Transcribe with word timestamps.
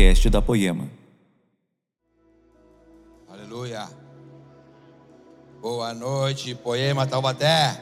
podcast 0.00 0.30
da 0.30 0.40
Poema. 0.40 0.88
Aleluia. 3.28 3.86
Boa 5.60 5.92
noite, 5.92 6.54
Poema 6.54 7.06
Taubaté. 7.06 7.78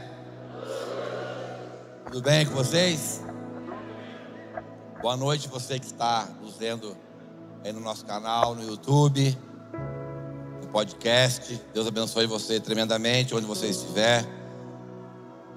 Tudo 2.06 2.20
bem 2.20 2.44
com 2.44 2.54
vocês? 2.54 3.22
Boa 5.00 5.16
noite 5.16 5.46
você 5.46 5.78
que 5.78 5.86
está 5.86 6.28
nos 6.42 6.56
vendo 6.56 6.96
aí 7.64 7.72
no 7.72 7.78
nosso 7.78 8.04
canal, 8.04 8.52
no 8.56 8.64
YouTube, 8.64 9.38
no 10.60 10.68
podcast. 10.72 11.62
Deus 11.72 11.86
abençoe 11.86 12.26
você 12.26 12.58
tremendamente 12.58 13.32
onde 13.32 13.46
você 13.46 13.68
estiver. 13.68 14.26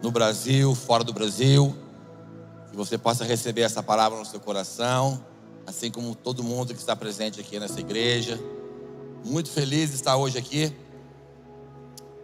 No 0.04 0.12
Brasil, 0.12 0.76
fora 0.76 1.04
do 1.04 1.12
Brasil. 1.12 1.76
Que 2.70 2.78
você 2.78 3.00
possa 3.00 3.26
receber 3.26 3.62
essa 3.62 3.82
palavra 3.82 4.20
no 4.20 4.26
seu 4.26 4.40
coração, 4.40 5.26
assim 5.66 5.92
como 5.92 6.16
todo 6.16 6.44
mundo 6.44 6.74
que 6.74 6.80
está 6.80 6.96
presente 6.96 7.40
aqui 7.40 7.60
nessa 7.60 7.80
igreja. 7.80 8.40
Muito 9.24 9.50
feliz 9.50 9.90
de 9.90 9.96
estar 9.96 10.18
hoje 10.18 10.38
aqui. 10.38 10.74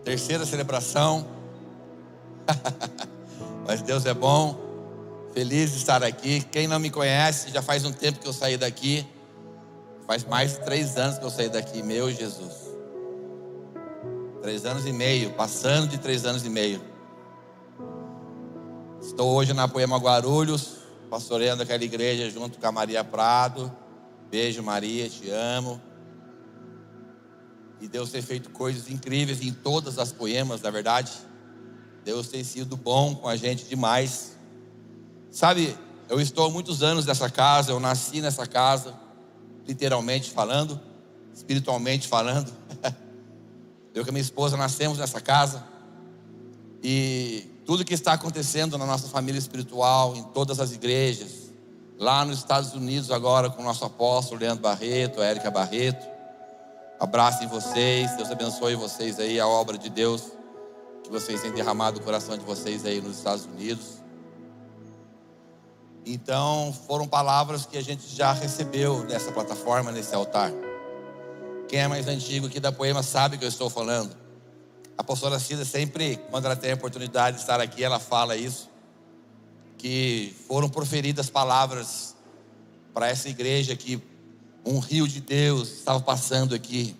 Terceira 0.04 0.46
celebração. 0.46 1.27
Mas 3.68 3.82
Deus 3.82 4.05
é 4.05 4.13
bom. 4.13 4.58
Feliz 5.34 5.72
de 5.72 5.77
estar 5.77 6.04
aqui. 6.04 6.41
Quem 6.41 6.68
não 6.68 6.80
me 6.80 6.90
conhece, 6.90 7.52
já 7.52 7.62
faz 7.62 7.86
um 7.86 7.91
tempo 7.91 8.20
que 8.20 8.27
eu 8.27 8.34
saí 8.34 8.58
daqui. 8.58 9.05
Faz 10.08 10.24
mais 10.24 10.54
de 10.54 10.60
três 10.62 10.98
anos 10.98 11.20
que 11.20 11.26
eu 11.26 11.30
saí 11.30 11.49
daqui, 11.49 11.84
meu 11.84 12.10
Jesus. 12.10 12.54
Três 14.41 14.66
anos 14.66 14.85
e 14.85 14.94
meio, 14.94 15.34
passando 15.34 15.90
de 15.90 15.98
três 15.98 16.26
anos 16.26 16.46
e 16.46 16.49
meio. 16.49 16.82
Estou 19.02 19.35
hoje 19.35 19.54
na 19.54 19.68
Poema 19.68 19.98
Guarulhos, 19.98 20.77
pastoreando 21.09 21.63
aquela 21.63 21.84
igreja 21.84 22.29
junto 22.29 22.59
com 22.59 22.67
a 22.67 22.71
Maria 22.71 23.03
Prado. 23.03 23.71
Beijo, 24.29 24.62
Maria, 24.62 25.09
te 25.09 25.29
amo. 25.29 25.82
E 27.79 27.87
Deus 27.87 28.12
tem 28.12 28.21
feito 28.21 28.49
coisas 28.49 28.90
incríveis 28.90 29.41
em 29.41 29.54
todas 29.54 29.99
as 29.99 30.12
poemas, 30.12 30.62
na 30.62 30.70
verdade. 30.70 31.12
Deus 32.04 32.27
tem 32.27 32.43
sido 32.43 32.76
bom 32.76 33.15
com 33.15 33.27
a 33.27 33.35
gente 33.35 33.65
demais. 33.65 34.37
Sabe, 35.29 35.77
eu 36.09 36.20
estou 36.20 36.45
há 36.45 36.49
muitos 36.49 36.82
anos 36.82 37.05
nessa 37.05 37.29
casa, 37.29 37.71
eu 37.71 37.79
nasci 37.79 38.21
nessa 38.21 38.48
casa, 38.48 38.95
literalmente 39.67 40.32
falando, 40.32 40.79
espiritualmente 41.34 42.07
falando. 42.07 42.51
Eu 43.93 44.05
e 44.07 44.12
minha 44.12 44.21
esposa 44.21 44.55
nascemos 44.55 44.99
nessa 44.99 45.20
casa. 45.20 45.65
E 46.84 47.49
tudo 47.68 47.84
que 47.84 47.93
está 47.93 48.13
acontecendo 48.13 48.77
na 48.77 48.85
nossa 48.85 49.10
família 49.10 49.37
espiritual, 49.37 50.15
em 50.15 50.23
todas 50.23 50.62
as 50.62 50.71
igrejas, 50.71 51.51
lá 51.99 52.23
nos 52.23 52.37
Estados 52.37 52.73
Unidos 52.73 53.12
agora 53.12 53.49
com 53.49 53.62
o 53.62 53.65
nosso 53.65 53.84
apóstolo 53.84 54.40
Leandro 54.40 54.63
Barreto, 54.63 55.21
Érica 55.21 55.51
Barreto. 55.51 56.07
Abraço 56.98 57.43
em 57.43 57.48
vocês, 57.48 58.15
Deus 58.15 58.32
abençoe 58.32 58.76
vocês 58.76 59.20
aí, 59.20 59.38
a 59.38 59.45
obra 59.45 59.77
de 59.77 59.90
Deus 59.90 60.32
que 61.04 61.10
vocês 61.10 61.41
têm 61.41 61.51
derramado 61.51 61.99
o 61.99 62.04
coração 62.04 62.38
de 62.38 62.45
vocês 62.45 62.85
aí 62.85 63.01
nos 63.01 63.18
Estados 63.18 63.43
Unidos. 63.43 64.01
Então, 66.06 66.73
foram 66.88 67.06
palavras 67.06 67.66
que 67.66 67.78
a 67.78 67.84
gente 67.84 68.07
já 68.07 68.31
recebeu 68.31 69.03
nessa 69.03 69.29
plataforma, 69.34 69.91
nesse 69.91 70.16
altar. 70.16 70.53
Quem 71.68 71.79
é 71.79 71.88
mais 71.90 72.07
antigo 72.07 72.47
aqui 72.47 72.62
da 72.62 72.72
poema 72.72 73.03
sabe 73.03 73.38
que 73.38 73.44
eu 73.44 73.50
estou 73.50 73.69
falando. 73.69 74.26
A 74.97 75.03
pastora 75.03 75.40
Cida 75.40 75.63
sempre, 75.63 76.17
quando 76.31 76.45
ela 76.45 76.56
tem 76.56 76.72
a 76.72 76.75
oportunidade 76.75 77.38
de 77.38 77.41
estar 77.44 77.62
aqui, 77.62 77.84
ela 77.84 78.00
fala 78.00 78.35
isso. 78.35 78.69
Que 79.78 80.35
foram 80.47 80.67
proferidas 80.67 81.29
palavras 81.29 82.16
para 82.94 83.07
essa 83.07 83.29
igreja 83.29 83.75
que 83.75 84.01
um 84.66 84.79
rio 84.79 85.07
de 85.07 85.22
Deus 85.22 85.69
estava 85.69 86.00
passando 86.00 86.56
aqui. 86.56 86.95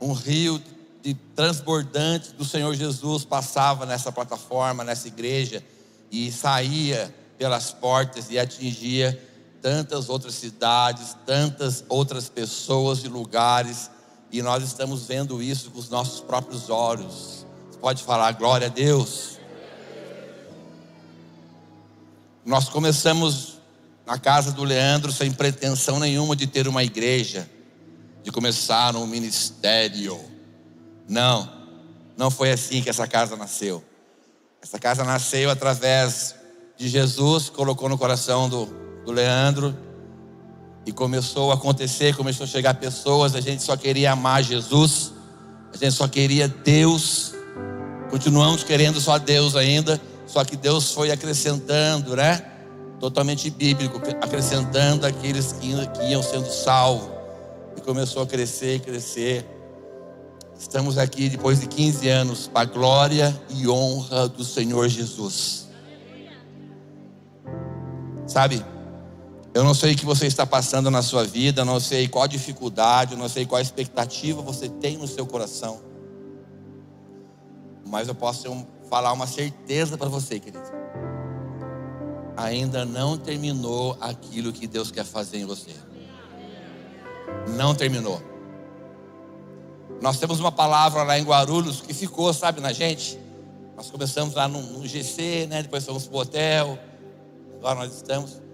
Um 0.00 0.12
rio 0.12 0.60
de 1.00 1.14
transbordante 1.14 2.32
do 2.32 2.44
Senhor 2.44 2.74
Jesus 2.74 3.24
passava 3.24 3.86
nessa 3.86 4.10
plataforma, 4.10 4.82
nessa 4.82 5.06
igreja 5.06 5.62
e 6.10 6.32
saía 6.32 7.14
pelas 7.38 7.72
portas 7.72 8.28
e 8.30 8.38
atingia 8.38 9.22
tantas 9.62 10.08
outras 10.08 10.34
cidades, 10.34 11.16
tantas 11.24 11.84
outras 11.88 12.28
pessoas 12.28 13.04
e 13.04 13.08
lugares 13.08 13.90
e 14.30 14.42
nós 14.42 14.62
estamos 14.62 15.06
vendo 15.06 15.42
isso 15.42 15.70
com 15.70 15.78
os 15.78 15.88
nossos 15.88 16.20
próprios 16.20 16.68
olhos. 16.68 17.46
Você 17.70 17.78
pode 17.78 18.02
falar 18.02 18.32
glória 18.32 18.66
a 18.66 18.70
Deus. 18.70 19.38
Nós 22.44 22.68
começamos 22.68 23.58
na 24.06 24.18
casa 24.18 24.52
do 24.52 24.64
Leandro 24.64 25.12
sem 25.12 25.30
pretensão 25.32 25.98
nenhuma 25.98 26.36
de 26.36 26.46
ter 26.46 26.68
uma 26.68 26.84
igreja, 26.84 27.48
de 28.22 28.30
começar 28.30 28.94
um 28.96 29.06
ministério. 29.06 30.18
Não, 31.08 31.50
não 32.16 32.30
foi 32.30 32.50
assim 32.50 32.82
que 32.82 32.90
essa 32.90 33.06
casa 33.06 33.36
nasceu. 33.36 33.82
Essa 34.60 34.78
casa 34.78 35.04
nasceu 35.04 35.50
através 35.50 36.34
de 36.76 36.88
Jesus, 36.88 37.48
colocou 37.48 37.88
no 37.88 37.96
coração 37.96 38.48
do, 38.48 38.66
do 39.04 39.12
Leandro 39.12 39.87
e 40.88 40.92
começou 40.92 41.50
a 41.50 41.54
acontecer, 41.54 42.16
começou 42.16 42.44
a 42.44 42.46
chegar 42.46 42.72
pessoas, 42.72 43.34
a 43.34 43.42
gente 43.42 43.62
só 43.62 43.76
queria 43.76 44.12
amar 44.12 44.42
Jesus, 44.42 45.12
a 45.70 45.76
gente 45.76 45.92
só 45.92 46.08
queria 46.08 46.48
Deus, 46.48 47.34
continuamos 48.10 48.64
querendo 48.64 48.98
só 48.98 49.18
Deus 49.18 49.54
ainda, 49.54 50.00
só 50.26 50.42
que 50.46 50.56
Deus 50.56 50.90
foi 50.94 51.10
acrescentando, 51.10 52.16
né? 52.16 52.42
Totalmente 52.98 53.50
bíblico, 53.50 54.00
acrescentando 54.22 55.04
aqueles 55.04 55.52
que, 55.52 55.74
que 55.88 56.04
iam 56.06 56.22
sendo 56.22 56.50
salvos, 56.50 57.10
e 57.76 57.82
começou 57.82 58.22
a 58.22 58.26
crescer, 58.26 58.80
crescer. 58.80 59.44
Estamos 60.58 60.96
aqui 60.96 61.28
depois 61.28 61.60
de 61.60 61.66
15 61.66 62.08
anos, 62.08 62.48
para 62.48 62.62
a 62.62 62.64
glória 62.64 63.38
e 63.50 63.68
honra 63.68 64.26
do 64.26 64.42
Senhor 64.42 64.88
Jesus. 64.88 65.68
Sabe? 68.26 68.64
Eu 69.58 69.64
não 69.64 69.74
sei 69.74 69.92
o 69.92 69.96
que 69.96 70.04
você 70.04 70.28
está 70.28 70.46
passando 70.46 70.88
na 70.88 71.02
sua 71.02 71.24
vida, 71.24 71.64
não 71.64 71.80
sei 71.80 72.06
qual 72.06 72.28
dificuldade, 72.28 73.16
não 73.16 73.28
sei 73.28 73.44
qual 73.44 73.60
expectativa 73.60 74.40
você 74.40 74.68
tem 74.68 74.96
no 74.96 75.08
seu 75.08 75.26
coração. 75.26 75.80
Mas 77.84 78.06
eu 78.06 78.14
posso 78.14 78.64
falar 78.88 79.12
uma 79.12 79.26
certeza 79.26 79.98
para 79.98 80.08
você, 80.08 80.38
querido. 80.38 80.62
Ainda 82.36 82.84
não 82.84 83.18
terminou 83.18 83.98
aquilo 84.00 84.52
que 84.52 84.64
Deus 84.68 84.92
quer 84.92 85.04
fazer 85.04 85.38
em 85.38 85.44
você. 85.44 85.74
Não 87.56 87.74
terminou. 87.74 88.22
Nós 90.00 90.20
temos 90.20 90.38
uma 90.38 90.52
palavra 90.52 91.02
lá 91.02 91.18
em 91.18 91.24
Guarulhos 91.24 91.80
que 91.80 91.92
ficou, 91.92 92.32
sabe, 92.32 92.60
na 92.60 92.72
gente. 92.72 93.18
Nós 93.76 93.90
começamos 93.90 94.36
lá 94.36 94.46
no, 94.46 94.86
GC, 94.86 95.48
né? 95.48 95.64
Depois 95.64 95.84
fomos 95.84 96.06
para 96.06 96.16
o 96.16 96.20
hotel. 96.20 96.78
Agora 97.58 97.80
nós 97.80 97.96
estamos 97.96 98.46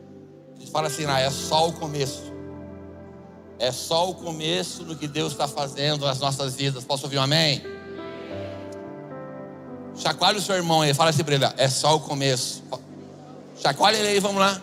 fala 0.70 0.88
assim, 0.88 1.04
ah, 1.06 1.20
é 1.20 1.30
só 1.30 1.68
o 1.68 1.72
começo. 1.72 2.32
É 3.58 3.70
só 3.70 4.10
o 4.10 4.14
começo 4.14 4.84
do 4.84 4.96
que 4.96 5.06
Deus 5.06 5.32
está 5.32 5.46
fazendo 5.46 6.04
nas 6.06 6.18
nossas 6.18 6.54
vidas. 6.54 6.84
Posso 6.84 7.04
ouvir 7.04 7.18
um 7.18 7.22
amém? 7.22 7.62
Chacoalhe 9.96 10.38
o 10.38 10.42
seu 10.42 10.56
irmão 10.56 10.82
aí, 10.82 10.92
fala 10.92 11.10
assim 11.10 11.22
para 11.22 11.34
ele: 11.34 11.44
é 11.56 11.68
só 11.68 11.96
o 11.96 12.00
começo. 12.00 12.62
Chacoalhe 13.60 13.98
ele 13.98 14.08
aí, 14.08 14.20
vamos 14.20 14.40
lá. 14.40 14.60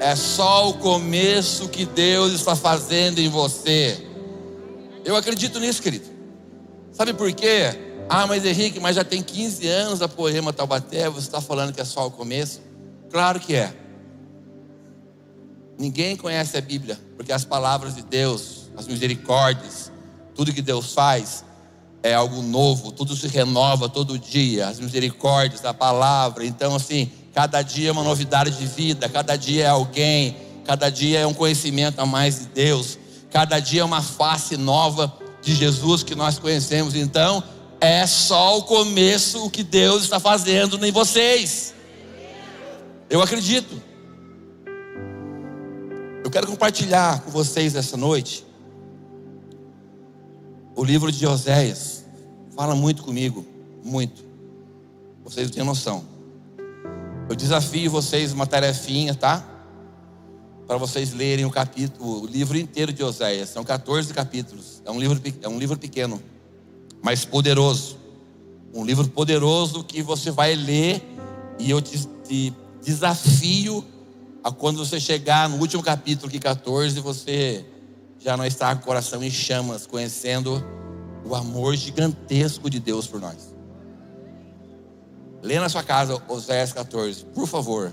É 0.00 0.14
só 0.14 0.68
o 0.68 0.74
começo 0.74 1.68
que 1.68 1.84
Deus 1.84 2.32
está 2.32 2.54
fazendo 2.54 3.18
em 3.18 3.28
você. 3.28 4.06
Eu 5.04 5.16
acredito 5.16 5.58
nisso, 5.58 5.82
querido. 5.82 6.06
Sabe 6.92 7.12
por 7.12 7.32
quê? 7.32 7.76
Ah, 8.08 8.26
mas 8.26 8.44
Henrique, 8.44 8.80
mas 8.80 8.96
já 8.96 9.04
tem 9.04 9.22
15 9.22 9.66
anos 9.68 10.02
a 10.02 10.08
Poema 10.08 10.52
Taubaté, 10.52 11.10
você 11.10 11.26
está 11.26 11.40
falando 11.40 11.72
que 11.72 11.80
é 11.80 11.84
só 11.84 12.06
o 12.06 12.10
começo? 12.10 12.60
Claro 13.10 13.40
que 13.40 13.54
é. 13.54 13.72
Ninguém 15.78 16.16
conhece 16.16 16.56
a 16.56 16.60
Bíblia, 16.60 16.98
porque 17.16 17.32
as 17.32 17.44
palavras 17.44 17.94
de 17.94 18.02
Deus, 18.02 18.68
as 18.76 18.88
misericórdias, 18.88 19.92
tudo 20.34 20.52
que 20.52 20.60
Deus 20.60 20.92
faz 20.92 21.44
é 22.02 22.14
algo 22.14 22.42
novo, 22.42 22.90
tudo 22.90 23.14
se 23.14 23.28
renova 23.28 23.88
todo 23.88 24.18
dia, 24.18 24.66
as 24.66 24.80
misericórdias, 24.80 25.64
a 25.64 25.72
palavra. 25.72 26.44
Então, 26.44 26.74
assim, 26.74 27.10
cada 27.32 27.62
dia 27.62 27.90
é 27.90 27.92
uma 27.92 28.02
novidade 28.02 28.50
de 28.52 28.66
vida, 28.66 29.08
cada 29.08 29.36
dia 29.36 29.64
é 29.64 29.68
alguém, 29.68 30.36
cada 30.64 30.90
dia 30.90 31.20
é 31.20 31.26
um 31.26 31.34
conhecimento 31.34 32.00
a 32.00 32.06
mais 32.06 32.40
de 32.40 32.46
Deus, 32.46 32.98
cada 33.30 33.60
dia 33.60 33.82
é 33.82 33.84
uma 33.84 34.02
face 34.02 34.56
nova 34.56 35.12
de 35.42 35.54
Jesus 35.54 36.02
que 36.02 36.14
nós 36.16 36.38
conhecemos. 36.38 36.96
Então, 36.96 37.42
é 37.80 38.04
só 38.06 38.58
o 38.58 38.62
começo 38.64 39.44
o 39.44 39.50
que 39.50 39.62
Deus 39.62 40.02
está 40.02 40.18
fazendo 40.18 40.84
em 40.84 40.90
vocês. 40.90 41.72
Eu 43.08 43.22
acredito. 43.22 43.87
Eu 46.28 46.30
quero 46.30 46.46
compartilhar 46.46 47.22
com 47.22 47.30
vocês 47.30 47.74
essa 47.74 47.96
noite 47.96 48.44
o 50.76 50.84
livro 50.84 51.10
de 51.10 51.26
Oséias. 51.26 52.04
Fala 52.54 52.74
muito 52.74 53.02
comigo, 53.02 53.46
muito. 53.82 54.26
Vocês 55.24 55.48
não 55.48 55.54
têm 55.54 55.64
noção. 55.64 56.04
Eu 57.30 57.34
desafio 57.34 57.90
vocês 57.90 58.30
uma 58.30 58.46
tarefinha, 58.46 59.14
tá? 59.14 59.42
para 60.66 60.76
vocês 60.76 61.14
lerem 61.14 61.46
o 61.46 61.50
capítulo, 61.50 62.24
o 62.24 62.26
livro 62.26 62.58
inteiro 62.58 62.92
de 62.92 63.02
Oséias. 63.02 63.48
São 63.48 63.64
14 63.64 64.12
capítulos. 64.12 64.82
É 64.84 64.90
um 64.90 65.00
livro, 65.00 65.18
é 65.40 65.48
um 65.48 65.58
livro 65.58 65.78
pequeno, 65.78 66.22
mas 67.02 67.24
poderoso. 67.24 67.96
Um 68.74 68.84
livro 68.84 69.08
poderoso 69.08 69.82
que 69.82 70.02
você 70.02 70.30
vai 70.30 70.54
ler 70.54 71.02
e 71.58 71.70
eu 71.70 71.80
te, 71.80 72.06
te 72.28 72.52
desafio 72.82 73.82
quando 74.58 74.78
você 74.78 74.98
chegar 75.00 75.48
no 75.48 75.56
último 75.56 75.82
capítulo, 75.82 76.30
que 76.30 76.38
14, 76.38 77.00
você 77.00 77.64
já 78.18 78.36
não 78.36 78.44
está 78.44 78.74
com 78.74 78.82
o 78.82 78.84
coração 78.84 79.22
em 79.22 79.30
chamas, 79.30 79.86
conhecendo 79.86 80.64
o 81.24 81.34
amor 81.34 81.76
gigantesco 81.76 82.68
de 82.70 82.80
Deus 82.80 83.06
por 83.06 83.20
nós. 83.20 83.54
Lê 85.42 85.58
na 85.58 85.68
sua 85.68 85.82
casa 85.82 86.20
Oséias 86.28 86.72
14, 86.72 87.24
por 87.26 87.46
favor. 87.46 87.92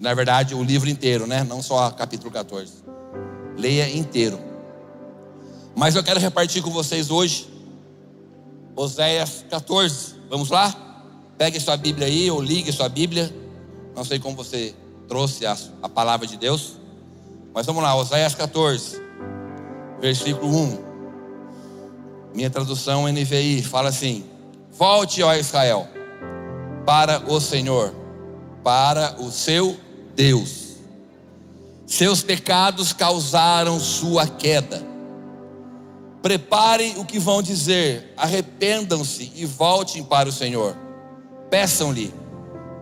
Na 0.00 0.14
verdade, 0.14 0.54
o 0.54 0.62
livro 0.62 0.88
inteiro, 0.88 1.26
né? 1.26 1.42
Não 1.42 1.62
só 1.62 1.90
capítulo 1.90 2.30
14. 2.30 2.84
Leia 3.56 3.90
inteiro. 3.94 4.38
Mas 5.74 5.96
eu 5.96 6.02
quero 6.02 6.20
repartir 6.20 6.62
com 6.62 6.70
vocês 6.70 7.10
hoje 7.10 7.48
Oséias 8.74 9.44
14. 9.50 10.14
Vamos 10.30 10.50
lá? 10.50 10.74
Pegue 11.36 11.58
sua 11.60 11.76
Bíblia 11.76 12.06
aí 12.06 12.30
ou 12.30 12.40
ligue 12.40 12.72
sua 12.72 12.88
Bíblia. 12.88 13.34
Não 13.94 14.04
sei 14.04 14.18
como 14.18 14.36
você 14.36 14.74
trouxe 15.08 15.46
a, 15.46 15.56
a 15.82 15.88
palavra 15.88 16.26
de 16.26 16.36
Deus. 16.36 16.74
Mas 17.54 17.66
vamos 17.66 17.82
lá, 17.82 17.96
Oséias 17.96 18.34
14, 18.34 19.00
versículo 20.00 20.54
1. 20.54 20.78
Minha 22.34 22.50
tradução 22.50 23.08
NVI 23.08 23.62
fala 23.62 23.88
assim: 23.88 24.24
Volte, 24.70 25.22
ó 25.22 25.34
Israel, 25.34 25.88
para 26.84 27.20
o 27.26 27.40
Senhor, 27.40 27.92
para 28.62 29.16
o 29.18 29.32
seu 29.32 29.76
Deus. 30.14 30.68
Seus 31.86 32.22
pecados 32.22 32.92
causaram 32.92 33.80
sua 33.80 34.26
queda. 34.26 34.86
Preparem 36.20 36.98
o 36.98 37.04
que 37.04 37.18
vão 37.18 37.40
dizer, 37.40 38.12
arrependam-se 38.16 39.32
e 39.34 39.46
voltem 39.46 40.04
para 40.04 40.28
o 40.28 40.32
Senhor. 40.32 40.76
Peçam-lhe, 41.48 42.12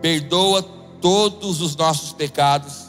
perdoa 0.01 0.76
todos 1.01 1.61
os 1.61 1.75
nossos 1.75 2.13
pecados 2.13 2.87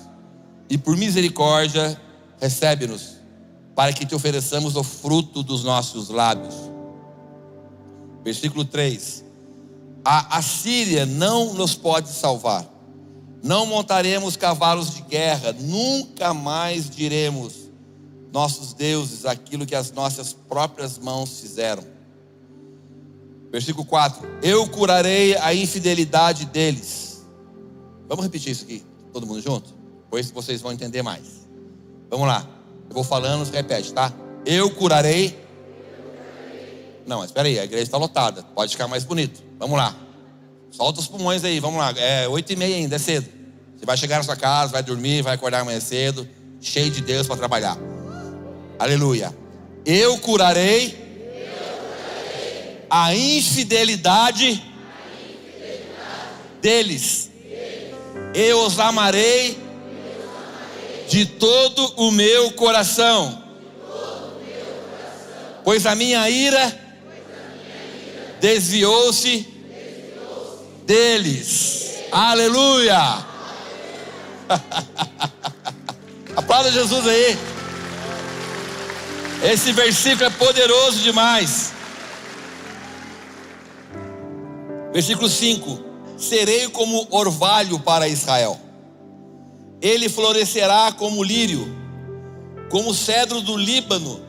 e 0.69 0.77
por 0.77 0.97
misericórdia 0.97 2.01
recebe-nos, 2.41 3.17
para 3.75 3.93
que 3.93 4.07
te 4.07 4.15
ofereçamos 4.15 4.77
o 4.77 4.83
fruto 4.83 5.43
dos 5.43 5.65
nossos 5.65 6.09
lábios. 6.09 6.55
Versículo 8.25 8.65
3: 8.65 9.25
A 10.05 10.39
Assíria 10.39 11.07
não 11.07 11.55
nos 11.55 11.75
pode 11.75 12.09
salvar 12.09 12.79
não 13.43 13.67
montaremos 13.67 14.37
cavalos 14.37 14.95
de 14.95 15.03
guerra, 15.03 15.53
nunca 15.53 16.35
mais 16.35 16.91
diremos, 16.91 17.55
nossos 18.33 18.73
deuses, 18.73 19.25
aquilo 19.25 19.65
que 19.65 19.75
as 19.75 19.93
nossas 19.93 20.33
próprias 20.33 20.99
mãos 20.99 21.41
fizeram. 21.41 21.85
Versículo 23.51 23.87
4: 23.87 24.29
Eu 24.43 24.69
curarei 24.69 25.37
a 25.37 25.55
infidelidade 25.55 26.47
deles. 26.47 27.08
Vamos 28.09 28.25
repetir 28.25 28.53
isso 28.53 28.65
aqui, 28.65 28.83
todo 29.13 29.27
mundo 29.27 29.41
junto? 29.41 29.75
Pois 30.11 30.31
vocês 30.31 30.61
vão 30.63 30.73
entender 30.73 31.03
mais. 31.03 31.47
Vamos 32.09 32.27
lá, 32.27 32.49
eu 32.89 32.95
vou 32.95 33.05
falando, 33.05 33.45
você 33.45 33.55
repete, 33.55 33.93
tá? 33.93 34.13
Eu 34.47 34.71
curarei. 34.71 35.39
Não, 37.07 37.25
espera 37.25 37.49
aí, 37.49 37.59
a 37.59 37.65
igreja 37.65 37.85
está 37.85 37.99
lotada, 37.99 38.43
pode 38.55 38.73
ficar 38.73 38.89
mais 38.89 39.05
bonito. 39.05 39.43
Vamos 39.59 39.77
lá. 39.77 39.95
Solta 40.71 41.01
os 41.01 41.07
pulmões 41.07 41.45
aí, 41.45 41.61
vamos 41.61 41.79
lá. 41.79 41.93
É 41.97 42.29
oito 42.29 42.53
e 42.53 42.57
meia 42.57 42.77
ainda, 42.77 42.97
é 42.97 42.99
cedo. 42.99 43.29
Você 43.77 43.85
vai 43.85 43.97
chegar 43.97 44.17
na 44.17 44.23
sua 44.23 44.37
casa, 44.37 44.73
vai 44.73 44.83
dormir, 44.83 45.23
vai 45.23 45.35
acordar 45.35 45.61
amanhã 45.61 45.81
cedo, 45.81 46.29
cheio 46.61 46.91
de 46.91 47.01
Deus 47.01 47.27
para 47.27 47.37
trabalhar. 47.37 47.79
Aleluia. 48.79 49.35
Eu 49.85 50.19
curarei, 50.19 50.87
Eu 50.87 51.49
curarei 51.79 52.87
a, 52.91 53.15
infidelidade 53.15 54.45
a 54.45 54.55
infidelidade, 54.55 54.73
deles. 56.61 57.28
Eu 58.35 58.61
os 58.67 58.79
amarei, 58.79 59.59
de 61.09 61.25
todo 61.25 61.95
o 61.97 62.11
meu 62.11 62.53
coração. 62.53 63.43
Pois 65.65 65.87
a 65.87 65.95
minha 65.95 66.29
ira 66.29 66.79
desviou-se 68.41 69.47
deles. 70.85 71.99
Aleluia! 72.13 73.27
Aplauda 76.37 76.71
Jesus 76.71 77.07
aí. 77.07 77.39
Esse 79.43 79.73
versículo 79.73 80.25
é 80.25 80.31
poderoso 80.31 81.01
demais. 81.01 81.73
Versículo 84.93 85.29
5: 85.29 85.88
Serei 86.19 86.69
como 86.69 87.07
orvalho 87.11 87.79
para 87.79 88.09
Israel, 88.09 88.59
ele 89.81 90.09
florescerá 90.09 90.93
como 90.93 91.23
lírio, 91.23 91.67
como 92.71 92.93
cedro 92.93 93.41
do 93.41 93.57
Líbano, 93.57 94.21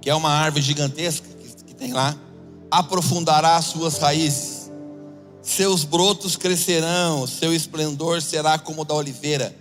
que 0.00 0.10
é 0.10 0.14
uma 0.14 0.30
árvore 0.30 0.62
gigantesca 0.62 1.28
que 1.66 1.74
tem 1.74 1.92
lá, 1.92 2.16
aprofundará 2.70 3.60
suas 3.62 3.98
raízes 3.98 4.60
seus 5.42 5.84
brotos 5.84 6.36
crescerão, 6.36 7.26
seu 7.26 7.54
esplendor 7.54 8.20
será 8.20 8.58
como 8.58 8.82
o 8.82 8.84
da 8.84 8.94
oliveira, 8.94 9.54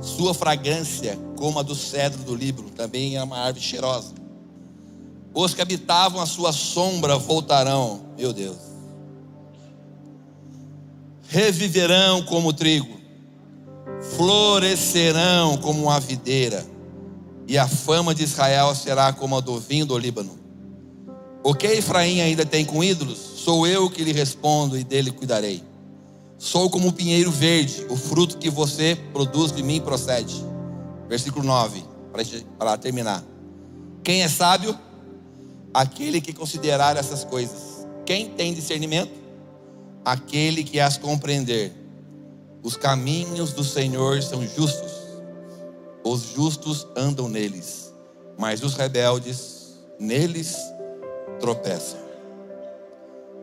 sua 0.00 0.34
fragrância 0.34 1.18
como 1.36 1.58
a 1.58 1.62
do 1.62 1.74
cedro 1.74 2.22
do 2.24 2.34
Líbano, 2.34 2.70
também 2.70 3.16
é 3.16 3.22
uma 3.22 3.38
árvore 3.38 3.64
cheirosa. 3.64 4.12
Os 5.32 5.54
que 5.54 5.62
habitavam 5.62 6.20
a 6.20 6.26
sua 6.26 6.52
sombra 6.52 7.16
voltarão, 7.16 8.00
meu 8.16 8.32
Deus. 8.32 8.73
Reviverão 11.34 12.22
como 12.22 12.50
o 12.50 12.52
trigo, 12.52 12.96
florescerão 14.16 15.56
como 15.56 15.82
uma 15.82 15.98
videira, 15.98 16.64
e 17.48 17.58
a 17.58 17.66
fama 17.66 18.14
de 18.14 18.22
Israel 18.22 18.72
será 18.72 19.12
como 19.12 19.36
a 19.36 19.40
do 19.40 19.58
vinho 19.58 19.84
do 19.84 19.98
Líbano. 19.98 20.38
O 21.42 21.52
que 21.52 21.66
Efraim 21.66 22.20
ainda 22.20 22.46
tem 22.46 22.64
com 22.64 22.84
ídolos? 22.84 23.18
Sou 23.18 23.66
eu 23.66 23.90
que 23.90 24.04
lhe 24.04 24.12
respondo 24.12 24.78
e 24.78 24.84
dele 24.84 25.10
cuidarei. 25.10 25.60
Sou 26.38 26.70
como 26.70 26.86
um 26.86 26.92
pinheiro 26.92 27.32
verde, 27.32 27.84
o 27.90 27.96
fruto 27.96 28.38
que 28.38 28.48
você 28.48 28.96
produz 29.12 29.50
de 29.50 29.60
mim 29.60 29.80
procede. 29.80 30.36
Versículo 31.08 31.44
9, 31.44 31.82
para 32.56 32.78
terminar. 32.78 33.24
Quem 34.04 34.22
é 34.22 34.28
sábio? 34.28 34.78
Aquele 35.74 36.20
que 36.20 36.32
considerar 36.32 36.96
essas 36.96 37.24
coisas. 37.24 37.84
Quem 38.06 38.28
tem 38.28 38.54
discernimento? 38.54 39.23
Aquele 40.04 40.62
que 40.62 40.80
as 40.80 40.98
compreender. 40.98 41.72
Os 42.62 42.76
caminhos 42.76 43.52
do 43.52 43.62
Senhor 43.62 44.22
são 44.22 44.42
justos, 44.46 44.92
os 46.02 46.32
justos 46.32 46.86
andam 46.96 47.28
neles, 47.28 47.92
mas 48.38 48.62
os 48.62 48.74
rebeldes 48.74 49.78
neles 50.00 50.56
tropeçam. 51.40 52.00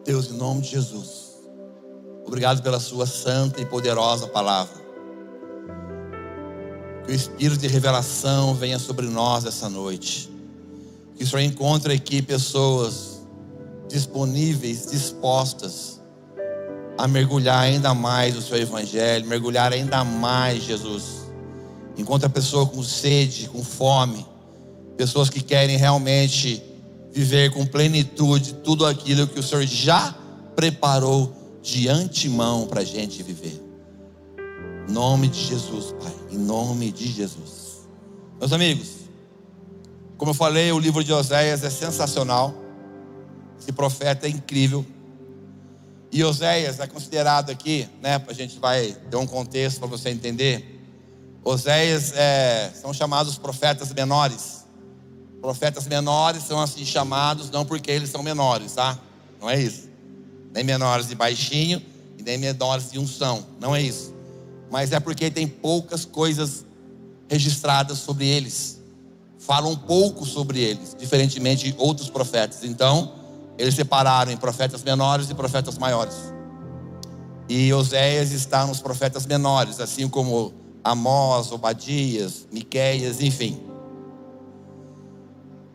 Deus, 0.03 0.31
em 0.31 0.33
nome 0.33 0.61
de 0.61 0.69
Jesus, 0.69 1.35
obrigado 2.25 2.63
pela 2.63 2.79
Sua 2.79 3.05
santa 3.05 3.61
e 3.61 3.65
poderosa 3.65 4.27
palavra. 4.27 4.81
Que 7.05 7.11
o 7.11 7.15
Espírito 7.15 7.61
de 7.61 7.67
revelação 7.67 8.55
venha 8.55 8.79
sobre 8.79 9.05
nós 9.05 9.45
essa 9.45 9.69
noite. 9.69 10.31
Que 11.15 11.23
o 11.23 11.27
Senhor 11.27 11.43
encontre 11.43 11.93
aqui 11.93 12.23
pessoas 12.23 13.21
disponíveis, 13.87 14.89
dispostas 14.89 16.00
a 17.01 17.07
mergulhar 17.07 17.63
ainda 17.63 17.95
mais 17.95 18.35
no 18.35 18.43
Seu 18.43 18.57
Evangelho, 18.57 19.25
mergulhar 19.25 19.73
ainda 19.73 20.03
mais, 20.03 20.61
Jesus. 20.61 21.31
Encontra 21.97 22.29
pessoa 22.29 22.67
com 22.67 22.83
sede, 22.83 23.49
com 23.49 23.63
fome, 23.63 24.23
pessoas 24.95 25.27
que 25.27 25.41
querem 25.41 25.77
realmente 25.77 26.61
viver 27.11 27.49
com 27.49 27.65
plenitude 27.65 28.53
tudo 28.63 28.85
aquilo 28.85 29.25
que 29.25 29.39
o 29.39 29.41
Senhor 29.41 29.65
já 29.65 30.15
preparou 30.55 31.33
de 31.63 31.89
antemão 31.89 32.67
para 32.67 32.81
a 32.81 32.85
gente 32.85 33.23
viver. 33.23 33.59
Em 34.87 34.91
nome 34.91 35.27
de 35.27 35.39
Jesus, 35.43 35.95
Pai. 35.99 36.13
Em 36.31 36.37
nome 36.37 36.91
de 36.91 37.11
Jesus. 37.11 37.79
Meus 38.39 38.53
amigos, 38.53 38.89
como 40.19 40.29
eu 40.29 40.35
falei, 40.35 40.71
o 40.71 40.77
livro 40.77 41.03
de 41.03 41.11
Oséias 41.11 41.63
é 41.63 41.69
sensacional. 41.71 42.53
Esse 43.59 43.71
profeta 43.71 44.27
é 44.27 44.29
incrível. 44.29 44.85
E 46.11 46.23
Oséias 46.25 46.79
é 46.79 46.87
considerado 46.87 47.49
aqui, 47.51 47.87
né? 48.01 48.21
A 48.27 48.33
gente 48.33 48.59
vai 48.59 48.91
ter 49.09 49.15
um 49.15 49.25
contexto 49.25 49.79
para 49.79 49.87
você 49.87 50.09
entender. 50.09 50.81
Oséias 51.41 52.11
é, 52.13 52.69
são 52.79 52.93
chamados 52.93 53.37
profetas 53.37 53.93
menores. 53.93 54.65
Profetas 55.41 55.87
menores 55.87 56.43
são 56.43 56.59
assim 56.59 56.85
chamados 56.85 57.49
não 57.49 57.65
porque 57.65 57.89
eles 57.89 58.09
são 58.09 58.21
menores, 58.21 58.73
tá? 58.73 58.99
Não 59.39 59.49
é 59.49 59.59
isso. 59.59 59.89
Nem 60.53 60.63
menores 60.63 61.07
de 61.07 61.15
baixinho 61.15 61.81
e 62.17 62.21
nem 62.21 62.37
menores 62.37 62.91
de 62.91 62.99
unção. 62.99 63.45
Não 63.57 63.73
é 63.73 63.81
isso. 63.81 64.13
Mas 64.69 64.91
é 64.91 64.99
porque 64.99 65.31
tem 65.31 65.47
poucas 65.47 66.03
coisas 66.03 66.65
registradas 67.29 67.99
sobre 67.99 68.27
eles. 68.27 68.81
Falam 69.39 69.75
pouco 69.77 70.25
sobre 70.25 70.59
eles, 70.59 70.95
diferentemente 70.99 71.71
de 71.71 71.75
outros 71.77 72.09
profetas. 72.09 72.63
Então, 72.63 73.20
eles 73.61 73.75
separaram 73.75 74.31
em 74.31 74.37
profetas 74.37 74.83
menores 74.83 75.29
e 75.29 75.35
profetas 75.35 75.77
maiores. 75.77 76.15
E 77.47 77.71
Oséias 77.71 78.31
está 78.31 78.65
nos 78.65 78.81
profetas 78.81 79.27
menores, 79.27 79.79
assim 79.79 80.09
como 80.09 80.51
Amós, 80.83 81.51
Obadias, 81.51 82.47
Miqueias, 82.51 83.21
enfim. 83.21 83.61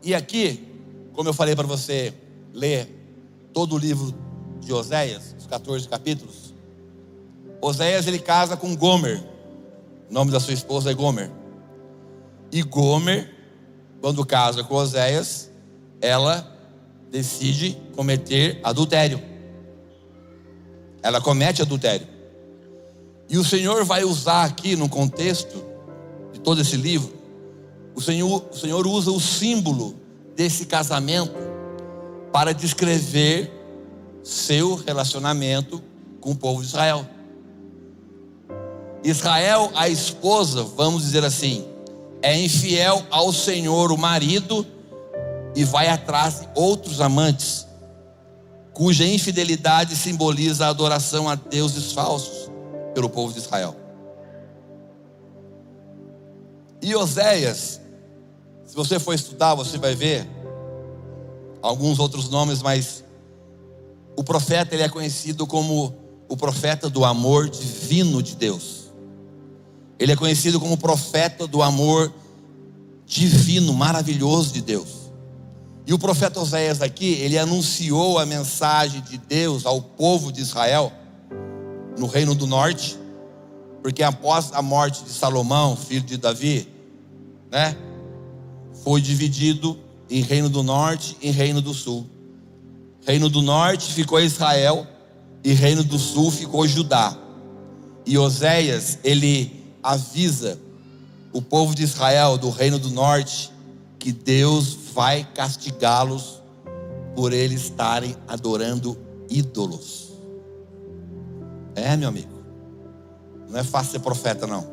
E 0.03 0.17
aqui, 0.17 0.69
como 1.13 1.29
eu 1.29 1.33
falei 1.33 1.55
para 1.55 1.67
você 1.67 2.13
ler 2.53 2.93
todo 3.53 3.77
o 3.77 3.79
livro 3.79 4.13
de 4.59 4.73
Oséias, 4.73 5.37
os 5.39 5.47
14 5.47 5.89
capítulos, 5.89 6.57
Oséias 7.61 8.09
ele 8.09 8.19
casa 8.19 8.57
com 8.57 8.75
Gomer. 8.75 9.23
O 10.11 10.13
nome 10.13 10.33
da 10.33 10.41
sua 10.41 10.55
esposa 10.55 10.91
é 10.91 10.95
Gomer. 10.95 11.31
E 12.51 12.65
Gomer, 12.65 13.33
quando 14.01 14.27
casa 14.27 14.65
com 14.65 14.75
Oséias, 14.75 15.53
ela 16.01 16.56
decide 17.11 17.77
cometer 17.95 18.61
adultério. 18.63 19.23
Ela 21.03 21.21
comete 21.21 21.63
adultério. 21.63 22.07
E 23.29 23.39
o 23.39 23.45
Senhor 23.45 23.85
vai 23.85 24.05
usar 24.05 24.45
aqui 24.45 24.77
no 24.77 24.89
contexto 24.89 25.65
de 26.33 26.41
todo 26.41 26.61
esse 26.61 26.77
livro, 26.77 27.17
o 27.97 28.01
Senhor, 28.01 28.45
o 28.53 28.55
Senhor 28.57 28.87
usa 28.87 29.11
o 29.11 29.19
símbolo 29.19 29.97
desse 30.37 30.67
casamento 30.67 31.35
para 32.31 32.53
descrever 32.53 33.51
seu 34.23 34.75
relacionamento 34.75 35.83
com 36.21 36.33
o 36.33 36.37
povo 36.37 36.61
de 36.61 36.67
Israel. 36.67 37.07
Israel, 39.03 39.73
a 39.75 39.89
esposa, 39.89 40.63
vamos 40.63 41.05
dizer 41.05 41.25
assim, 41.25 41.67
é 42.21 42.39
infiel 42.39 43.03
ao 43.11 43.33
Senhor, 43.33 43.91
o 43.91 43.97
marido, 43.97 44.67
e 45.57 45.65
vai 45.65 45.89
atrás 45.89 46.41
de 46.41 46.49
outros 46.55 47.01
amantes, 47.01 47.67
cuja 48.75 49.07
infidelidade 49.07 49.97
simboliza 49.97 50.67
a 50.67 50.69
adoração 50.69 51.31
a 51.31 51.35
deuses 51.35 51.93
falsos 51.93 52.51
pelo 52.95 53.09
povo 53.09 53.33
de 53.33 53.39
Israel. 53.39 53.75
E 56.83 56.95
Oséias, 56.95 57.81
se 58.67 58.77
você 58.77 58.99
for 58.99 59.15
estudar, 59.15 59.55
você 59.55 59.79
vai 59.79 59.95
ver 59.95 60.29
alguns 61.63 61.99
outros 61.99 62.29
nomes, 62.29 62.61
mas 62.61 63.03
o 64.15 64.23
profeta 64.23 64.75
ele 64.75 64.83
é 64.83 64.89
conhecido 64.91 65.47
como 65.47 65.95
o 66.29 66.37
profeta 66.37 66.91
do 66.91 67.03
amor 67.03 67.49
divino 67.49 68.23
de 68.23 68.37
Deus. 68.37 68.93
Ele 69.99 70.13
é 70.13 70.17
conhecido 70.17 70.61
como 70.61 70.77
profeta 70.77 71.47
do 71.47 71.63
amor 71.63 72.13
divino, 73.07 73.73
maravilhoso 73.73 74.53
de 74.53 74.61
Deus. 74.61 75.06
E 75.87 75.95
o 75.95 75.99
profeta 75.99 76.41
Oséias 76.41 76.83
aqui, 76.83 77.13
ele 77.13 77.39
anunciou 77.39 78.19
a 78.19 78.27
mensagem 78.27 79.01
de 79.03 79.17
Deus 79.17 79.65
ao 79.65 79.81
povo 79.81 80.33
de 80.33 80.41
Israel 80.41 80.93
no 81.97 82.09
reino 82.09 82.35
do 82.35 82.45
norte, 82.45 82.99
porque 83.83 84.03
após 84.03 84.51
a 84.53 84.61
morte 84.61 85.05
de 85.05 85.11
Salomão, 85.11 85.77
filho 85.77 86.05
de 86.05 86.17
Davi, 86.17 86.69
né, 87.53 87.77
foi 88.83 89.01
dividido 89.01 89.79
em 90.11 90.23
reino 90.23 90.49
do 90.49 90.65
norte 90.65 91.17
e 91.23 91.31
reino 91.31 91.63
do 91.63 91.73
sul. 91.73 92.05
Reino 93.07 93.29
do 93.29 93.41
norte 93.41 93.93
ficou 93.93 94.21
Israel 94.21 94.85
e 95.45 95.53
reino 95.53 95.85
do 95.85 96.01
sul 96.01 96.33
ficou 96.33 96.67
Judá. 96.67 97.17
E 98.05 98.19
Oséias, 98.19 98.99
ele 99.05 99.65
avisa 99.81 100.59
o 101.33 101.41
povo 101.41 101.77
de 101.77 101.85
Israel 101.85 102.37
do 102.37 102.51
reino 102.51 102.79
do 102.79 102.91
norte 102.91 103.53
que 104.01 104.11
Deus 104.11 104.86
vai 104.97 105.29
castigá-los 105.35 106.41
por 107.15 107.31
eles 107.31 107.65
estarem 107.65 108.17
adorando 108.27 108.97
ídolos. 109.29 110.13
É, 111.75 111.95
meu 111.99 112.09
amigo. 112.09 112.43
Não 113.47 113.59
é 113.59 113.63
fácil 113.63 113.93
ser 113.93 113.99
profeta, 113.99 114.47
não. 114.47 114.67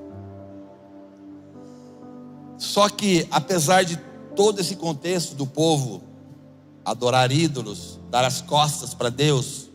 Só 2.57 2.87
que, 2.87 3.27
apesar 3.29 3.83
de 3.83 3.97
todo 4.33 4.61
esse 4.61 4.77
contexto 4.77 5.35
do 5.35 5.45
povo 5.45 6.01
adorar 6.85 7.29
ídolos, 7.29 7.99
dar 8.09 8.23
as 8.23 8.39
costas 8.39 8.93
para 8.93 9.09
Deus, 9.09 9.67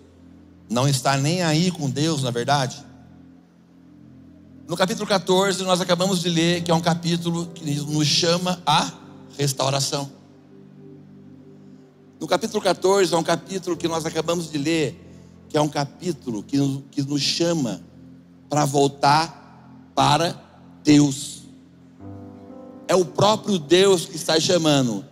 não 0.71 0.89
estar 0.89 1.19
nem 1.19 1.43
aí 1.43 1.71
com 1.71 1.91
Deus, 1.91 2.23
na 2.23 2.31
verdade, 2.31 2.83
no 4.67 4.79
capítulo 4.79 5.07
14, 5.07 5.63
nós 5.65 5.83
acabamos 5.83 6.21
de 6.21 6.31
ler 6.31 6.63
que 6.63 6.71
é 6.71 6.75
um 6.75 6.81
capítulo 6.81 7.47
que 7.49 7.81
nos 7.83 8.07
chama 8.07 8.63
a 8.65 8.91
restauração. 9.37 10.18
No 12.21 12.27
capítulo 12.27 12.61
14, 12.61 13.15
é 13.15 13.17
um 13.17 13.23
capítulo 13.23 13.77
que 13.77 13.87
nós 13.87 14.05
acabamos 14.05 14.51
de 14.51 14.59
ler, 14.59 15.01
que 15.49 15.57
é 15.57 15.61
um 15.61 15.69
capítulo 15.69 16.43
que 16.43 16.57
nos, 16.57 16.83
que 16.91 17.03
nos 17.03 17.23
chama 17.23 17.81
para 18.49 18.65
voltar 18.65 19.93
para 19.95 20.35
Deus. 20.83 21.43
É 22.89 22.97
o 22.97 23.05
próprio 23.05 23.59
Deus 23.59 24.05
que 24.05 24.17
está 24.17 24.41
chamando. 24.41 25.05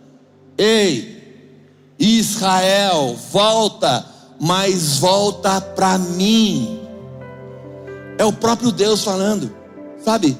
Ei, 0.57 1.17
Israel, 1.97 3.15
volta, 3.31 4.05
mas 4.39 4.97
volta 4.97 5.61
para 5.61 5.97
mim. 5.97 6.81
É 8.17 8.25
o 8.25 8.33
próprio 8.33 8.71
Deus 8.71 9.03
falando, 9.03 9.55
sabe? 10.03 10.37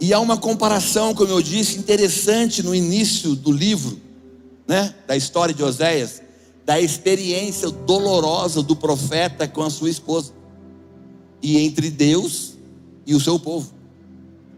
E 0.00 0.12
há 0.12 0.18
uma 0.18 0.36
comparação, 0.36 1.14
como 1.14 1.30
eu 1.30 1.40
disse, 1.40 1.78
interessante 1.78 2.60
no 2.60 2.74
início 2.74 3.36
do 3.36 3.52
livro, 3.52 4.01
né, 4.66 4.94
da 5.06 5.16
história 5.16 5.54
de 5.54 5.62
Oséias, 5.62 6.22
da 6.64 6.80
experiência 6.80 7.70
dolorosa 7.70 8.62
do 8.62 8.76
profeta 8.76 9.48
com 9.48 9.62
a 9.62 9.70
sua 9.70 9.90
esposa, 9.90 10.32
e 11.42 11.58
entre 11.58 11.90
Deus 11.90 12.54
e 13.04 13.14
o 13.14 13.20
seu 13.20 13.38
povo. 13.38 13.72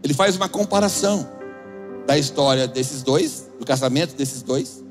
Ele 0.03 0.13
faz 0.13 0.35
uma 0.35 0.47
comparação 0.47 1.27
da 2.05 2.17
história 2.17 2.67
desses 2.67 3.01
dois, 3.01 3.49
do 3.59 3.65
casamento 3.65 4.15
desses 4.15 4.43
dois, 4.43 4.83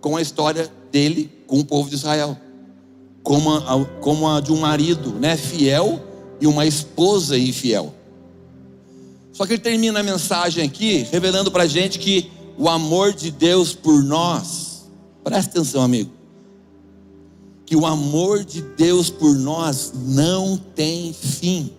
com 0.00 0.16
a 0.16 0.22
história 0.22 0.72
dele 0.90 1.30
com 1.46 1.60
o 1.60 1.64
povo 1.64 1.90
de 1.90 1.96
Israel 1.96 2.36
como 3.22 3.54
a, 3.54 3.84
como 4.00 4.28
a 4.28 4.40
de 4.40 4.52
um 4.52 4.58
marido 4.58 5.12
né, 5.12 5.36
fiel 5.36 6.02
e 6.40 6.46
uma 6.46 6.66
esposa 6.66 7.38
infiel. 7.38 7.94
Só 9.32 9.46
que 9.46 9.54
ele 9.54 9.62
termina 9.62 10.00
a 10.00 10.02
mensagem 10.02 10.64
aqui 10.64 11.06
revelando 11.10 11.50
para 11.50 11.66
gente 11.66 11.98
que 11.98 12.30
o 12.58 12.68
amor 12.68 13.12
de 13.12 13.30
Deus 13.30 13.74
por 13.74 14.02
nós, 14.02 14.90
presta 15.24 15.58
atenção, 15.58 15.82
amigo, 15.82 16.10
que 17.64 17.76
o 17.76 17.86
amor 17.86 18.44
de 18.44 18.60
Deus 18.60 19.08
por 19.08 19.34
nós 19.34 19.92
não 19.94 20.56
tem 20.56 21.12
fim. 21.12 21.72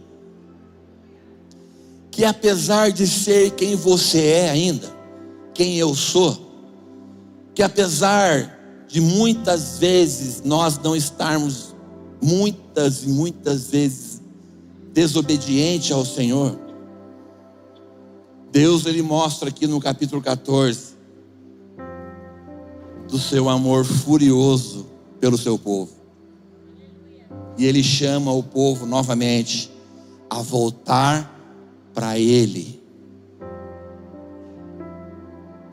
Que 2.10 2.26
apesar 2.26 2.92
de 2.92 3.08
ser 3.08 3.52
quem 3.52 3.76
você 3.76 4.20
é 4.20 4.50
ainda, 4.50 4.92
quem 5.54 5.78
eu 5.78 5.94
sou, 5.94 6.52
que 7.54 7.62
apesar 7.62 8.86
de 8.88 9.02
muitas 9.02 9.78
vezes 9.80 10.42
nós 10.44 10.78
não 10.78 10.96
estarmos, 10.96 11.76
muitas 12.22 13.04
e 13.04 13.08
muitas 13.08 13.68
vezes, 13.68 14.22
desobediente 14.94 15.92
ao 15.92 16.06
Senhor. 16.06 16.63
Deus 18.54 18.86
ele 18.86 19.02
mostra 19.02 19.50
aqui 19.50 19.66
no 19.66 19.80
capítulo 19.80 20.22
14 20.22 20.94
do 23.10 23.18
seu 23.18 23.50
amor 23.50 23.84
furioso 23.84 24.86
pelo 25.20 25.40
seu 25.40 25.58
povo. 25.58 25.92
E 27.58 27.66
ele 27.66 27.82
chama 27.82 28.32
o 28.32 28.44
povo 28.44 28.86
novamente 28.86 29.72
a 30.30 30.40
voltar 30.44 31.36
para 31.96 32.20
ele. 32.20 32.80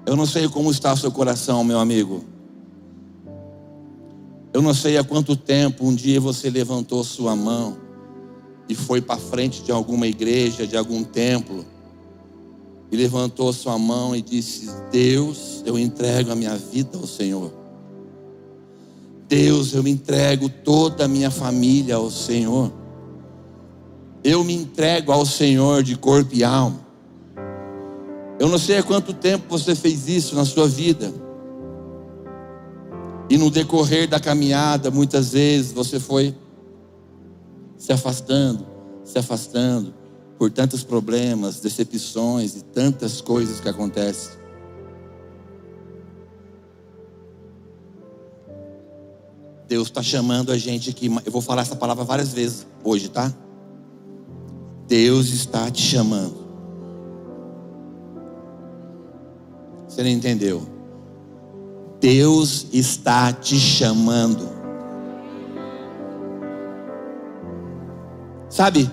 Eu 0.07 0.17
não 0.17 0.25
sei 0.25 0.49
como 0.49 0.71
está 0.71 0.95
o 0.95 0.97
seu 0.97 1.13
coração, 1.13 1.63
meu 1.63 1.79
amigo. 1.79 2.25
Eu 4.55 4.63
não 4.63 4.73
sei 4.73 4.97
há 4.97 5.05
quanto 5.05 5.37
tempo 5.37 5.85
um 5.85 5.95
dia 5.95 6.19
você 6.19 6.49
levantou 6.49 7.05
sua 7.05 7.37
mão 7.37 7.77
e 8.71 8.75
foi 8.75 9.03
para 9.03 9.21
frente 9.21 9.63
de 9.63 9.71
alguma 9.71 10.07
igreja, 10.07 10.67
de 10.67 10.79
algum 10.79 11.05
templo, 11.05 11.67
e 12.91 12.97
levantou 12.97 13.53
sua 13.53 13.79
mão 13.79 14.15
e 14.15 14.23
disse: 14.23 14.69
Deus, 14.91 15.63
eu 15.65 15.79
entrego 15.79 16.33
a 16.33 16.35
minha 16.35 16.57
vida 16.57 16.99
ao 16.99 17.07
Senhor. 17.07 17.53
Deus, 19.29 19.73
eu 19.75 19.87
entrego 19.87 20.49
toda 20.49 21.05
a 21.05 21.09
minha 21.09 21.31
família 21.31 21.95
ao 21.95 22.11
Senhor. 22.11 22.73
Eu 24.25 24.43
me 24.43 24.55
entrego 24.55 25.13
ao 25.13 25.25
Senhor 25.25 25.83
de 25.83 25.97
corpo 25.97 26.35
e 26.35 26.43
alma. 26.43 26.81
Eu 28.41 28.49
não 28.49 28.59
sei 28.59 28.79
há 28.79 28.83
quanto 28.83 29.13
tempo 29.13 29.45
você 29.49 29.75
fez 29.75 30.09
isso 30.09 30.35
na 30.35 30.45
sua 30.45 30.67
vida. 30.67 31.13
E 33.29 33.39
no 33.39 33.51
decorrer 33.51 34.09
da 34.09 34.19
caminhada, 34.19 34.91
muitas 34.91 35.33
vezes 35.33 35.71
você 35.71 36.01
foi 36.01 36.35
se 37.77 37.93
afastando, 37.93 38.67
se 39.05 39.19
afastando, 39.19 39.95
por 40.41 40.51
tantos 40.51 40.83
problemas, 40.83 41.61
decepções 41.61 42.57
e 42.57 42.63
tantas 42.63 43.21
coisas 43.21 43.61
que 43.61 43.69
acontecem. 43.69 44.33
Deus 49.69 49.89
está 49.89 50.03
chamando 50.03 50.51
a 50.51 50.57
gente 50.57 50.89
aqui. 50.89 51.15
Eu 51.27 51.31
vou 51.31 51.43
falar 51.43 51.61
essa 51.61 51.77
palavra 51.77 52.05
várias 52.05 52.33
vezes 52.33 52.67
hoje, 52.83 53.11
tá? 53.11 53.31
Deus 54.89 55.29
está 55.29 55.71
te 55.71 55.83
chamando. 55.83 56.39
Você 59.87 60.03
não 60.03 60.09
entendeu? 60.09 60.67
Deus 62.01 62.67
está 62.73 63.31
te 63.31 63.57
chamando. 63.57 64.49
Sabe? 68.49 68.91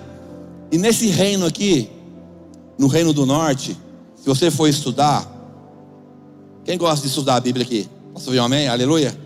E 0.70 0.76
nesse 0.76 1.08
reino 1.08 1.46
aqui, 1.46 1.90
no 2.78 2.86
reino 2.86 3.12
do 3.12 3.24
norte, 3.24 3.76
se 4.16 4.26
você 4.26 4.50
for 4.50 4.68
estudar, 4.68 5.26
quem 6.64 6.76
gosta 6.76 7.02
de 7.02 7.08
estudar 7.08 7.36
a 7.36 7.40
Bíblia 7.40 7.64
aqui? 7.64 7.88
Posso 8.12 8.26
ouvir 8.26 8.40
um 8.40 8.44
amém? 8.44 8.68
Aleluia? 8.68 9.18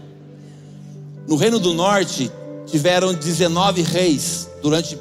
No 1.26 1.36
Reino 1.36 1.58
do 1.58 1.74
Norte, 1.74 2.30
tiveram 2.66 3.14
19 3.14 3.82
reis 3.82 4.48
durante 4.62 4.98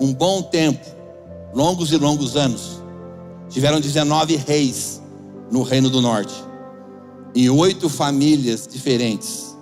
um 0.00 0.12
bom 0.12 0.42
tempo, 0.42 0.84
longos 1.54 1.92
e 1.92 1.96
longos 1.96 2.36
anos. 2.36 2.80
Tiveram 3.50 3.80
19 3.80 4.36
reis 4.36 5.00
no 5.50 5.62
Reino 5.62 5.90
do 5.90 6.00
Norte, 6.00 6.34
em 7.34 7.48
oito 7.50 7.88
famílias 7.88 8.66
diferentes. 8.66 9.56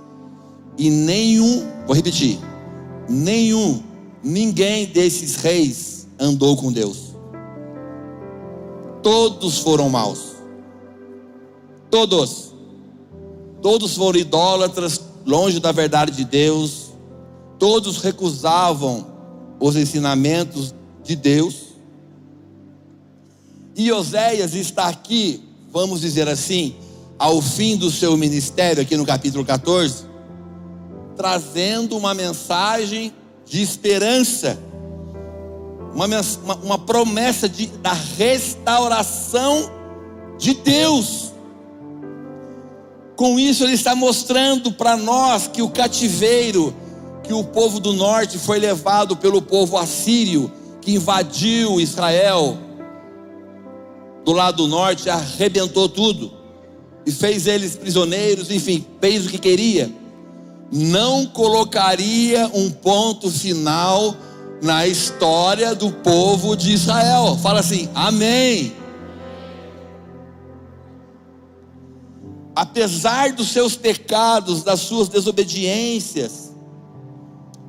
E 0.78 0.90
nenhum, 0.90 1.66
vou 1.86 1.94
repetir, 1.94 2.38
nenhum, 3.08 3.82
ninguém 4.22 4.86
desses 4.86 5.36
reis 5.36 5.93
andou 6.18 6.56
com 6.56 6.72
Deus. 6.72 7.14
Todos 9.02 9.58
foram 9.58 9.88
maus. 9.88 10.34
Todos. 11.90 12.52
Todos 13.60 13.94
foram 13.94 14.18
idólatras, 14.18 15.00
longe 15.24 15.58
da 15.58 15.72
verdade 15.72 16.12
de 16.12 16.24
Deus, 16.24 16.92
todos 17.58 17.98
recusavam 17.98 19.06
os 19.58 19.76
ensinamentos 19.76 20.74
de 21.02 21.16
Deus. 21.16 21.74
E 23.74 23.90
Oséias 23.90 24.54
está 24.54 24.88
aqui, 24.88 25.42
vamos 25.72 26.00
dizer 26.00 26.28
assim, 26.28 26.76
ao 27.18 27.40
fim 27.40 27.76
do 27.76 27.90
seu 27.90 28.16
ministério, 28.16 28.82
aqui 28.82 28.96
no 28.96 29.06
capítulo 29.06 29.44
14, 29.44 30.04
trazendo 31.16 31.96
uma 31.96 32.12
mensagem 32.12 33.12
de 33.46 33.62
esperança, 33.62 34.58
uma, 35.94 36.06
uma, 36.06 36.54
uma 36.56 36.78
promessa 36.78 37.48
de, 37.48 37.66
da 37.66 37.92
restauração 37.92 39.70
de 40.38 40.54
Deus. 40.54 41.32
Com 43.16 43.38
isso, 43.38 43.62
ele 43.62 43.74
está 43.74 43.94
mostrando 43.94 44.72
para 44.72 44.96
nós 44.96 45.46
que 45.46 45.62
o 45.62 45.70
cativeiro, 45.70 46.74
que 47.22 47.32
o 47.32 47.44
povo 47.44 47.78
do 47.78 47.92
norte 47.92 48.38
foi 48.38 48.58
levado 48.58 49.16
pelo 49.16 49.40
povo 49.40 49.78
assírio, 49.78 50.50
que 50.80 50.94
invadiu 50.94 51.80
Israel, 51.80 52.58
do 54.24 54.32
lado 54.32 54.64
do 54.64 54.68
norte, 54.68 55.08
arrebentou 55.08 55.88
tudo, 55.88 56.32
e 57.06 57.12
fez 57.12 57.46
eles 57.46 57.76
prisioneiros, 57.76 58.50
enfim, 58.50 58.84
fez 59.00 59.26
o 59.26 59.28
que 59.28 59.38
queria, 59.38 59.90
não 60.72 61.24
colocaria 61.26 62.50
um 62.52 62.68
ponto 62.70 63.30
final 63.30 64.16
na 64.62 64.86
história 64.86 65.74
do 65.74 65.90
povo 65.90 66.56
de 66.56 66.72
Israel. 66.72 67.36
Fala 67.42 67.60
assim, 67.60 67.88
amém. 67.94 68.84
apesar 72.54 73.32
dos 73.32 73.48
seus 73.48 73.74
pecados, 73.74 74.62
das 74.62 74.80
suas 74.80 75.08
desobediências, 75.08 76.54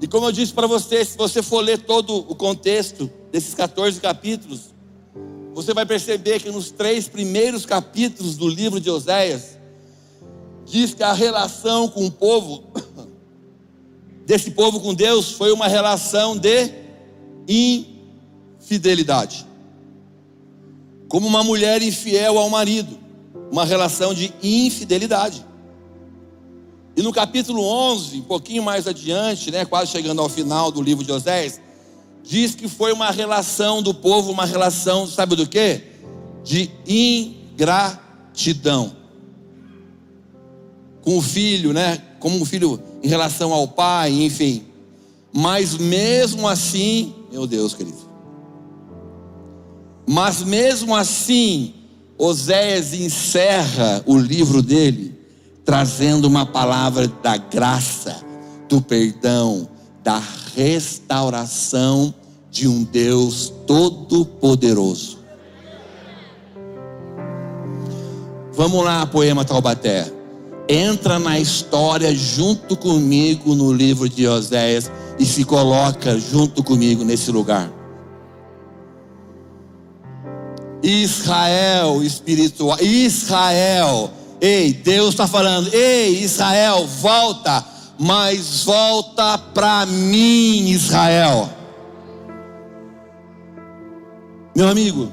e 0.02 0.08
como 0.08 0.28
eu 0.28 0.32
disse 0.32 0.54
para 0.54 0.68
você, 0.68 1.04
se 1.04 1.18
você 1.18 1.42
for 1.42 1.62
ler 1.62 1.80
todo 1.80 2.18
o 2.18 2.36
contexto 2.36 3.10
desses 3.32 3.54
14 3.56 4.00
capítulos, 4.00 4.76
você 5.54 5.74
vai 5.74 5.86
perceber 5.86 6.42
que 6.42 6.52
nos 6.52 6.70
três 6.70 7.08
primeiros 7.08 7.66
capítulos 7.66 8.36
do 8.36 8.48
livro 8.48 8.80
de 8.80 8.90
Oséias, 8.90 9.58
diz 10.66 10.94
que 10.94 11.02
a 11.02 11.14
relação 11.14 11.88
com 11.88 12.06
o 12.06 12.12
povo, 12.12 12.66
desse 14.26 14.52
povo 14.52 14.80
com 14.80 14.94
Deus, 14.94 15.32
foi 15.32 15.52
uma 15.52 15.68
relação 15.68 16.38
de 16.38 16.72
infidelidade. 17.48 19.46
Como 21.08 21.28
uma 21.28 21.44
mulher 21.44 21.82
infiel 21.82 22.38
ao 22.38 22.50
marido 22.50 23.06
uma 23.52 23.66
relação 23.66 24.14
de 24.14 24.34
infidelidade. 24.44 25.46
E 26.96 27.02
no 27.02 27.12
capítulo 27.12 27.64
11, 27.64 28.18
um 28.18 28.24
pouquinho 28.24 28.64
mais 28.64 28.88
adiante, 28.88 29.52
né, 29.52 29.66
quase 29.66 29.92
chegando 29.92 30.22
ao 30.22 30.30
final 30.30 30.72
do 30.72 30.82
livro 30.82 31.04
de 31.04 31.12
Oséias, 31.12 31.60
diz 32.24 32.56
que 32.56 32.68
foi 32.68 32.94
uma 32.94 33.12
relação 33.12 33.82
do 33.82 33.94
povo, 33.94 34.32
uma 34.32 34.46
relação, 34.46 35.08
sabe 35.08 35.36
do 35.36 35.48
que? 35.48 35.82
De 36.44 36.72
ingratidão. 37.54 38.96
Com 41.02 41.18
o 41.18 41.22
filho, 41.22 41.72
né? 41.72 42.02
Como 42.20 42.42
um 42.42 42.46
filho 42.46 42.82
em 43.06 43.08
relação 43.08 43.54
ao 43.54 43.68
pai, 43.68 44.12
enfim. 44.24 44.66
Mas 45.32 45.78
mesmo 45.78 46.48
assim, 46.48 47.14
meu 47.32 47.46
Deus, 47.46 47.76
querido. 47.76 48.00
Mas 50.08 50.42
mesmo 50.42 50.96
assim, 50.96 51.76
Oséias 52.18 52.96
encerra 52.96 54.04
o 54.08 54.18
livro 54.18 54.60
dele 54.60 55.14
trazendo 55.64 56.26
uma 56.26 56.48
palavra 56.48 57.08
da 57.08 57.38
graça, 57.38 58.24
do 58.68 58.82
perdão, 58.82 59.70
da 60.04 60.20
restauração 60.56 62.12
de 62.50 62.68
um 62.68 62.84
Deus 62.84 63.54
todo-poderoso. 63.68 65.20
Vamos 68.52 68.84
lá, 68.84 69.06
poema 69.06 69.46
Taubaté. 69.46 70.15
Entra 70.68 71.20
na 71.20 71.40
história 71.40 72.14
junto 72.16 72.76
comigo 72.76 73.54
no 73.54 73.72
livro 73.72 74.10
de 74.10 74.28
Oséias 74.28 74.92
e 75.20 75.26
se 75.26 75.44
coloca 75.44 76.18
junto 76.18 76.64
comigo 76.64 77.04
nesse 77.04 77.32
lugar. 77.32 77.72
Israel 80.82 82.04
espiritual. 82.04 82.78
Israel. 82.82 84.12
Ei, 84.42 84.74
Deus 84.74 85.10
está 85.10 85.28
falando. 85.28 85.74
Ei, 85.74 86.24
Israel, 86.24 86.86
volta. 86.86 87.66
Mas 87.98 88.64
volta 88.64 89.38
para 89.38 89.86
mim, 89.86 90.70
Israel. 90.70 91.50
Meu 94.56 94.68
amigo, 94.68 95.12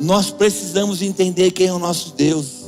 nós 0.00 0.30
precisamos 0.30 1.02
entender 1.02 1.50
quem 1.50 1.68
é 1.68 1.72
o 1.72 1.78
nosso 1.78 2.14
Deus. 2.14 2.63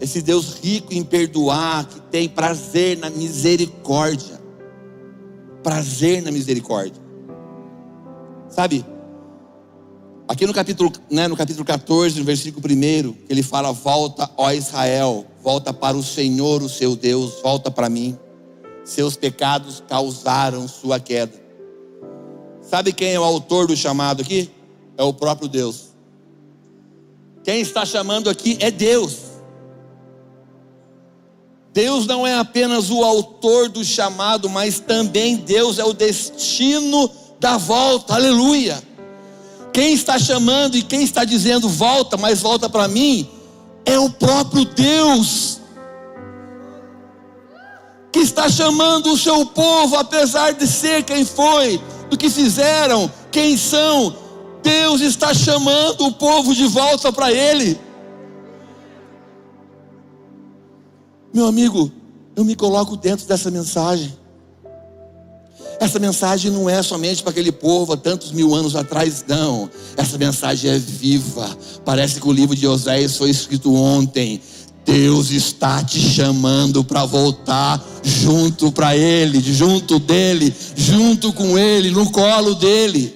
Esse 0.00 0.22
Deus 0.22 0.58
rico 0.62 0.94
em 0.94 1.02
perdoar, 1.02 1.86
que 1.86 2.00
tem 2.00 2.28
prazer 2.28 2.96
na 2.98 3.10
misericórdia. 3.10 4.40
Prazer 5.62 6.22
na 6.22 6.30
misericórdia. 6.30 7.02
Sabe? 8.48 8.84
Aqui 10.28 10.46
no 10.46 10.52
capítulo, 10.52 10.92
né, 11.10 11.26
no 11.26 11.36
capítulo 11.36 11.64
14, 11.64 12.18
no 12.18 12.24
versículo 12.24 12.64
1, 12.66 13.14
ele 13.28 13.42
fala: 13.42 13.72
Volta, 13.72 14.30
ó 14.36 14.52
Israel, 14.52 15.26
volta 15.42 15.72
para 15.72 15.96
o 15.96 16.02
Senhor, 16.02 16.62
o 16.62 16.68
seu 16.68 16.94
Deus, 16.94 17.40
volta 17.42 17.70
para 17.70 17.88
mim. 17.88 18.16
Seus 18.84 19.16
pecados 19.16 19.82
causaram 19.88 20.68
sua 20.68 21.00
queda. 21.00 21.32
Sabe 22.60 22.92
quem 22.92 23.14
é 23.14 23.20
o 23.20 23.24
autor 23.24 23.66
do 23.66 23.76
chamado 23.76 24.20
aqui? 24.20 24.50
É 24.96 25.02
o 25.02 25.12
próprio 25.12 25.48
Deus. 25.48 25.88
Quem 27.42 27.62
está 27.62 27.86
chamando 27.86 28.28
aqui 28.28 28.58
é 28.60 28.70
Deus. 28.70 29.27
Deus 31.78 32.06
não 32.06 32.26
é 32.26 32.34
apenas 32.34 32.90
o 32.90 33.04
autor 33.04 33.68
do 33.68 33.84
chamado, 33.84 34.50
mas 34.50 34.80
também 34.80 35.36
Deus 35.36 35.78
é 35.78 35.84
o 35.84 35.92
destino 35.92 37.08
da 37.38 37.56
volta. 37.56 38.14
Aleluia. 38.14 38.82
Quem 39.72 39.92
está 39.92 40.18
chamando 40.18 40.76
e 40.76 40.82
quem 40.82 41.04
está 41.04 41.24
dizendo 41.24 41.68
volta, 41.68 42.16
mas 42.16 42.40
volta 42.40 42.68
para 42.68 42.88
mim, 42.88 43.30
é 43.86 43.96
o 43.96 44.10
próprio 44.10 44.64
Deus. 44.64 45.60
Que 48.10 48.18
está 48.18 48.48
chamando 48.48 49.12
o 49.12 49.16
seu 49.16 49.46
povo, 49.46 49.94
apesar 49.94 50.54
de 50.54 50.66
ser 50.66 51.04
quem 51.04 51.24
foi, 51.24 51.80
do 52.10 52.18
que 52.18 52.28
fizeram, 52.28 53.08
quem 53.30 53.56
são. 53.56 54.16
Deus 54.64 55.00
está 55.00 55.32
chamando 55.32 56.06
o 56.06 56.12
povo 56.12 56.52
de 56.52 56.66
volta 56.66 57.12
para 57.12 57.30
Ele. 57.30 57.78
Meu 61.32 61.46
amigo, 61.46 61.90
eu 62.34 62.44
me 62.44 62.54
coloco 62.54 62.96
dentro 62.96 63.26
dessa 63.26 63.50
mensagem. 63.50 64.16
Essa 65.80 65.98
mensagem 65.98 66.50
não 66.50 66.68
é 66.68 66.82
somente 66.82 67.22
para 67.22 67.30
aquele 67.30 67.52
povo 67.52 67.92
há 67.92 67.96
tantos 67.96 68.32
mil 68.32 68.54
anos 68.54 68.74
atrás, 68.74 69.24
não. 69.28 69.70
Essa 69.96 70.18
mensagem 70.18 70.70
é 70.70 70.78
viva. 70.78 71.56
Parece 71.84 72.20
que 72.20 72.28
o 72.28 72.32
livro 72.32 72.56
de 72.56 72.66
Oséias 72.66 73.16
foi 73.16 73.30
escrito 73.30 73.72
ontem. 73.74 74.40
Deus 74.84 75.30
está 75.30 75.84
te 75.84 76.00
chamando 76.00 76.82
para 76.82 77.04
voltar 77.04 77.84
junto 78.02 78.72
para 78.72 78.96
Ele, 78.96 79.40
junto 79.40 79.98
dele, 79.98 80.52
junto 80.74 81.32
com 81.32 81.58
Ele, 81.58 81.90
no 81.90 82.10
colo 82.10 82.54
dele. 82.54 83.14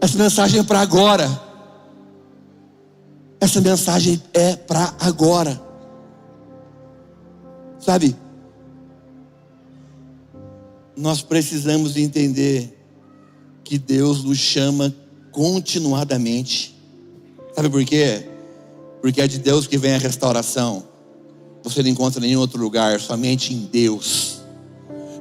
Essa 0.00 0.18
mensagem 0.18 0.60
é 0.60 0.62
para 0.62 0.80
agora. 0.80 1.42
Essa 3.40 3.60
mensagem 3.60 4.22
é 4.32 4.54
para 4.54 4.94
agora. 5.00 5.65
Sabe? 7.86 8.16
nós 10.96 11.20
precisamos 11.20 11.96
entender 11.96 12.74
que 13.62 13.78
Deus 13.78 14.24
nos 14.24 14.38
chama 14.38 14.94
continuadamente. 15.30 16.74
Sabe 17.54 17.68
por 17.68 17.84
quê? 17.84 18.26
Porque 19.02 19.20
é 19.20 19.28
de 19.28 19.38
Deus 19.38 19.66
que 19.66 19.76
vem 19.76 19.94
a 19.94 19.98
restauração. 19.98 20.84
Você 21.62 21.82
não 21.82 21.90
encontra 21.90 22.18
em 22.20 22.28
nenhum 22.28 22.40
outro 22.40 22.60
lugar, 22.60 22.98
somente 22.98 23.52
em 23.52 23.66
Deus 23.66 24.35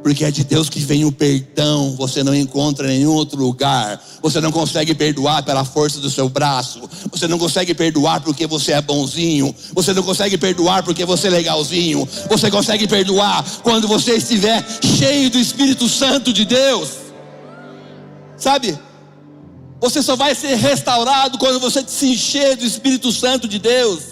porque 0.06 0.24
é 0.24 0.30
de 0.30 0.44
Deus 0.44 0.70
que 0.70 0.80
vem 0.82 1.04
o 1.04 1.12
perdão, 1.12 1.96
você 1.96 2.24
não 2.24 2.36
encontra 2.36 2.86
em 2.94 3.00
nenhum 3.00 3.14
outro 3.14 3.42
lugar. 3.42 4.00
Você 4.22 4.40
não 4.40 4.52
consegue 4.52 4.94
perdoar 4.94 5.42
pela 5.42 5.66
força 5.66 6.00
do 6.00 6.12
seu 6.12 6.30
braço, 6.30 6.88
você 7.10 7.28
não 7.28 7.40
consegue 7.40 7.74
perdoar 7.74 8.22
porque 8.22 8.46
você 8.46 8.74
é 8.74 8.82
bonzinho, 8.84 9.56
você 9.74 9.96
não 9.96 10.04
consegue 10.04 10.38
perdoar 10.38 10.84
porque 10.84 11.04
você 11.06 11.26
é 11.26 11.32
legalzinho, 11.32 12.08
você 12.30 12.52
consegue 12.52 12.88
perdoar 12.88 13.44
quando 13.64 13.88
você 13.88 14.18
estiver 14.18 14.64
cheio 14.80 15.32
do 15.32 15.40
Espírito 15.40 15.90
Santo 15.90 16.32
de 16.32 16.46
Deus. 16.46 16.90
Sabe? 18.38 18.78
Você 19.82 20.04
só 20.04 20.16
vai 20.16 20.36
ser 20.36 20.54
restaurado 20.54 21.40
quando 21.40 21.60
você 21.60 21.84
se 21.88 22.12
encher 22.12 22.56
do 22.56 22.64
Espírito 22.64 23.12
Santo 23.12 23.48
de 23.48 23.58
Deus. 23.58 24.04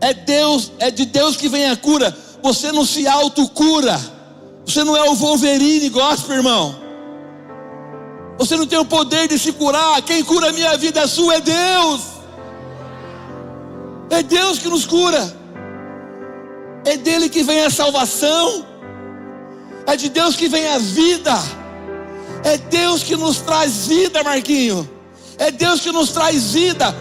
É 0.00 0.14
Deus, 0.14 0.70
é 0.78 0.92
de 0.92 1.06
Deus 1.06 1.34
que 1.36 1.48
vem 1.48 1.68
a 1.70 1.76
cura. 1.76 2.16
Você 2.40 2.70
não 2.70 2.86
se 2.86 3.04
autocura. 3.08 4.13
Você 4.66 4.82
não 4.82 4.96
é 4.96 5.02
o 5.08 5.14
Wolverine 5.14 5.88
gospel, 5.90 6.36
irmão. 6.36 6.84
Você 8.38 8.56
não 8.56 8.66
tem 8.66 8.78
o 8.78 8.84
poder 8.84 9.28
de 9.28 9.38
se 9.38 9.52
curar. 9.52 10.00
Quem 10.02 10.24
cura 10.24 10.48
a 10.48 10.52
minha 10.52 10.76
vida 10.76 11.00
é 11.00 11.06
sua 11.06 11.36
é 11.36 11.40
Deus. 11.40 12.00
É 14.10 14.22
Deus 14.22 14.58
que 14.58 14.68
nos 14.68 14.86
cura. 14.86 15.36
É 16.84 16.96
dele 16.96 17.28
que 17.28 17.42
vem 17.42 17.64
a 17.64 17.70
salvação. 17.70 18.66
É 19.86 19.96
de 19.96 20.08
Deus 20.08 20.34
que 20.34 20.48
vem 20.48 20.66
a 20.68 20.78
vida. 20.78 21.34
É 22.42 22.58
Deus 22.58 23.02
que 23.02 23.16
nos 23.16 23.38
traz 23.38 23.86
vida, 23.86 24.22
Marquinho. 24.22 24.88
É 25.38 25.50
Deus 25.50 25.80
que 25.80 25.92
nos 25.92 26.10
traz 26.10 26.52
vida. 26.52 26.94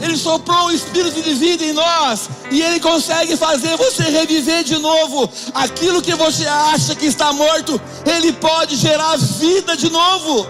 Ele 0.00 0.16
soprou 0.16 0.66
o 0.66 0.70
espírito 0.70 1.20
de 1.22 1.34
vida 1.34 1.64
em 1.64 1.72
nós 1.72 2.28
e 2.50 2.62
ele 2.62 2.78
consegue 2.78 3.36
fazer 3.36 3.76
você 3.76 4.04
reviver 4.04 4.62
de 4.62 4.78
novo 4.78 5.28
aquilo 5.54 6.00
que 6.00 6.14
você 6.14 6.46
acha 6.46 6.94
que 6.94 7.06
está 7.06 7.32
morto. 7.32 7.80
Ele 8.06 8.32
pode 8.32 8.76
gerar 8.76 9.16
vida 9.16 9.76
de 9.76 9.90
novo. 9.90 10.46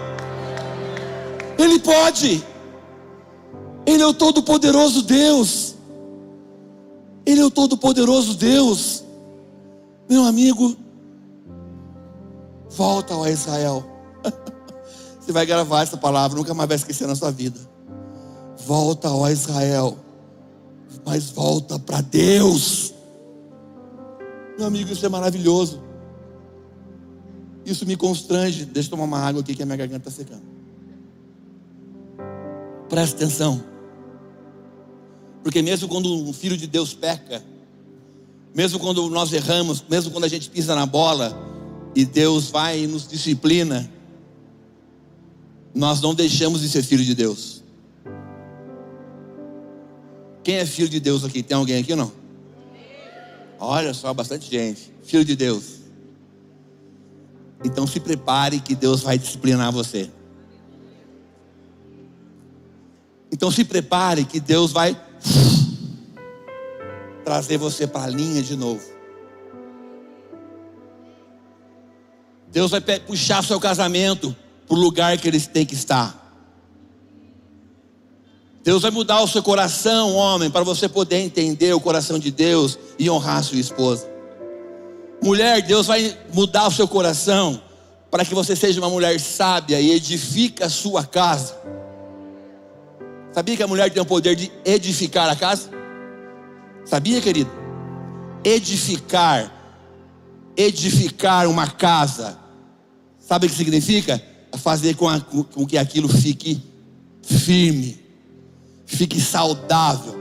Ele 1.57 1.79
pode. 1.79 2.43
Ele 3.85 4.03
é 4.03 4.05
o 4.05 4.13
todo-poderoso 4.13 5.01
Deus. 5.01 5.75
Ele 7.25 7.41
é 7.41 7.45
o 7.45 7.51
todo-poderoso 7.51 8.35
Deus. 8.35 9.03
Meu 10.09 10.25
amigo, 10.25 10.75
volta 12.69 13.13
ao 13.13 13.27
Israel. 13.27 13.85
Você 15.19 15.31
vai 15.31 15.45
gravar 15.45 15.83
essa 15.83 15.97
palavra, 15.97 16.37
nunca 16.37 16.53
mais 16.53 16.67
vai 16.67 16.77
esquecer 16.77 17.07
na 17.07 17.15
sua 17.15 17.31
vida. 17.31 17.68
Volta, 18.65 19.09
ó 19.11 19.29
Israel, 19.29 19.97
mas 21.05 21.29
volta 21.29 21.79
para 21.79 22.01
Deus. 22.01 22.93
Meu 24.57 24.67
amigo, 24.67 24.91
isso 24.91 25.05
é 25.05 25.09
maravilhoso. 25.09 25.81
Isso 27.65 27.85
me 27.85 27.95
constrange. 27.95 28.65
Deixa 28.65 28.87
eu 28.87 28.91
tomar 28.91 29.05
uma 29.05 29.19
água 29.19 29.41
aqui 29.41 29.55
que 29.55 29.63
a 29.63 29.65
minha 29.65 29.77
garganta 29.77 30.09
está 30.09 30.23
secando. 30.23 30.43
Presta 32.89 33.15
atenção. 33.15 33.63
Porque 35.43 35.61
mesmo 35.61 35.87
quando 35.87 36.13
um 36.13 36.33
filho 36.33 36.57
de 36.57 36.67
Deus 36.67 36.93
peca, 36.93 37.43
mesmo 38.53 38.79
quando 38.79 39.09
nós 39.09 39.31
erramos, 39.31 39.83
mesmo 39.87 40.11
quando 40.11 40.25
a 40.25 40.27
gente 40.27 40.49
pisa 40.49 40.75
na 40.75 40.85
bola 40.85 41.37
e 41.95 42.03
Deus 42.03 42.49
vai 42.49 42.83
e 42.83 42.87
nos 42.87 43.07
disciplina, 43.07 43.89
nós 45.73 46.01
não 46.01 46.13
deixamos 46.13 46.61
de 46.61 46.69
ser 46.69 46.83
filho 46.83 47.05
de 47.05 47.15
Deus. 47.15 47.58
Quem 50.49 50.57
é 50.57 50.65
filho 50.65 50.89
de 50.89 50.99
Deus 50.99 51.23
aqui? 51.23 51.43
Tem 51.43 51.55
alguém 51.55 51.77
aqui 51.77 51.91
ou 51.91 51.97
não? 51.99 52.11
Olha 53.59 53.93
só, 53.93 54.11
bastante 54.15 54.49
gente. 54.49 54.91
Filho 55.03 55.23
de 55.23 55.35
Deus. 55.35 55.75
Então 57.63 57.85
se 57.85 57.99
prepare 57.99 58.59
que 58.59 58.73
Deus 58.73 59.03
vai 59.03 59.19
disciplinar 59.19 59.71
você. 59.71 60.09
Então 63.31 63.51
se 63.51 63.63
prepare 63.63 64.25
que 64.25 64.39
Deus 64.39 64.71
vai 64.71 64.99
trazer 67.23 67.57
você 67.57 67.85
para 67.85 68.05
a 68.05 68.09
linha 68.09 68.41
de 68.41 68.55
novo. 68.55 68.81
Deus 72.51 72.71
vai 72.71 72.81
puxar 72.81 73.43
seu 73.43 73.59
casamento 73.59 74.35
para 74.67 74.75
o 74.75 74.79
lugar 74.79 75.15
que 75.19 75.27
ele 75.27 75.39
tem 75.39 75.63
que 75.63 75.75
estar. 75.75 76.18
Deus 78.63 78.81
vai 78.81 78.91
mudar 78.91 79.21
o 79.21 79.27
seu 79.27 79.41
coração, 79.41 80.15
homem, 80.15 80.49
para 80.49 80.63
você 80.63 80.89
poder 80.89 81.17
entender 81.17 81.73
o 81.73 81.79
coração 81.79 82.19
de 82.19 82.29
Deus 82.29 82.77
e 82.97 83.09
honrar 83.09 83.43
sua 83.43 83.57
esposa. 83.57 84.07
Mulher, 85.21 85.61
Deus 85.61 85.87
vai 85.87 86.17
mudar 86.33 86.67
o 86.67 86.71
seu 86.71 86.87
coração 86.87 87.61
para 88.11 88.25
que 88.25 88.35
você 88.35 88.55
seja 88.55 88.79
uma 88.79 88.89
mulher 88.89 89.19
sábia 89.19 89.79
e 89.79 89.91
edifique 89.91 90.63
a 90.63 90.69
sua 90.69 91.05
casa. 91.05 91.57
Sabia 93.31 93.55
que 93.55 93.63
a 93.63 93.67
mulher 93.67 93.91
tem 93.91 94.01
o 94.01 94.05
poder 94.05 94.35
de 94.35 94.51
edificar 94.65 95.29
a 95.29 95.35
casa? 95.35 95.69
Sabia, 96.83 97.21
querido? 97.21 97.51
Edificar, 98.43 99.53
edificar 100.57 101.47
uma 101.47 101.67
casa. 101.67 102.37
Sabe 103.19 103.45
o 103.45 103.49
que 103.49 103.55
significa? 103.55 104.21
Fazer 104.57 104.95
com, 104.95 105.07
a, 105.07 105.19
com 105.21 105.65
que 105.65 105.77
aquilo 105.77 106.09
fique 106.09 106.61
firme 107.21 108.08
fique 108.89 109.21
saudável, 109.21 110.19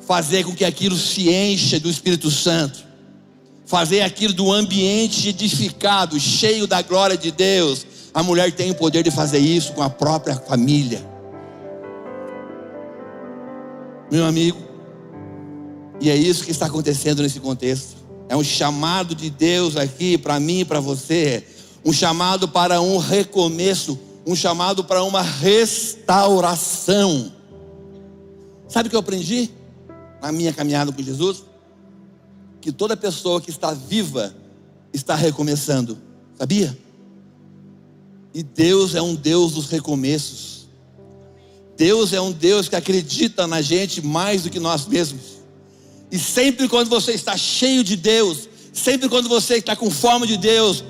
fazer 0.00 0.44
com 0.44 0.54
que 0.54 0.64
aquilo 0.64 0.96
se 0.96 1.30
encha 1.30 1.78
do 1.78 1.88
Espírito 1.88 2.28
Santo, 2.30 2.84
fazer 3.64 4.02
aquilo 4.02 4.34
do 4.34 4.52
ambiente 4.52 5.28
edificado, 5.28 6.18
cheio 6.18 6.66
da 6.66 6.82
glória 6.82 7.16
de 7.16 7.30
Deus. 7.30 7.86
A 8.12 8.24
mulher 8.24 8.50
tem 8.50 8.72
o 8.72 8.74
poder 8.74 9.04
de 9.04 9.10
fazer 9.10 9.38
isso 9.38 9.72
com 9.72 9.82
a 9.82 9.88
própria 9.88 10.34
família. 10.34 11.08
Meu 14.10 14.26
amigo, 14.26 14.58
e 16.00 16.10
é 16.10 16.16
isso 16.16 16.44
que 16.44 16.50
está 16.50 16.66
acontecendo 16.66 17.22
nesse 17.22 17.38
contexto. 17.38 18.00
É 18.28 18.36
um 18.36 18.42
chamado 18.42 19.14
de 19.14 19.30
Deus 19.30 19.76
aqui 19.76 20.18
para 20.18 20.40
mim 20.40 20.58
e 20.60 20.64
para 20.64 20.80
você, 20.80 21.44
um 21.84 21.92
chamado 21.92 22.48
para 22.48 22.80
um 22.80 22.98
recomeço, 22.98 23.96
um 24.26 24.34
chamado 24.34 24.82
para 24.82 25.04
uma 25.04 25.22
restauração. 25.22 27.38
Sabe 28.70 28.86
o 28.86 28.90
que 28.90 28.96
eu 28.96 29.00
aprendi 29.00 29.50
na 30.22 30.30
minha 30.30 30.52
caminhada 30.52 30.92
com 30.92 31.02
Jesus? 31.02 31.42
Que 32.60 32.70
toda 32.70 32.96
pessoa 32.96 33.40
que 33.40 33.50
está 33.50 33.74
viva 33.74 34.34
está 34.92 35.16
recomeçando, 35.16 35.98
sabia? 36.38 36.78
E 38.32 38.44
Deus 38.44 38.94
é 38.94 39.02
um 39.02 39.14
Deus 39.14 39.54
dos 39.54 39.66
recomeços. 39.66 40.68
Deus 41.76 42.12
é 42.12 42.20
um 42.20 42.30
Deus 42.30 42.68
que 42.68 42.76
acredita 42.76 43.46
na 43.46 43.60
gente 43.60 44.06
mais 44.06 44.44
do 44.44 44.50
que 44.50 44.60
nós 44.60 44.86
mesmos. 44.86 45.40
E 46.10 46.18
sempre 46.18 46.68
quando 46.68 46.88
você 46.88 47.12
está 47.12 47.36
cheio 47.36 47.82
de 47.82 47.96
Deus, 47.96 48.48
sempre 48.72 49.08
quando 49.08 49.28
você 49.28 49.56
está 49.56 49.74
com 49.74 49.90
fome 49.90 50.28
de 50.28 50.36
Deus, 50.36 50.84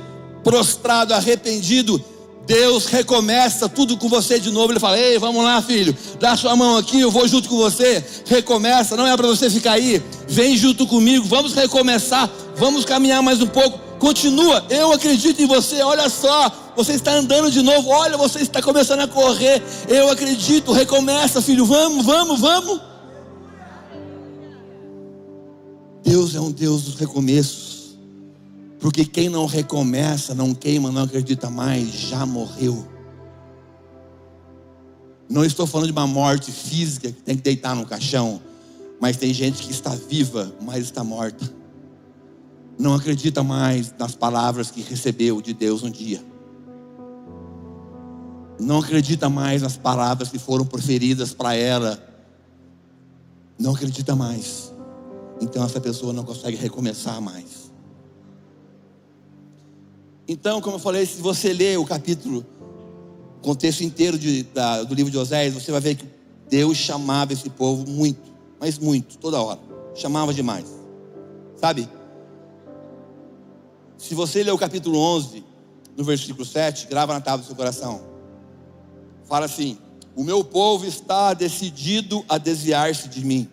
prostrado, 0.45 1.15
arrependido, 1.15 2.03
Deus 2.51 2.87
recomeça 2.87 3.69
tudo 3.69 3.97
com 3.97 4.09
você 4.09 4.41
de 4.41 4.51
novo. 4.51 4.73
Ele 4.73 4.81
fala: 4.81 4.99
Ei, 4.99 5.17
vamos 5.21 5.45
lá, 5.45 5.63
filho, 5.63 5.97
dá 6.19 6.37
sua 6.37 6.57
mão 6.57 6.77
aqui, 6.77 7.01
eu 7.01 7.09
vou 7.09 7.29
junto 7.29 7.49
com 7.49 7.57
você. 7.57 8.05
Recomeça, 8.27 8.97
não 8.97 9.07
é 9.07 9.17
para 9.17 9.29
você 9.29 9.49
ficar 9.49 9.75
aí. 9.75 10.03
Vem 10.27 10.57
junto 10.57 10.85
comigo, 10.85 11.25
vamos 11.29 11.55
recomeçar, 11.55 12.29
vamos 12.57 12.85
caminhar 12.85 13.23
mais 13.23 13.41
um 13.41 13.47
pouco. 13.47 13.79
Continua, 14.01 14.65
eu 14.69 14.93
acredito 14.93 15.41
em 15.41 15.47
você. 15.47 15.81
Olha 15.81 16.09
só, 16.09 16.51
você 16.75 16.95
está 16.95 17.13
andando 17.13 17.53
de 17.53 17.63
novo. 17.63 17.89
Olha, 17.89 18.17
você 18.17 18.41
está 18.41 18.61
começando 18.61 19.03
a 19.03 19.07
correr. 19.07 19.63
Eu 19.87 20.11
acredito, 20.11 20.73
recomeça, 20.73 21.41
filho. 21.41 21.65
Vamos, 21.65 22.05
vamos, 22.05 22.41
vamos. 22.41 22.81
Deus 26.03 26.35
é 26.35 26.41
um 26.41 26.51
Deus 26.51 26.83
dos 26.83 26.97
recomeços. 26.97 27.70
Porque 28.81 29.05
quem 29.05 29.29
não 29.29 29.45
recomeça, 29.45 30.35
não 30.35 30.55
queima, 30.55 30.91
não 30.91 31.03
acredita 31.03 31.51
mais, 31.51 31.93
já 31.93 32.25
morreu. 32.25 32.89
Não 35.29 35.45
estou 35.45 35.67
falando 35.67 35.87
de 35.87 35.93
uma 35.93 36.07
morte 36.07 36.51
física 36.51 37.13
que 37.13 37.23
tem 37.23 37.37
que 37.37 37.43
deitar 37.43 37.77
no 37.77 37.87
caixão, 37.87 38.41
mas 38.99 39.19
tem 39.19 39.33
gente 39.35 39.63
que 39.63 39.71
está 39.71 39.95
viva, 39.95 40.53
mas 40.63 40.85
está 40.85 41.05
morta. 41.05 41.49
Não 42.79 42.95
acredita 42.95 43.43
mais 43.43 43.95
nas 43.99 44.15
palavras 44.15 44.71
que 44.71 44.81
recebeu 44.81 45.43
de 45.43 45.53
Deus 45.53 45.83
um 45.83 45.91
dia. 45.91 46.25
Não 48.59 48.79
acredita 48.79 49.29
mais 49.29 49.61
nas 49.61 49.77
palavras 49.77 50.31
que 50.31 50.39
foram 50.39 50.65
proferidas 50.65 51.35
para 51.35 51.55
ela. 51.55 52.03
Não 53.59 53.75
acredita 53.75 54.17
mais. 54.17 54.73
Então 55.41 55.63
essa 55.63 55.81
pessoa 55.81 56.13
não 56.13 56.25
consegue 56.25 56.57
recomeçar 56.57 57.21
mais. 57.21 57.70
Então, 60.33 60.61
como 60.61 60.77
eu 60.77 60.79
falei, 60.79 61.05
se 61.05 61.21
você 61.21 61.53
ler 61.53 61.77
o 61.77 61.85
capítulo, 61.85 62.47
o 63.39 63.43
contexto 63.43 63.81
inteiro 63.81 64.17
de, 64.17 64.45
da, 64.45 64.85
do 64.85 64.95
livro 64.95 65.11
de 65.11 65.19
Oséias, 65.19 65.53
você 65.53 65.73
vai 65.73 65.81
ver 65.81 65.97
que 65.97 66.05
Deus 66.49 66.77
chamava 66.77 67.33
esse 67.33 67.51
povo 67.51 67.85
muito, 67.91 68.33
mas 68.61 68.79
muito, 68.79 69.19
toda 69.19 69.43
hora. 69.43 69.59
Chamava 69.93 70.33
demais. 70.33 70.69
Sabe? 71.57 71.89
Se 73.99 74.15
você 74.15 74.45
ler 74.45 74.53
o 74.53 74.57
capítulo 74.57 75.01
11, 75.01 75.45
no 75.97 76.05
versículo 76.05 76.45
7, 76.45 76.87
grava 76.87 77.13
na 77.13 77.21
tábua 77.21 77.43
do 77.43 77.47
seu 77.47 77.57
coração. 77.57 78.01
Fala 79.25 79.47
assim: 79.47 79.79
O 80.15 80.23
meu 80.23 80.45
povo 80.45 80.87
está 80.87 81.35
decidido 81.35 82.25
a 82.29 82.39
desviar-se 82.39 83.09
de 83.09 83.25
mim. 83.25 83.51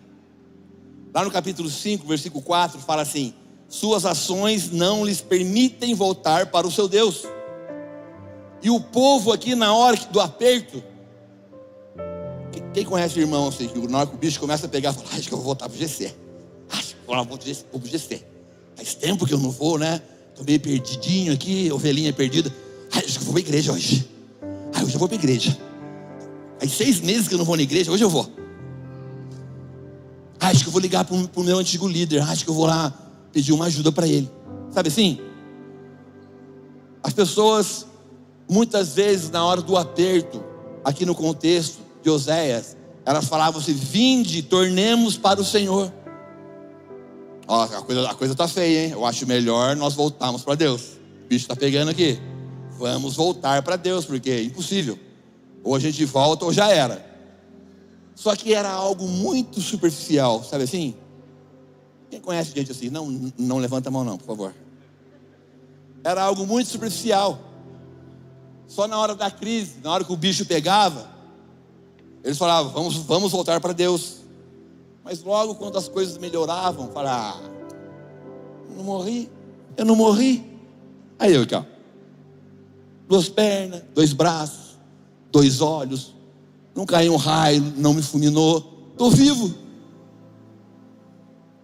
Lá 1.12 1.24
no 1.24 1.30
capítulo 1.32 1.68
5, 1.68 2.06
versículo 2.06 2.40
4, 2.40 2.78
fala 2.78 3.02
assim: 3.02 3.34
suas 3.68 4.06
ações 4.06 4.70
não 4.70 5.04
lhes 5.04 5.20
permitem 5.20 5.94
voltar 5.94 6.46
para 6.46 6.66
o 6.66 6.70
seu 6.70 6.88
Deus. 6.88 7.24
E 8.62 8.70
o 8.70 8.80
povo 8.80 9.30
aqui 9.30 9.54
na 9.54 9.74
hora 9.74 9.96
do 10.10 10.20
aperto, 10.20 10.82
quem 12.72 12.84
conhece 12.84 13.18
o 13.18 13.20
irmão 13.20 13.48
assim, 13.48 13.68
que 13.68 13.78
na 13.86 13.98
hora 13.98 14.06
que 14.06 14.14
o 14.14 14.18
bicho 14.18 14.40
começa 14.40 14.66
a 14.66 14.68
pegar, 14.68 14.92
fala, 14.92 15.06
acho 15.12 15.28
que 15.28 15.34
eu 15.34 15.38
vou 15.38 15.46
voltar 15.46 15.68
para 15.68 15.76
o 15.76 15.78
GC. 15.78 16.14
Acho 16.70 16.94
que 16.94 17.10
eu 17.10 17.14
vou 17.14 17.26
para 17.26 17.78
o 17.78 17.86
GC. 17.86 18.24
Faz 18.74 18.94
tempo 18.94 19.26
que 19.26 19.34
eu 19.34 19.38
não 19.38 19.50
vou, 19.50 19.78
né? 19.78 20.00
Estou 20.30 20.44
meio 20.44 20.60
perdidinho 20.60 21.32
aqui, 21.32 21.70
ovelhinha 21.70 22.12
perdida. 22.12 22.52
Ai, 22.92 23.04
acho 23.04 23.18
que 23.18 23.24
eu 23.24 23.26
vou 23.26 23.34
para 23.34 23.42
a 23.42 23.46
igreja 23.46 23.72
hoje. 23.72 24.08
Ai, 24.72 24.84
hoje 24.84 24.94
eu 24.94 24.98
vou 24.98 25.08
para 25.08 25.16
a 25.16 25.20
igreja. 25.20 25.58
Aí 26.60 26.68
seis 26.68 27.00
meses 27.00 27.28
que 27.28 27.34
eu 27.34 27.38
não 27.38 27.44
vou 27.44 27.56
na 27.56 27.62
igreja, 27.62 27.92
hoje 27.92 28.02
eu 28.02 28.10
vou. 28.10 28.30
Ai, 30.40 30.52
acho 30.52 30.62
que 30.62 30.68
eu 30.68 30.72
vou 30.72 30.80
ligar 30.80 31.04
para 31.04 31.14
o 31.14 31.44
meu 31.44 31.58
antigo 31.58 31.86
líder. 31.86 32.22
Acho 32.22 32.44
que 32.44 32.50
eu 32.50 32.54
vou 32.54 32.66
lá 32.66 33.07
pedir 33.32 33.52
uma 33.52 33.66
ajuda 33.66 33.92
para 33.92 34.06
ele. 34.06 34.30
Sabe 34.70 34.88
assim? 34.88 35.20
As 37.02 37.12
pessoas, 37.12 37.86
muitas 38.48 38.94
vezes, 38.94 39.30
na 39.30 39.44
hora 39.44 39.62
do 39.62 39.76
aperto, 39.76 40.42
aqui 40.84 41.06
no 41.06 41.14
contexto 41.14 41.78
de 42.02 42.10
Oséias, 42.10 42.76
elas 43.04 43.26
falavam 43.26 43.60
assim: 43.60 43.72
Vinde, 43.72 44.42
tornemos 44.42 45.16
para 45.16 45.40
o 45.40 45.44
Senhor. 45.44 45.92
Ó, 47.46 47.62
a 47.62 47.82
coisa, 47.82 48.10
a 48.10 48.14
coisa 48.14 48.34
tá 48.34 48.46
feia, 48.46 48.84
hein? 48.84 48.90
Eu 48.92 49.06
acho 49.06 49.26
melhor 49.26 49.74
nós 49.74 49.94
voltarmos 49.94 50.42
para 50.42 50.54
Deus. 50.54 50.98
O 51.24 51.28
bicho 51.28 51.44
está 51.44 51.56
pegando 51.56 51.90
aqui. 51.90 52.20
Vamos 52.78 53.16
voltar 53.16 53.62
para 53.62 53.76
Deus, 53.76 54.04
porque 54.04 54.30
é 54.30 54.42
impossível. 54.42 54.98
Ou 55.64 55.74
a 55.74 55.80
gente 55.80 56.04
volta 56.04 56.44
ou 56.44 56.52
já 56.52 56.70
era. 56.70 57.04
Só 58.14 58.36
que 58.36 58.52
era 58.52 58.70
algo 58.70 59.06
muito 59.06 59.60
superficial, 59.60 60.44
sabe 60.44 60.64
assim? 60.64 60.94
Quem 62.10 62.20
conhece 62.20 62.54
gente 62.54 62.72
assim? 62.72 62.88
Não, 62.90 63.32
não 63.36 63.58
levanta 63.58 63.88
a 63.88 63.92
mão, 63.92 64.04
não, 64.04 64.16
por 64.16 64.26
favor. 64.26 64.54
Era 66.02 66.22
algo 66.22 66.46
muito 66.46 66.70
superficial. 66.70 67.38
Só 68.66 68.86
na 68.86 68.98
hora 68.98 69.14
da 69.14 69.30
crise, 69.30 69.80
na 69.82 69.92
hora 69.92 70.04
que 70.04 70.12
o 70.12 70.16
bicho 70.16 70.44
pegava, 70.44 71.08
eles 72.22 72.38
falavam: 72.38 72.72
vamos, 72.72 72.96
vamos 72.96 73.32
voltar 73.32 73.60
para 73.60 73.72
Deus. 73.72 74.18
Mas 75.02 75.22
logo 75.22 75.54
quando 75.54 75.78
as 75.78 75.88
coisas 75.88 76.18
melhoravam, 76.18 76.90
falavam: 76.92 77.42
ah, 77.44 77.50
eu 78.70 78.76
não 78.76 78.84
morri, 78.84 79.30
eu 79.76 79.84
não 79.84 79.96
morri. 79.96 80.44
Aí 81.18 81.34
eu 81.34 81.42
aqui, 81.42 81.54
ó. 81.54 81.64
Duas 83.08 83.28
pernas, 83.28 83.82
dois 83.94 84.12
braços, 84.12 84.78
dois 85.32 85.60
olhos. 85.60 86.14
Não 86.74 86.84
caiu 86.84 87.14
um 87.14 87.16
raio, 87.16 87.72
não 87.76 87.94
me 87.94 88.02
fulminou. 88.02 88.90
Estou 88.92 89.10
vivo. 89.10 89.67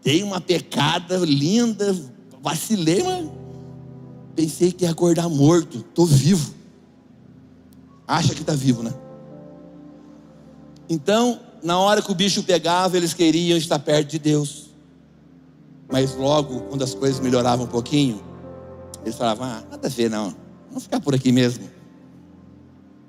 Dei 0.04 0.22
uma 0.22 0.38
pecada 0.38 1.16
linda, 1.16 1.96
vacilei, 2.42 3.02
mas 3.02 3.26
pensei 4.36 4.70
que 4.70 4.84
ia 4.84 4.90
acordar 4.90 5.30
morto. 5.30 5.78
Estou 5.78 6.04
vivo. 6.04 6.52
Acha 8.06 8.34
que 8.34 8.42
está 8.42 8.52
vivo, 8.52 8.82
né? 8.82 8.92
Então, 10.90 11.40
na 11.62 11.78
hora 11.78 12.02
que 12.02 12.12
o 12.12 12.14
bicho 12.14 12.42
pegava, 12.42 12.98
eles 12.98 13.14
queriam 13.14 13.56
estar 13.56 13.78
perto 13.78 14.10
de 14.10 14.18
Deus. 14.18 14.66
Mas 15.90 16.14
logo, 16.14 16.60
quando 16.68 16.84
as 16.84 16.94
coisas 16.94 17.18
melhoravam 17.18 17.64
um 17.64 17.68
pouquinho, 17.68 18.22
eles 19.02 19.16
falavam: 19.16 19.46
ah, 19.46 19.64
nada 19.70 19.86
a 19.88 19.90
ver, 19.90 20.10
não. 20.10 20.36
Vamos 20.68 20.82
ficar 20.82 21.00
por 21.00 21.14
aqui 21.14 21.32
mesmo. 21.32 21.64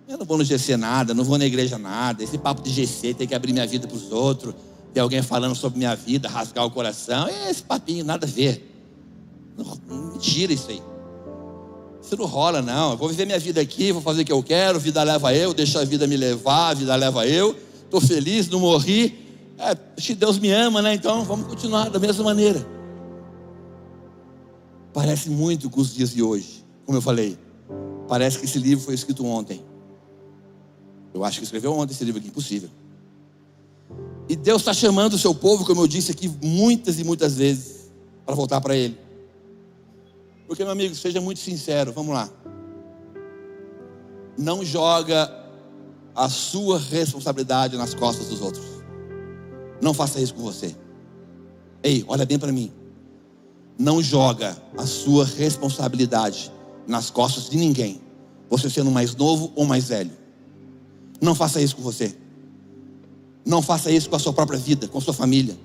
Eu 0.08 0.17
não 0.17 0.25
vou 0.25 0.38
no 0.38 0.45
GC 0.45 0.77
nada, 0.77 1.13
não 1.13 1.25
vou 1.25 1.38
na 1.38 1.45
igreja 1.45 1.77
nada. 1.77 2.23
Esse 2.23 2.38
papo 2.38 2.62
de 2.62 2.69
GC 2.69 3.15
tem 3.15 3.27
que 3.27 3.36
abrir 3.36 3.51
minha 3.51 3.67
vida 3.67 3.86
para 3.86 3.97
os 3.97 4.13
outros 4.13 4.55
ter 4.95 5.01
alguém 5.01 5.21
falando 5.21 5.53
sobre 5.53 5.77
minha 5.77 5.93
vida, 5.93 6.29
rasgar 6.29 6.65
o 6.65 6.71
coração. 6.71 7.27
É 7.27 7.51
esse 7.51 7.62
papinho, 7.62 8.05
nada 8.05 8.25
a 8.25 8.29
ver. 8.29 8.65
Mentira 10.13 10.53
isso 10.53 10.69
aí. 10.69 10.81
Isso 12.01 12.15
não 12.15 12.25
rola, 12.25 12.62
não. 12.62 12.91
Eu 12.91 12.97
vou 12.97 13.10
viver 13.10 13.25
minha 13.25 13.38
vida 13.38 13.60
aqui, 13.60 13.91
vou 13.91 14.01
fazer 14.01 14.21
o 14.21 14.25
que 14.25 14.31
eu 14.31 14.41
quero, 14.41 14.79
vida 14.79 15.03
leva 15.03 15.36
eu, 15.36 15.53
deixa 15.53 15.81
a 15.81 15.84
vida 15.84 16.08
me 16.08 16.15
levar, 16.15 16.69
a 16.69 16.73
vida 16.75 16.95
leva 16.95 17.27
eu. 17.27 17.53
Estou 17.84 17.99
feliz, 17.99 18.47
não 18.47 18.62
morri. 18.62 19.19
É, 19.58 19.75
Deus 20.13 20.39
me 20.39 20.49
ama, 20.51 20.81
né? 20.81 20.93
Então 20.93 21.25
vamos 21.25 21.45
continuar 21.47 21.89
da 21.89 21.99
mesma 21.99 22.23
maneira. 22.23 22.65
Parece 24.93 25.29
muito 25.29 25.69
com 25.69 25.81
os 25.81 25.93
dias 25.93 26.12
de 26.12 26.23
hoje, 26.23 26.63
como 26.86 26.97
eu 26.97 27.01
falei. 27.01 27.38
Parece 28.08 28.39
que 28.39 28.45
esse 28.45 28.58
livro 28.58 28.86
foi 28.86 28.93
escrito 28.93 29.25
ontem. 29.25 29.62
Eu 31.13 31.25
acho 31.25 31.39
que 31.39 31.43
escreveu 31.43 31.73
ontem 31.73 31.91
esse 31.91 32.05
livro 32.05 32.21
aqui, 32.21 32.29
impossível. 32.29 32.69
E 34.27 34.35
Deus 34.35 34.61
está 34.61 34.73
chamando 34.73 35.13
o 35.13 35.17
seu 35.17 35.35
povo, 35.35 35.65
como 35.65 35.81
eu 35.81 35.88
disse 35.88 36.11
aqui 36.11 36.27
muitas 36.41 36.99
e 36.99 37.03
muitas 37.03 37.35
vezes, 37.35 37.91
para 38.25 38.33
voltar 38.33 38.59
para 38.59 38.75
Ele. 38.75 38.97
Porque, 40.47 40.63
meu 40.63 40.71
amigo, 40.71 40.95
seja 40.95 41.21
muito 41.21 41.39
sincero, 41.39 41.91
vamos 41.91 42.13
lá. 42.13 42.29
Não 44.38 44.65
joga 44.65 45.31
a 46.15 46.29
sua 46.29 46.79
responsabilidade 46.79 47.77
nas 47.77 47.93
costas 47.93 48.27
dos 48.27 48.41
outros. 48.41 48.65
Não 49.81 49.93
faça 49.93 50.19
isso 50.19 50.33
com 50.33 50.41
você. 50.41 50.75
Ei, 51.83 52.03
olha 52.07 52.25
bem 52.25 52.39
para 52.39 52.51
mim. 52.51 52.71
Não 53.77 54.01
joga 54.01 54.57
a 54.77 54.85
sua 54.85 55.25
responsabilidade 55.25 56.51
nas 56.88 57.09
costas 57.09 57.49
de 57.49 57.57
ninguém. 57.57 58.01
Você 58.49 58.69
sendo 58.69 58.89
mais 58.89 59.15
novo 59.15 59.51
ou 59.55 59.65
mais 59.65 59.89
velho. 59.89 60.11
Não 61.21 61.35
faça 61.35 61.61
isso 61.61 61.75
com 61.75 61.81
você. 61.81 62.15
Não 63.45 63.62
faça 63.62 63.91
isso 63.91 64.10
com 64.10 64.15
a 64.15 64.19
sua 64.19 64.34
própria 64.34 64.58
vida, 64.58 64.88
com 64.88 64.97
a 64.97 65.01
sua 65.01 65.13
família. 65.13 65.55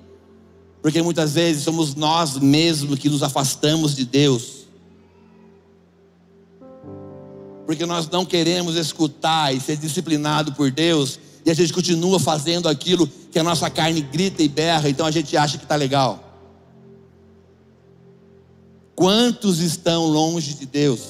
Porque 0.81 1.01
muitas 1.01 1.33
vezes 1.33 1.63
somos 1.63 1.95
nós 1.95 2.37
mesmos 2.37 2.99
que 2.99 3.09
nos 3.09 3.23
afastamos 3.23 3.95
de 3.95 4.05
Deus. 4.05 4.67
Porque 7.65 7.85
nós 7.85 8.09
não 8.09 8.25
queremos 8.25 8.75
escutar 8.75 9.55
e 9.55 9.59
ser 9.59 9.77
disciplinado 9.77 10.53
por 10.53 10.69
Deus, 10.69 11.19
e 11.45 11.49
a 11.49 11.53
gente 11.53 11.73
continua 11.73 12.19
fazendo 12.19 12.67
aquilo 12.69 13.07
que 13.31 13.39
a 13.39 13.43
nossa 13.43 13.69
carne 13.69 14.01
grita 14.01 14.43
e 14.43 14.47
berra, 14.47 14.89
então 14.89 15.05
a 15.05 15.11
gente 15.11 15.35
acha 15.35 15.57
que 15.57 15.63
está 15.63 15.75
legal. 15.75 16.31
Quantos 18.93 19.59
estão 19.59 20.05
longe 20.05 20.53
de 20.53 20.65
Deus? 20.65 21.01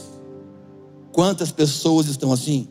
Quantas 1.11 1.51
pessoas 1.51 2.07
estão 2.07 2.31
assim? 2.31 2.67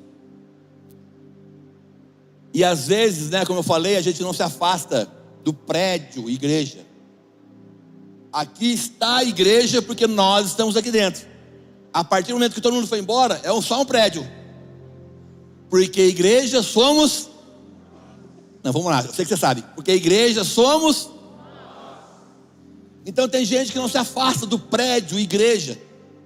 E 2.53 2.65
às 2.65 2.89
vezes, 2.89 3.31
né, 3.31 3.45
como 3.45 3.61
eu 3.61 3.63
falei, 3.63 3.97
a 3.97 4.01
gente 4.01 4.23
não 4.23 4.33
se 4.33 4.43
afasta 4.43 5.11
do 5.45 5.53
prédio, 5.53 6.29
igreja. 6.29 6.85
Aqui 8.33 8.73
está 8.73 9.19
a 9.19 9.25
igreja 9.25 9.81
porque 9.81 10.07
nós 10.07 10.49
estamos 10.49 10.77
aqui 10.77 10.91
dentro. 10.91 11.27
A 11.93 12.05
partir 12.05 12.29
do 12.29 12.35
momento 12.35 12.55
que 12.55 12.61
todo 12.61 12.75
mundo 12.75 12.87
foi 12.87 12.99
embora, 12.99 13.41
é 13.43 13.61
só 13.61 13.81
um 13.81 13.85
prédio. 13.85 14.29
Porque 15.69 16.03
igreja 16.03 16.63
somos. 16.63 17.29
Não, 18.63 18.73
vamos 18.73 18.91
lá, 18.91 19.03
eu 19.03 19.13
sei 19.13 19.25
que 19.25 19.29
você 19.29 19.37
sabe. 19.37 19.65
Porque 19.75 19.93
igreja 19.93 20.45
somos. 20.45 21.11
Então 23.07 23.29
tem 23.29 23.45
gente 23.45 23.73
que 23.73 23.79
não 23.79 23.89
se 23.89 23.99
afasta 23.99 24.47
do 24.47 24.59
prédio, 24.59 25.19
igreja. 25.19 25.79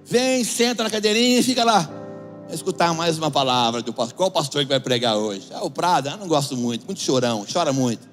Vem, 0.03 0.43
senta 0.43 0.83
na 0.83 0.89
cadeirinha 0.89 1.39
e 1.39 1.43
fica 1.43 1.63
lá 1.63 2.04
escutar 2.49 2.93
mais 2.93 3.17
uma 3.17 3.31
palavra 3.31 3.81
do 3.81 3.93
pastor. 3.93 4.15
Qual 4.15 4.31
pastor 4.31 4.63
que 4.63 4.69
vai 4.69 4.79
pregar 4.79 5.17
hoje? 5.17 5.47
Ah, 5.51 5.63
o 5.63 5.71
Prada, 5.71 6.11
eu 6.11 6.17
não 6.17 6.27
gosto 6.27 6.55
muito, 6.55 6.85
muito 6.85 7.01
chorão, 7.01 7.45
chora 7.51 7.73
muito. 7.73 8.07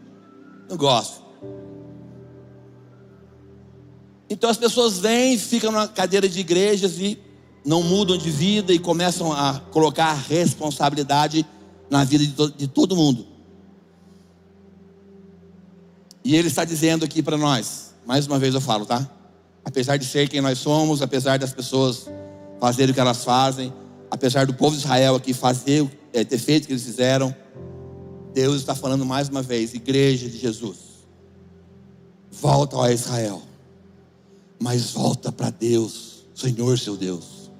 Não 0.69 0.77
gosto. 0.77 1.23
Então 4.29 4.49
as 4.49 4.57
pessoas 4.57 4.99
vêm, 4.99 5.37
ficam 5.37 5.71
na 5.71 5.87
cadeira 5.87 6.29
de 6.29 6.41
igrejas 6.41 6.99
e 6.99 7.19
não 7.65 7.83
mudam 7.83 8.17
de 8.17 8.31
vida 8.31 8.73
e 8.73 8.79
começam 8.79 9.33
a 9.33 9.61
colocar 9.71 10.15
responsabilidade 10.15 11.47
na 11.91 12.05
vida 12.05 12.25
de, 12.25 12.33
to 12.33 12.51
de 12.51 12.67
todo 12.67 12.97
mundo. 12.97 13.27
E 16.25 16.35
ele 16.35 16.49
está 16.49 16.65
dizendo 16.65 17.05
aqui 17.05 17.23
para 17.23 17.37
nós, 17.37 17.95
mais 18.07 18.27
uma 18.27 18.39
vez 18.39 18.55
eu 18.55 18.61
falo, 18.61 18.87
tá? 18.87 19.09
Apesar 19.65 19.97
de 19.97 20.05
ser 20.05 20.29
quem 20.29 20.41
nós 20.41 20.59
somos, 20.59 21.03
apesar 21.03 21.39
das 21.39 21.53
pessoas 21.53 22.09
fazerem 22.59 22.93
o 22.93 22.95
que 22.95 23.01
elas 23.01 23.25
fazem, 23.25 23.73
apesar 24.13 24.45
do 24.47 24.53
povo 24.53 24.77
de 24.77 24.83
Israel 24.83 25.15
aqui 25.15 25.33
fazer, 25.33 25.91
é, 26.13 26.23
ter 26.23 26.37
feito 26.37 26.65
o 26.65 26.67
que 26.67 26.75
eles 26.75 26.83
fizeram, 26.83 27.35
Deus 28.35 28.57
está 28.57 28.75
falando 28.75 29.07
mais 29.07 29.31
uma 29.31 29.41
vez, 29.41 29.73
igreja 29.73 30.29
de 30.29 30.37
Jesus, 30.37 30.77
volta 32.31 32.79
a 32.79 32.93
Israel, 32.93 33.41
mas 34.61 34.91
volta 34.91 35.33
para 35.33 35.49
Deus, 35.49 36.27
Senhor 36.35 36.79
seu 36.79 36.95
Deus. 36.95 37.51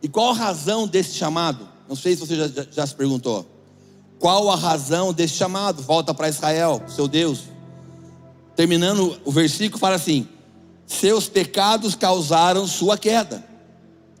E 0.00 0.08
qual 0.08 0.30
a 0.30 0.34
razão 0.34 0.86
desse 0.86 1.14
chamado? 1.14 1.68
Não 1.88 1.96
sei 1.96 2.14
se 2.14 2.20
você 2.20 2.36
já, 2.36 2.46
já, 2.46 2.66
já 2.70 2.86
se 2.86 2.94
perguntou. 2.94 3.44
Qual 4.20 4.48
a 4.48 4.54
razão 4.54 5.12
desse 5.12 5.34
chamado? 5.34 5.82
Volta 5.82 6.14
para 6.14 6.28
Israel, 6.28 6.80
seu 6.86 7.08
Deus. 7.08 7.40
Terminando 8.54 9.20
o 9.24 9.32
versículo, 9.32 9.80
fala 9.80 9.96
assim: 9.96 10.28
Seus 10.86 11.28
pecados 11.28 11.96
causaram 11.96 12.68
sua 12.68 12.96
queda. 12.96 13.55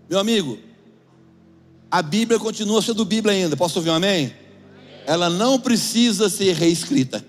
Meu 0.08 0.18
amigo, 0.18 0.58
a 1.90 2.02
Bíblia 2.02 2.38
continua 2.38 2.82
sendo 2.82 3.04
Bíblia 3.04 3.34
ainda. 3.34 3.56
Posso 3.56 3.78
ouvir 3.78 3.90
um 3.90 3.94
amém? 3.94 4.32
Ela 5.06 5.30
não 5.30 5.58
precisa 5.58 6.28
ser 6.28 6.54
reescrita. 6.54 7.24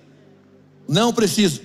Não 0.88 1.14
precisa. 1.14 1.62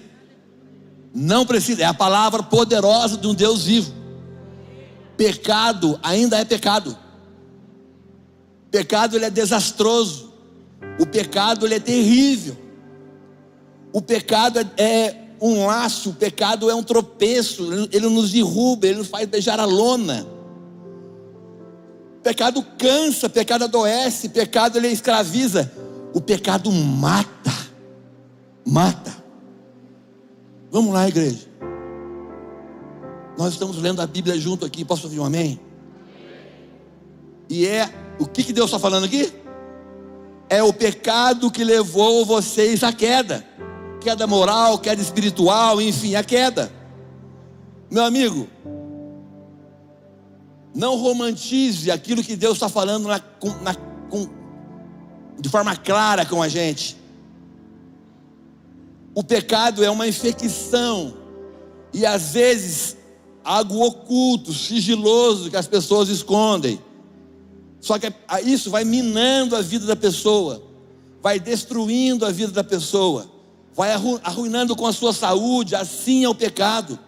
Não 1.14 1.44
precisa. 1.46 1.82
É 1.82 1.86
a 1.86 1.94
palavra 1.94 2.42
poderosa 2.42 3.16
de 3.16 3.26
um 3.26 3.34
Deus 3.34 3.64
vivo. 3.64 3.92
Pecado 5.16 5.98
ainda 6.02 6.38
é 6.38 6.44
pecado. 6.44 6.96
Pecado 8.70 9.16
ele 9.16 9.26
é 9.26 9.30
desastroso. 9.30 10.32
O 10.98 11.06
pecado 11.06 11.66
ele 11.66 11.74
é 11.74 11.80
terrível. 11.80 12.56
O 13.92 14.00
pecado 14.00 14.58
é, 14.58 14.66
é 14.76 15.22
um 15.40 15.66
laço, 15.66 16.10
o 16.10 16.14
pecado 16.14 16.70
é 16.70 16.74
um 16.74 16.82
tropeço, 16.82 17.88
ele 17.90 18.08
nos 18.08 18.30
derruba, 18.30 18.86
ele 18.86 18.98
nos 18.98 19.08
faz 19.08 19.28
beijar 19.28 19.60
a 19.60 19.64
lona. 19.64 20.26
Pecado 22.22 22.64
cansa, 22.78 23.28
pecado 23.28 23.64
adoece, 23.64 24.28
pecado 24.28 24.78
ele 24.78 24.88
escraviza. 24.88 25.72
O 26.14 26.20
pecado 26.20 26.70
mata. 26.70 27.52
Mata. 28.64 29.12
Vamos 30.70 30.94
lá, 30.94 31.08
igreja. 31.08 31.48
Nós 33.36 33.54
estamos 33.54 33.76
lendo 33.78 34.00
a 34.00 34.06
Bíblia 34.06 34.38
junto 34.38 34.64
aqui. 34.64 34.84
Posso 34.84 35.04
ouvir 35.04 35.18
um 35.18 35.24
amém? 35.24 35.58
E 37.48 37.66
é 37.66 37.90
o 38.18 38.26
que, 38.26 38.44
que 38.44 38.52
Deus 38.52 38.66
está 38.66 38.78
falando 38.78 39.04
aqui? 39.04 39.32
É 40.48 40.62
o 40.62 40.72
pecado 40.72 41.50
que 41.50 41.64
levou 41.64 42.24
vocês 42.24 42.84
à 42.84 42.92
queda. 42.92 43.44
Queda 44.00 44.26
moral, 44.26 44.78
queda 44.78 45.00
espiritual, 45.00 45.80
enfim, 45.80 46.14
a 46.14 46.22
queda. 46.22 46.72
Meu 47.90 48.04
amigo, 48.04 48.48
não 50.74 50.96
romantize 50.96 51.90
aquilo 51.90 52.22
que 52.22 52.36
Deus 52.36 52.54
está 52.54 52.68
falando 52.68 53.08
na, 53.08 53.20
na, 53.62 53.74
com, 54.08 54.28
de 55.38 55.48
forma 55.48 55.76
clara 55.76 56.24
com 56.24 56.42
a 56.42 56.48
gente. 56.48 56.96
O 59.14 59.22
pecado 59.22 59.84
é 59.84 59.90
uma 59.90 60.08
infecção, 60.08 61.14
e 61.92 62.06
às 62.06 62.32
vezes 62.32 62.96
algo 63.44 63.84
oculto, 63.84 64.54
sigiloso 64.54 65.50
que 65.50 65.56
as 65.56 65.66
pessoas 65.66 66.08
escondem. 66.08 66.80
Só 67.80 67.98
que 67.98 68.12
isso 68.44 68.70
vai 68.70 68.84
minando 68.84 69.56
a 69.56 69.60
vida 69.60 69.84
da 69.84 69.96
pessoa, 69.96 70.62
vai 71.20 71.38
destruindo 71.38 72.24
a 72.24 72.30
vida 72.30 72.52
da 72.52 72.64
pessoa, 72.64 73.30
vai 73.74 73.90
arruinando 74.22 74.76
com 74.76 74.86
a 74.86 74.92
sua 74.92 75.12
saúde, 75.12 75.74
assim 75.74 76.24
é 76.24 76.28
o 76.28 76.34
pecado. 76.34 76.98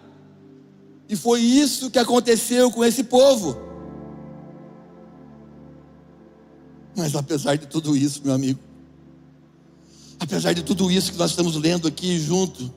E 1.07 1.15
foi 1.15 1.41
isso 1.41 1.91
que 1.91 1.99
aconteceu 1.99 2.71
com 2.71 2.83
esse 2.83 3.03
povo. 3.03 3.57
Mas 6.95 7.15
apesar 7.15 7.55
de 7.57 7.67
tudo 7.67 7.95
isso, 7.95 8.21
meu 8.23 8.33
amigo, 8.33 8.59
apesar 10.19 10.53
de 10.53 10.63
tudo 10.63 10.89
isso 10.89 11.11
que 11.11 11.17
nós 11.17 11.31
estamos 11.31 11.55
lendo 11.55 11.87
aqui 11.87 12.19
junto, 12.19 12.73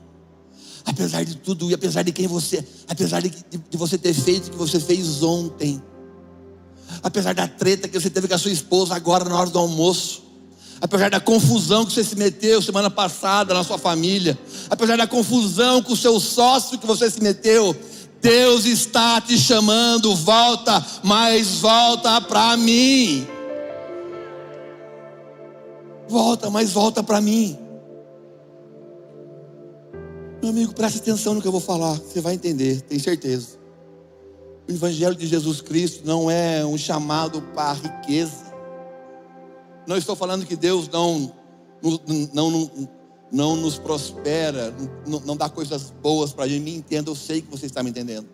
apesar 0.85 1.23
de 1.23 1.35
tudo 1.35 1.69
e 1.69 1.73
apesar 1.73 2.03
de 2.03 2.11
quem 2.11 2.27
você, 2.27 2.65
apesar 2.87 3.21
de, 3.21 3.29
de 3.29 3.77
você 3.77 3.97
ter 3.97 4.13
feito 4.13 4.47
o 4.47 4.51
que 4.51 4.57
você 4.57 4.79
fez 4.79 5.23
ontem, 5.23 5.81
apesar 7.01 7.33
da 7.33 7.47
treta 7.47 7.87
que 7.87 7.99
você 7.99 8.09
teve 8.09 8.27
com 8.27 8.35
a 8.35 8.37
sua 8.37 8.51
esposa 8.51 8.93
agora 8.93 9.23
na 9.23 9.39
hora 9.39 9.49
do 9.49 9.57
almoço, 9.57 10.23
apesar 10.81 11.09
da 11.09 11.19
confusão 11.19 11.85
que 11.85 11.93
você 11.93 12.03
se 12.03 12.15
meteu 12.15 12.61
semana 12.61 12.89
passada 12.89 13.53
na 13.53 13.63
sua 13.63 13.77
família, 13.77 14.37
apesar 14.69 14.97
da 14.97 15.07
confusão 15.07 15.81
com 15.81 15.93
o 15.93 15.97
seu 15.97 16.19
sócio 16.19 16.77
que 16.77 16.85
você 16.85 17.09
se 17.09 17.21
meteu, 17.21 17.75
Deus 18.21 18.65
está 18.65 19.21
te 19.21 19.37
chamando, 19.37 20.15
volta, 20.15 20.85
mas 21.03 21.59
volta 21.59 22.19
para 22.19 22.57
mim. 22.57 23.25
Volta, 26.07 26.49
mas 26.49 26.71
volta 26.71 27.03
para 27.03 27.21
mim. 27.21 27.57
Meu 30.41 30.51
amigo, 30.51 30.73
preste 30.73 30.99
atenção 30.99 31.33
no 31.33 31.41
que 31.41 31.47
eu 31.47 31.51
vou 31.51 31.61
falar, 31.61 31.95
você 31.95 32.21
vai 32.21 32.33
entender, 32.33 32.81
tenho 32.81 33.01
certeza. 33.01 33.59
O 34.67 34.71
Evangelho 34.71 35.15
de 35.15 35.27
Jesus 35.27 35.61
Cristo 35.61 36.01
não 36.05 36.29
é 36.29 36.65
um 36.65 36.77
chamado 36.77 37.41
para 37.53 37.73
riqueza. 37.73 38.49
Não 39.87 39.97
estou 39.97 40.15
falando 40.15 40.45
que 40.45 40.55
Deus 40.55 40.87
não, 40.87 41.33
não, 42.33 42.51
não, 42.51 42.89
não 43.31 43.55
nos 43.55 43.77
prospera, 43.77 44.73
não, 45.05 45.19
não 45.21 45.37
dá 45.37 45.49
coisas 45.49 45.93
boas 46.01 46.33
para 46.33 46.45
a 46.45 46.47
gente. 46.47 46.63
Me 46.63 46.75
entenda, 46.75 47.09
eu 47.09 47.15
sei 47.15 47.41
que 47.41 47.49
você 47.49 47.65
está 47.65 47.83
me 47.83 47.89
entendendo. 47.89 48.27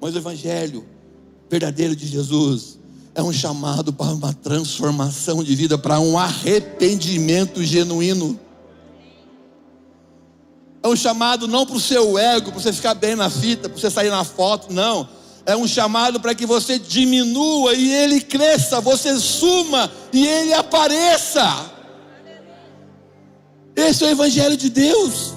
Mas 0.00 0.14
o 0.14 0.18
Evangelho 0.18 0.86
verdadeiro 1.48 1.96
de 1.96 2.06
Jesus 2.06 2.78
é 3.14 3.22
um 3.22 3.32
chamado 3.32 3.92
para 3.92 4.12
uma 4.12 4.32
transformação 4.32 5.42
de 5.42 5.54
vida, 5.54 5.76
para 5.76 5.98
um 5.98 6.18
arrependimento 6.18 7.62
genuíno. 7.62 8.38
É 10.82 10.88
um 10.88 10.96
chamado 10.96 11.48
não 11.48 11.66
para 11.66 11.76
o 11.76 11.80
seu 11.80 12.16
ego, 12.16 12.52
para 12.52 12.60
você 12.60 12.72
ficar 12.72 12.94
bem 12.94 13.16
na 13.16 13.28
fita, 13.28 13.68
para 13.68 13.78
você 13.78 13.90
sair 13.90 14.10
na 14.10 14.24
foto, 14.24 14.72
não. 14.72 15.08
É 15.44 15.56
um 15.56 15.66
chamado 15.66 16.20
para 16.20 16.34
que 16.34 16.46
você 16.46 16.78
diminua 16.78 17.74
e 17.74 17.92
ele 17.92 18.20
cresça, 18.20 18.80
você 18.80 19.18
suma 19.18 19.90
e 20.12 20.26
ele 20.26 20.54
apareça. 20.54 21.79
Esse 23.74 24.04
é 24.04 24.08
o 24.08 24.10
Evangelho 24.10 24.56
de 24.56 24.68
Deus. 24.70 25.34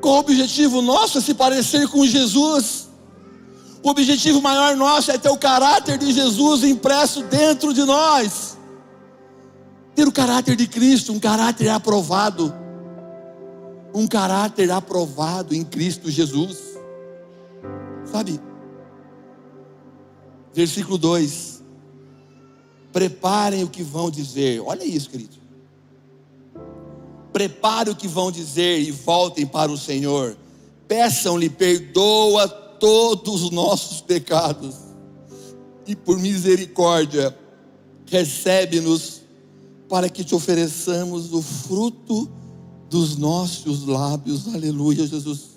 Qual 0.00 0.16
o 0.16 0.18
objetivo 0.20 0.82
nosso 0.82 1.18
é 1.18 1.20
se 1.20 1.34
parecer 1.34 1.88
com 1.88 2.04
Jesus? 2.04 2.88
O 3.82 3.90
objetivo 3.90 4.40
maior 4.40 4.76
nosso 4.76 5.10
é 5.10 5.18
ter 5.18 5.30
o 5.30 5.36
caráter 5.36 5.98
de 5.98 6.12
Jesus 6.12 6.64
impresso 6.64 7.22
dentro 7.24 7.72
de 7.72 7.84
nós. 7.84 8.56
Ter 9.94 10.06
o 10.06 10.12
caráter 10.12 10.56
de 10.56 10.66
Cristo, 10.66 11.12
um 11.12 11.20
caráter 11.20 11.68
aprovado 11.68 12.64
um 13.94 14.08
caráter 14.08 14.72
aprovado 14.72 15.54
em 15.54 15.64
Cristo 15.64 16.10
Jesus. 16.10 16.58
Sabe? 18.04 18.40
Versículo 20.52 20.98
2: 20.98 21.62
Preparem 22.92 23.62
o 23.62 23.68
que 23.68 23.84
vão 23.84 24.10
dizer. 24.10 24.60
Olha 24.60 24.84
isso, 24.84 25.08
querido. 25.08 25.36
Preparem 27.34 27.92
o 27.92 27.96
que 27.96 28.06
vão 28.06 28.30
dizer 28.30 28.78
e 28.78 28.92
voltem 28.92 29.44
para 29.44 29.72
o 29.72 29.76
Senhor. 29.76 30.36
Peçam-lhe, 30.86 31.50
perdoa 31.50 32.46
todos 32.46 33.42
os 33.42 33.50
nossos 33.50 34.00
pecados. 34.00 34.76
E 35.84 35.96
por 35.96 36.16
misericórdia, 36.16 37.36
recebe-nos 38.06 39.22
para 39.88 40.08
que 40.08 40.22
te 40.22 40.32
ofereçamos 40.32 41.32
o 41.32 41.42
fruto 41.42 42.30
dos 42.88 43.16
nossos 43.16 43.84
lábios. 43.84 44.54
Aleluia, 44.54 45.04
Jesus. 45.04 45.54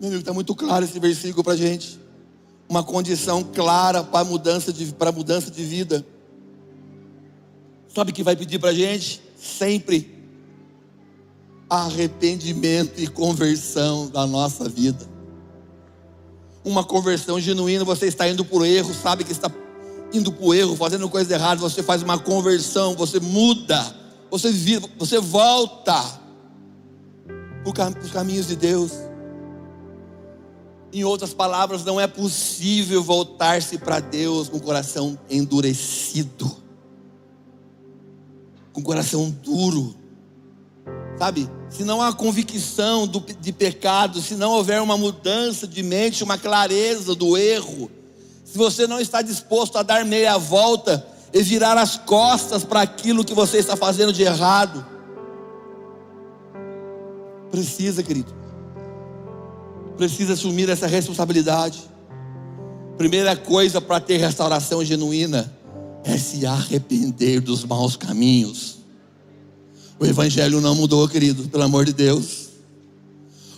Meu 0.00 0.08
amigo, 0.08 0.20
está 0.22 0.32
muito 0.32 0.52
claro 0.52 0.84
esse 0.84 0.98
versículo 0.98 1.44
para 1.44 1.52
a 1.52 1.56
gente. 1.56 2.00
Uma 2.68 2.82
condição 2.82 3.44
clara 3.44 4.02
para 4.02 4.24
mudança 4.24 4.72
de, 4.72 4.86
para 4.86 5.12
mudança 5.12 5.48
de 5.48 5.62
vida. 5.62 6.04
Sabe 7.96 8.12
o 8.12 8.14
que 8.14 8.22
vai 8.22 8.36
pedir 8.36 8.60
para 8.60 8.70
a 8.70 8.74
gente? 8.74 9.20
Sempre 9.36 10.14
arrependimento 11.68 13.00
e 13.00 13.08
conversão 13.08 14.08
da 14.08 14.24
nossa 14.24 14.68
vida. 14.68 15.04
Uma 16.64 16.84
conversão 16.84 17.40
genuína, 17.40 17.84
você 17.84 18.06
está 18.06 18.28
indo 18.28 18.44
por 18.44 18.64
erro, 18.64 18.94
sabe 18.94 19.24
que 19.24 19.32
está 19.32 19.50
indo 20.12 20.30
por 20.30 20.54
erro, 20.54 20.76
fazendo 20.76 21.08
coisa 21.08 21.34
errada, 21.34 21.60
você 21.60 21.82
faz 21.82 22.02
uma 22.02 22.18
conversão, 22.18 22.94
você 22.94 23.18
muda 23.18 24.06
você 24.30 24.50
vira, 24.50 24.84
você 24.98 25.18
volta. 25.18 26.20
os 28.02 28.10
caminhos 28.12 28.46
de 28.46 28.56
Deus. 28.56 28.92
Em 30.92 31.04
outras 31.04 31.34
palavras, 31.34 31.84
não 31.84 32.00
é 32.00 32.06
possível 32.06 33.02
voltar-se 33.02 33.78
para 33.78 34.00
Deus 34.00 34.48
com 34.48 34.56
o 34.56 34.62
coração 34.62 35.18
endurecido, 35.28 36.56
com 38.76 38.82
o 38.82 38.84
coração 38.84 39.30
duro, 39.42 39.96
sabe? 41.18 41.48
Se 41.70 41.82
não 41.82 42.02
há 42.02 42.12
convicção 42.12 43.06
do, 43.06 43.20
de 43.20 43.50
pecado, 43.50 44.20
se 44.20 44.34
não 44.34 44.50
houver 44.50 44.82
uma 44.82 44.98
mudança 44.98 45.66
de 45.66 45.82
mente, 45.82 46.22
uma 46.22 46.36
clareza 46.36 47.14
do 47.14 47.38
erro, 47.38 47.90
se 48.44 48.58
você 48.58 48.86
não 48.86 49.00
está 49.00 49.22
disposto 49.22 49.78
a 49.78 49.82
dar 49.82 50.04
meia 50.04 50.36
volta 50.36 51.06
e 51.32 51.42
virar 51.42 51.78
as 51.78 51.96
costas 51.96 52.64
para 52.64 52.82
aquilo 52.82 53.24
que 53.24 53.32
você 53.32 53.56
está 53.56 53.76
fazendo 53.76 54.12
de 54.12 54.22
errado, 54.24 54.84
precisa, 57.50 58.02
querido, 58.02 58.34
precisa 59.96 60.34
assumir 60.34 60.68
essa 60.68 60.86
responsabilidade. 60.86 61.82
Primeira 62.98 63.34
coisa 63.34 63.80
para 63.80 64.00
ter 64.00 64.18
restauração 64.18 64.84
genuína 64.84 65.55
é 66.06 66.16
se 66.16 66.46
arrepender 66.46 67.40
dos 67.40 67.64
maus 67.64 67.96
caminhos. 67.96 68.78
O 69.98 70.06
Evangelho 70.06 70.60
não 70.60 70.74
mudou, 70.74 71.08
querido, 71.08 71.48
pelo 71.48 71.64
amor 71.64 71.84
de 71.84 71.92
Deus. 71.92 72.50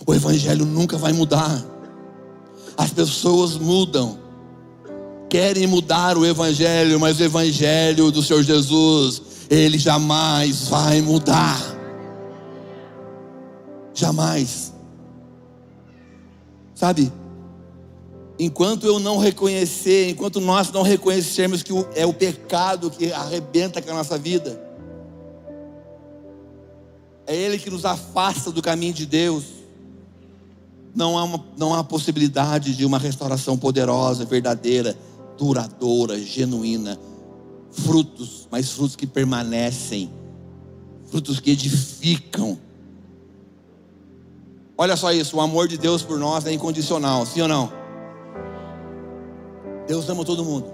O 0.05 0.15
Evangelho 0.15 0.65
nunca 0.65 0.97
vai 0.97 1.13
mudar. 1.13 1.63
As 2.75 2.91
pessoas 2.91 3.55
mudam, 3.55 4.17
querem 5.29 5.67
mudar 5.67 6.17
o 6.17 6.25
Evangelho, 6.25 6.99
mas 6.99 7.19
o 7.19 7.23
Evangelho 7.23 8.11
do 8.11 8.23
Senhor 8.23 8.41
Jesus, 8.41 9.21
ele 9.47 9.77
jamais 9.77 10.69
vai 10.69 11.01
mudar. 11.01 11.61
Jamais. 13.93 14.73
Sabe? 16.73 17.11
Enquanto 18.39 18.87
eu 18.87 18.99
não 18.99 19.17
reconhecer, 19.17 20.09
enquanto 20.09 20.39
nós 20.39 20.71
não 20.71 20.81
reconhecermos 20.81 21.61
que 21.61 21.73
é 21.93 22.05
o 22.05 22.13
pecado 22.13 22.89
que 22.89 23.11
arrebenta 23.11 23.81
com 23.81 23.91
a 23.91 23.95
nossa 23.95 24.17
vida, 24.17 24.57
é 27.27 27.35
Ele 27.35 27.59
que 27.59 27.69
nos 27.69 27.83
afasta 27.83 28.49
do 28.49 28.61
caminho 28.61 28.93
de 28.93 29.05
Deus. 29.05 29.43
Não 30.95 31.17
há, 31.17 31.23
uma, 31.25 31.45
não 31.57 31.73
há 31.73 31.83
possibilidade 31.83 32.73
de 32.73 32.85
uma 32.85 32.97
restauração 32.97 33.57
poderosa, 33.57 34.23
verdadeira, 34.23 34.97
duradoura, 35.37 36.17
genuína. 36.17 36.97
Frutos, 37.71 38.47
mas 38.49 38.71
frutos 38.71 38.95
que 38.95 39.05
permanecem, 39.05 40.09
frutos 41.11 41.41
que 41.41 41.51
edificam. 41.51 42.57
Olha 44.77 44.95
só 44.95 45.11
isso, 45.11 45.35
o 45.35 45.41
amor 45.41 45.67
de 45.67 45.77
Deus 45.77 46.01
por 46.01 46.17
nós 46.17 46.45
é 46.45 46.53
incondicional, 46.53 47.25
sim 47.25 47.41
ou 47.41 47.47
não? 47.49 47.78
Deus 49.89 50.07
ama 50.07 50.23
todo 50.23 50.45
mundo. 50.45 50.71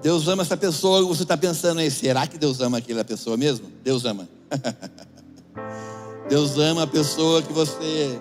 Deus 0.00 0.28
ama 0.28 0.42
essa 0.42 0.56
pessoa, 0.56 1.04
você 1.04 1.24
está 1.24 1.36
pensando 1.36 1.80
aí, 1.80 1.90
será 1.90 2.24
que 2.24 2.38
Deus 2.38 2.60
ama 2.60 2.78
aquela 2.78 3.04
pessoa 3.04 3.36
mesmo? 3.36 3.66
Deus 3.82 4.04
ama. 4.04 4.28
Deus 6.30 6.56
ama 6.56 6.84
a 6.84 6.86
pessoa 6.86 7.42
que 7.42 7.52
você 7.52 8.16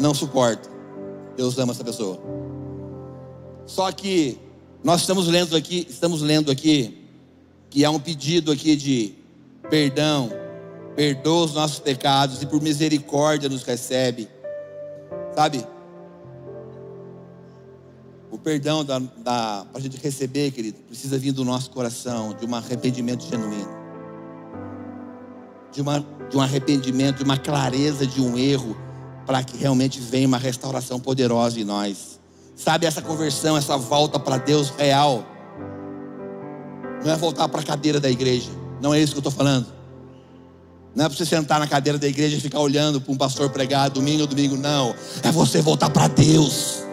não 0.00 0.14
suporta. 0.14 0.66
Deus 1.36 1.58
ama 1.58 1.72
essa 1.72 1.84
pessoa. 1.84 2.18
Só 3.66 3.92
que 3.92 4.38
nós 4.82 5.02
estamos 5.02 5.28
lendo 5.28 5.54
aqui, 5.54 5.86
estamos 5.86 6.22
lendo 6.22 6.50
aqui 6.50 7.06
que 7.68 7.84
há 7.84 7.90
um 7.90 8.00
pedido 8.00 8.50
aqui 8.50 8.76
de 8.76 9.14
perdão, 9.68 10.30
perdoa 10.96 11.44
os 11.44 11.52
nossos 11.52 11.80
pecados 11.80 12.40
e 12.40 12.46
por 12.46 12.62
misericórdia 12.62 13.46
nos 13.46 13.62
recebe. 13.62 14.26
Sabe? 15.34 15.73
O 18.34 18.38
perdão 18.38 18.84
da, 18.84 18.98
da 18.98 19.64
para 19.70 19.78
a 19.78 19.80
gente 19.80 19.96
receber, 19.96 20.50
querido, 20.50 20.78
precisa 20.88 21.16
vir 21.16 21.30
do 21.30 21.44
nosso 21.44 21.70
coração, 21.70 22.34
de 22.34 22.44
um 22.44 22.54
arrependimento 22.54 23.24
genuíno 23.24 23.84
de, 25.74 25.82
uma, 25.82 26.06
de 26.30 26.36
um 26.36 26.40
arrependimento, 26.40 27.18
de 27.18 27.24
uma 27.24 27.36
clareza 27.36 28.06
de 28.06 28.22
um 28.22 28.38
erro, 28.38 28.76
para 29.26 29.42
que 29.42 29.56
realmente 29.56 29.98
venha 29.98 30.26
uma 30.26 30.38
restauração 30.38 31.00
poderosa 31.00 31.58
em 31.60 31.64
nós. 31.64 32.20
Sabe, 32.54 32.86
essa 32.86 33.02
conversão, 33.02 33.56
essa 33.56 33.76
volta 33.76 34.18
para 34.18 34.36
Deus 34.36 34.70
real, 34.70 35.26
não 37.04 37.12
é 37.12 37.16
voltar 37.16 37.48
para 37.48 37.60
a 37.60 37.64
cadeira 37.64 37.98
da 37.98 38.08
igreja, 38.08 38.50
não 38.80 38.94
é 38.94 39.00
isso 39.00 39.12
que 39.12 39.18
eu 39.18 39.28
estou 39.28 39.32
falando. 39.32 39.66
Não 40.94 41.06
é 41.06 41.08
para 41.08 41.18
você 41.18 41.26
sentar 41.26 41.58
na 41.58 41.66
cadeira 41.66 41.98
da 41.98 42.06
igreja 42.06 42.36
e 42.36 42.40
ficar 42.40 42.60
olhando 42.60 43.00
para 43.00 43.12
um 43.12 43.16
pastor 43.16 43.50
pregar 43.50 43.90
domingo 43.90 44.20
ou 44.22 44.26
domingo, 44.28 44.56
não. 44.56 44.94
É 45.24 45.32
você 45.32 45.60
voltar 45.60 45.90
para 45.90 46.06
Deus. 46.06 46.84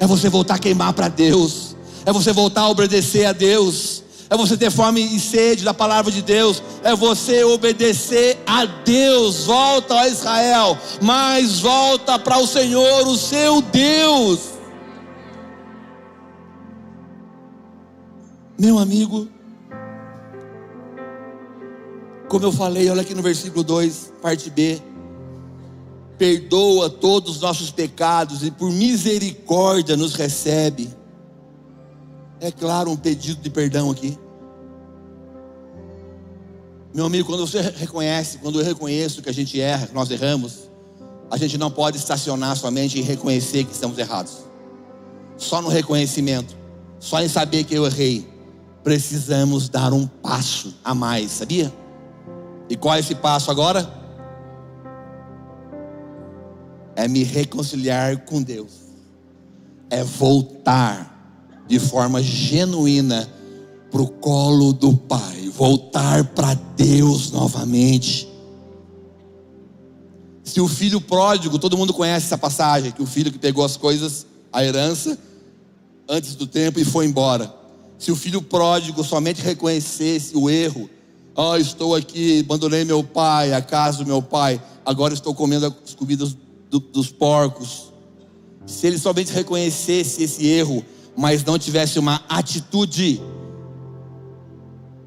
É 0.00 0.06
você 0.06 0.28
voltar 0.28 0.54
a 0.54 0.58
queimar 0.58 0.92
para 0.92 1.08
Deus. 1.08 1.76
É 2.04 2.12
você 2.12 2.32
voltar 2.32 2.62
a 2.62 2.68
obedecer 2.68 3.26
a 3.26 3.32
Deus 3.32 4.04
é 4.28 4.36
você 4.36 4.56
ter 4.56 4.70
fome 4.70 5.00
e 5.00 5.20
sede 5.20 5.64
da 5.64 5.72
palavra 5.72 6.10
de 6.10 6.20
Deus, 6.20 6.62
é 6.82 6.94
você 6.94 7.44
obedecer 7.44 8.36
a 8.46 8.64
Deus. 8.66 9.44
Volta 9.44 10.00
a 10.00 10.08
Israel, 10.08 10.76
mas 11.00 11.60
volta 11.60 12.18
para 12.18 12.38
o 12.38 12.46
Senhor, 12.46 13.06
o 13.06 13.16
seu 13.16 13.62
Deus. 13.62 14.56
Meu 18.58 18.78
amigo, 18.78 19.28
como 22.28 22.44
eu 22.44 22.52
falei, 22.52 22.90
olha 22.90 23.02
aqui 23.02 23.14
no 23.14 23.22
versículo 23.22 23.62
2, 23.62 24.12
parte 24.20 24.50
B. 24.50 24.82
Perdoa 26.18 26.88
todos 26.88 27.36
os 27.36 27.40
nossos 27.42 27.70
pecados 27.70 28.42
e 28.42 28.50
por 28.50 28.72
misericórdia 28.72 29.96
nos 29.96 30.14
recebe 30.14 30.88
é 32.40 32.50
claro 32.50 32.90
um 32.90 32.96
pedido 32.96 33.40
de 33.40 33.50
perdão 33.50 33.90
aqui. 33.90 34.16
Meu 36.94 37.06
amigo, 37.06 37.26
quando 37.26 37.46
você 37.46 37.60
reconhece, 37.60 38.38
quando 38.38 38.60
eu 38.60 38.64
reconheço 38.64 39.22
que 39.22 39.28
a 39.28 39.34
gente 39.34 39.60
erra, 39.60 39.86
que 39.86 39.94
nós 39.94 40.10
erramos, 40.10 40.70
a 41.30 41.36
gente 41.36 41.58
não 41.58 41.70
pode 41.70 41.96
estacionar 41.96 42.56
somente 42.56 42.98
em 42.98 43.02
reconhecer 43.02 43.64
que 43.64 43.72
estamos 43.72 43.98
errados. 43.98 44.38
Só 45.36 45.60
no 45.60 45.68
reconhecimento, 45.68 46.56
só 46.98 47.20
em 47.20 47.28
saber 47.28 47.64
que 47.64 47.74
eu 47.74 47.84
errei, 47.84 48.26
precisamos 48.82 49.68
dar 49.68 49.92
um 49.92 50.06
passo 50.06 50.74
a 50.84 50.94
mais, 50.94 51.32
sabia? 51.32 51.72
E 52.68 52.76
qual 52.76 52.94
é 52.94 53.00
esse 53.00 53.14
passo 53.14 53.50
agora? 53.50 54.05
É 56.96 57.06
me 57.06 57.22
reconciliar 57.22 58.24
com 58.24 58.42
Deus, 58.42 58.72
é 59.88 60.02
voltar 60.02 61.64
de 61.68 61.78
forma 61.78 62.22
genuína 62.22 63.28
para 63.90 64.02
o 64.02 64.08
colo 64.08 64.72
do 64.72 64.96
Pai, 64.96 65.48
voltar 65.50 66.24
para 66.34 66.54
Deus 66.76 67.30
novamente. 67.30 68.28
Se 70.42 70.60
o 70.60 70.68
filho 70.68 71.00
pródigo, 71.00 71.58
todo 71.58 71.76
mundo 71.76 71.92
conhece 71.92 72.26
essa 72.26 72.38
passagem, 72.38 72.92
que 72.92 73.02
o 73.02 73.06
filho 73.06 73.32
que 73.32 73.38
pegou 73.38 73.64
as 73.64 73.76
coisas, 73.76 74.26
a 74.52 74.64
herança, 74.64 75.18
antes 76.08 76.34
do 76.34 76.46
tempo 76.46 76.78
e 76.78 76.84
foi 76.84 77.04
embora. 77.04 77.52
Se 77.98 78.12
o 78.12 78.16
filho 78.16 78.40
pródigo 78.40 79.02
somente 79.02 79.42
reconhecesse 79.42 80.36
o 80.36 80.48
erro, 80.48 80.88
ó, 81.34 81.52
oh, 81.52 81.56
estou 81.56 81.94
aqui, 81.94 82.40
abandonei 82.40 82.84
meu 82.84 83.02
pai, 83.02 83.52
a 83.52 83.60
casa 83.60 83.98
do 83.98 84.06
meu 84.06 84.22
pai, 84.22 84.62
agora 84.84 85.14
estou 85.14 85.34
comendo 85.34 85.74
as 85.84 85.94
comidas 85.94 86.36
do, 86.70 86.78
dos 86.78 87.10
porcos. 87.10 87.92
Se 88.66 88.86
ele 88.86 88.98
somente 88.98 89.32
reconhecesse 89.32 90.22
esse 90.22 90.46
erro, 90.46 90.84
mas 91.16 91.44
não 91.44 91.58
tivesse 91.58 91.98
uma 91.98 92.22
atitude, 92.28 93.22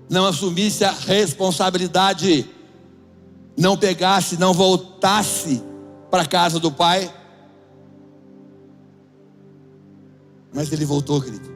não 0.09 0.25
assumisse 0.25 0.83
a 0.83 0.91
responsabilidade, 0.91 2.49
não 3.57 3.77
pegasse, 3.77 4.39
não 4.39 4.53
voltasse 4.53 5.61
para 6.09 6.23
a 6.23 6.25
casa 6.25 6.59
do 6.59 6.71
pai. 6.71 7.13
Mas 10.53 10.71
ele 10.71 10.85
voltou, 10.85 11.21
querido 11.21 11.48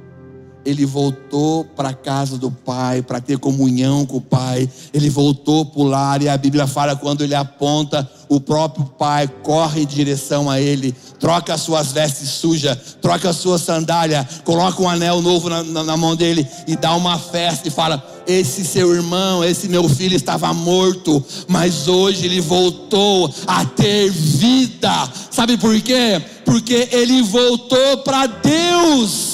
ele 0.66 0.86
voltou 0.86 1.66
para 1.66 1.90
a 1.90 1.94
casa 1.94 2.38
do 2.38 2.50
Pai, 2.50 3.02
para 3.02 3.20
ter 3.20 3.38
comunhão 3.38 4.06
com 4.06 4.18
o 4.18 4.22
Pai. 4.22 4.70
Ele 4.94 5.10
voltou 5.10 5.66
para 5.66 5.82
o 5.82 5.84
lar 5.84 6.22
e 6.22 6.30
a 6.30 6.38
Bíblia 6.38 6.68
fala 6.68 6.96
quando 6.96 7.24
ele 7.24 7.36
aponta, 7.36 8.10
o 8.30 8.40
próprio 8.40 8.86
Pai 8.86 9.28
corre 9.28 9.82
em 9.82 9.86
direção 9.86 10.50
a 10.50 10.60
ele, 10.60 10.96
troca 11.20 11.54
as 11.54 11.62
suas 11.62 11.92
vestes 11.92 12.30
sujas, 12.30 12.78
troca 13.02 13.34
sua 13.34 13.58
sandália, 13.58 14.28
coloca 14.44 14.82
um 14.82 14.90
anel 14.90 15.22
novo 15.22 15.50
na, 15.50 15.64
na, 15.64 15.84
na 15.84 15.98
mão 15.98 16.16
dele 16.16 16.48
e 16.68 16.76
dá 16.76 16.96
uma 16.96 17.20
festa 17.20 17.68
e 17.68 17.72
fala: 17.72 18.04
Esse 18.26 18.64
seu 18.64 18.94
irmão, 18.94 19.44
esse 19.44 19.68
meu 19.68 19.88
filho 19.90 20.16
estava 20.16 20.54
morto, 20.54 21.24
mas 21.48 21.88
hoje 21.88 22.26
ele 22.26 22.40
voltou 22.42 23.34
a 23.46 23.66
ter 23.66 24.10
vida. 24.10 25.10
Sabe 25.30 25.58
por 25.58 25.80
quê? 25.82 26.22
Porque 26.46 26.88
ele 26.92 27.22
voltou 27.24 27.98
para 27.98 28.28
Deus. 28.28 29.33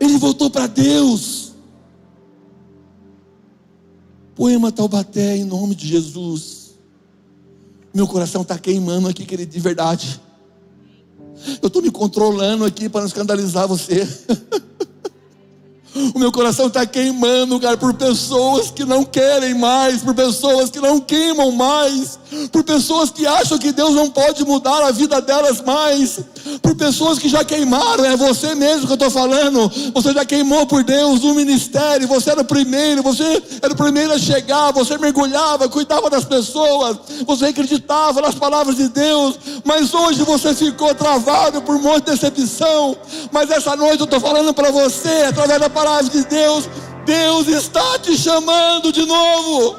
Ele 0.00 0.16
voltou 0.18 0.50
para 0.50 0.66
Deus. 0.66 1.52
Poema 4.34 4.70
Taubaté, 4.70 5.36
em 5.36 5.44
nome 5.44 5.74
de 5.74 5.86
Jesus. 5.86 6.78
Meu 7.92 8.06
coração 8.06 8.42
está 8.42 8.56
queimando 8.58 9.08
aqui, 9.08 9.24
querido, 9.24 9.50
de 9.50 9.60
verdade. 9.60 10.20
Eu 11.62 11.66
estou 11.66 11.82
me 11.82 11.90
controlando 11.90 12.64
aqui 12.64 12.88
para 12.88 13.00
não 13.00 13.08
escandalizar 13.08 13.66
você. 13.66 14.06
O 16.14 16.18
meu 16.18 16.30
coração 16.30 16.68
está 16.68 16.86
queimando, 16.86 17.58
cara, 17.58 17.76
por 17.76 17.92
pessoas 17.94 18.70
que 18.70 18.84
não 18.84 19.02
querem 19.04 19.54
mais, 19.54 20.02
por 20.02 20.14
pessoas 20.14 20.70
que 20.70 20.80
não 20.80 21.00
queimam 21.00 21.50
mais, 21.50 22.18
por 22.52 22.62
pessoas 22.62 23.10
que 23.10 23.26
acham 23.26 23.58
que 23.58 23.72
Deus 23.72 23.94
não 23.94 24.08
pode 24.10 24.44
mudar 24.44 24.86
a 24.86 24.92
vida 24.92 25.20
delas 25.20 25.60
mais, 25.60 26.20
por 26.62 26.74
pessoas 26.74 27.18
que 27.18 27.28
já 27.28 27.44
queimaram, 27.44 28.04
é 28.04 28.16
você 28.16 28.54
mesmo 28.54 28.86
que 28.86 28.92
eu 28.92 28.94
estou 28.94 29.10
falando. 29.10 29.70
Você 29.94 30.12
já 30.12 30.24
queimou 30.24 30.66
por 30.66 30.82
Deus 30.82 31.20
no 31.20 31.34
ministério, 31.34 32.06
você 32.08 32.30
era 32.30 32.40
o 32.40 32.44
primeiro, 32.44 33.02
você 33.02 33.42
era 33.60 33.72
o 33.72 33.76
primeiro 33.76 34.12
a 34.12 34.18
chegar, 34.18 34.72
você 34.72 34.96
mergulhava, 34.98 35.68
cuidava 35.68 36.08
das 36.10 36.24
pessoas, 36.24 36.98
você 37.26 37.46
acreditava 37.46 38.20
nas 38.20 38.34
palavras 38.34 38.76
de 38.76 38.88
Deus, 38.88 39.38
mas 39.64 39.92
hoje 39.92 40.22
você 40.22 40.54
ficou 40.54 40.94
travado 40.94 41.62
por 41.62 41.76
um 41.76 41.82
monte 41.82 42.04
de 42.04 42.12
decepção. 42.12 42.96
Mas 43.30 43.50
essa 43.50 43.76
noite 43.76 44.00
eu 44.00 44.04
estou 44.04 44.20
falando 44.20 44.52
para 44.54 44.70
você, 44.70 45.26
através 45.28 45.60
da 45.60 45.70
palavra 45.70 46.08
de 46.10 46.24
Deus, 46.24 46.68
Deus 47.04 47.48
está 47.48 47.98
te 47.98 48.16
chamando 48.16 48.92
de 48.92 49.04
novo. 49.06 49.76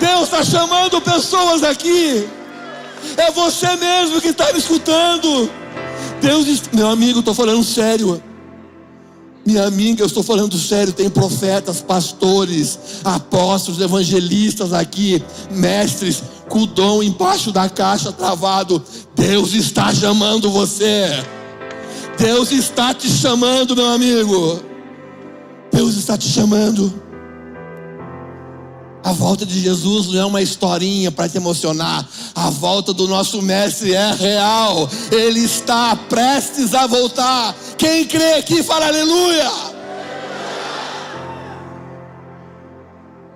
Deus 0.00 0.22
está 0.24 0.42
chamando 0.42 1.00
pessoas 1.00 1.62
aqui. 1.62 2.28
É 3.16 3.30
você 3.30 3.76
mesmo 3.76 4.20
que 4.20 4.28
está 4.28 4.52
me 4.52 4.58
escutando. 4.58 5.50
Deus, 6.20 6.62
meu 6.72 6.88
amigo, 6.88 7.18
estou 7.18 7.34
falando 7.34 7.62
sério. 7.64 8.22
Minha 9.44 9.66
amiga, 9.66 10.02
eu 10.02 10.06
estou 10.06 10.22
falando 10.22 10.56
sério. 10.56 10.92
Tem 10.92 11.10
profetas, 11.10 11.80
pastores, 11.80 12.78
apóstolos, 13.04 13.80
evangelistas 13.80 14.72
aqui, 14.72 15.22
mestres, 15.50 16.22
com 16.48 16.60
o 16.60 16.66
dom 16.66 17.02
embaixo 17.02 17.50
da 17.50 17.68
caixa 17.68 18.12
travado. 18.12 18.82
Deus 19.14 19.52
está 19.52 19.92
chamando 19.92 20.50
você. 20.50 21.06
Deus 22.18 22.52
está 22.52 22.94
te 22.94 23.08
chamando, 23.08 23.74
meu 23.74 23.86
amigo. 23.86 24.60
Deus 25.72 25.96
está 25.96 26.16
te 26.16 26.28
chamando. 26.28 27.11
A 29.04 29.12
volta 29.12 29.44
de 29.44 29.58
Jesus 29.58 30.06
não 30.08 30.20
é 30.20 30.24
uma 30.24 30.42
historinha 30.42 31.10
para 31.10 31.28
te 31.28 31.36
emocionar. 31.36 32.08
A 32.34 32.50
volta 32.50 32.92
do 32.92 33.08
nosso 33.08 33.42
Mestre 33.42 33.94
é 33.94 34.12
real. 34.12 34.88
Ele 35.10 35.40
está 35.40 35.96
prestes 35.96 36.72
a 36.72 36.86
voltar. 36.86 37.54
Quem 37.76 38.04
crê 38.06 38.34
aqui, 38.34 38.62
fala 38.62 38.86
aleluia. 38.86 39.50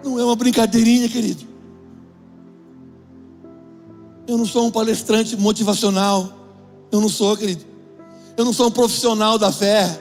Não 0.05 0.21
é 0.21 0.25
uma 0.25 0.37
brincadeirinha, 0.37 1.09
querido. 1.09 1.45
Eu 4.29 4.39
não 4.39 4.47
sou 4.47 4.67
um 4.67 4.71
palestrante 4.71 5.37
motivacional. 5.37 6.33
Eu 6.93 7.01
não 7.01 7.09
sou, 7.09 7.37
querido. 7.37 7.65
Eu 8.37 8.45
não 8.45 8.53
sou 8.53 8.69
um 8.69 8.71
profissional 8.71 9.37
da 9.37 9.51
fé. 9.51 10.01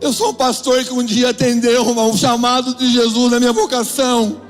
Eu 0.00 0.12
sou 0.12 0.30
um 0.30 0.34
pastor 0.34 0.82
que 0.82 0.92
um 0.92 1.04
dia 1.04 1.30
atendeu 1.30 1.98
ao 1.98 2.16
chamado 2.16 2.74
de 2.74 2.90
Jesus 2.90 3.30
na 3.30 3.38
minha 3.38 3.52
vocação. 3.52 4.40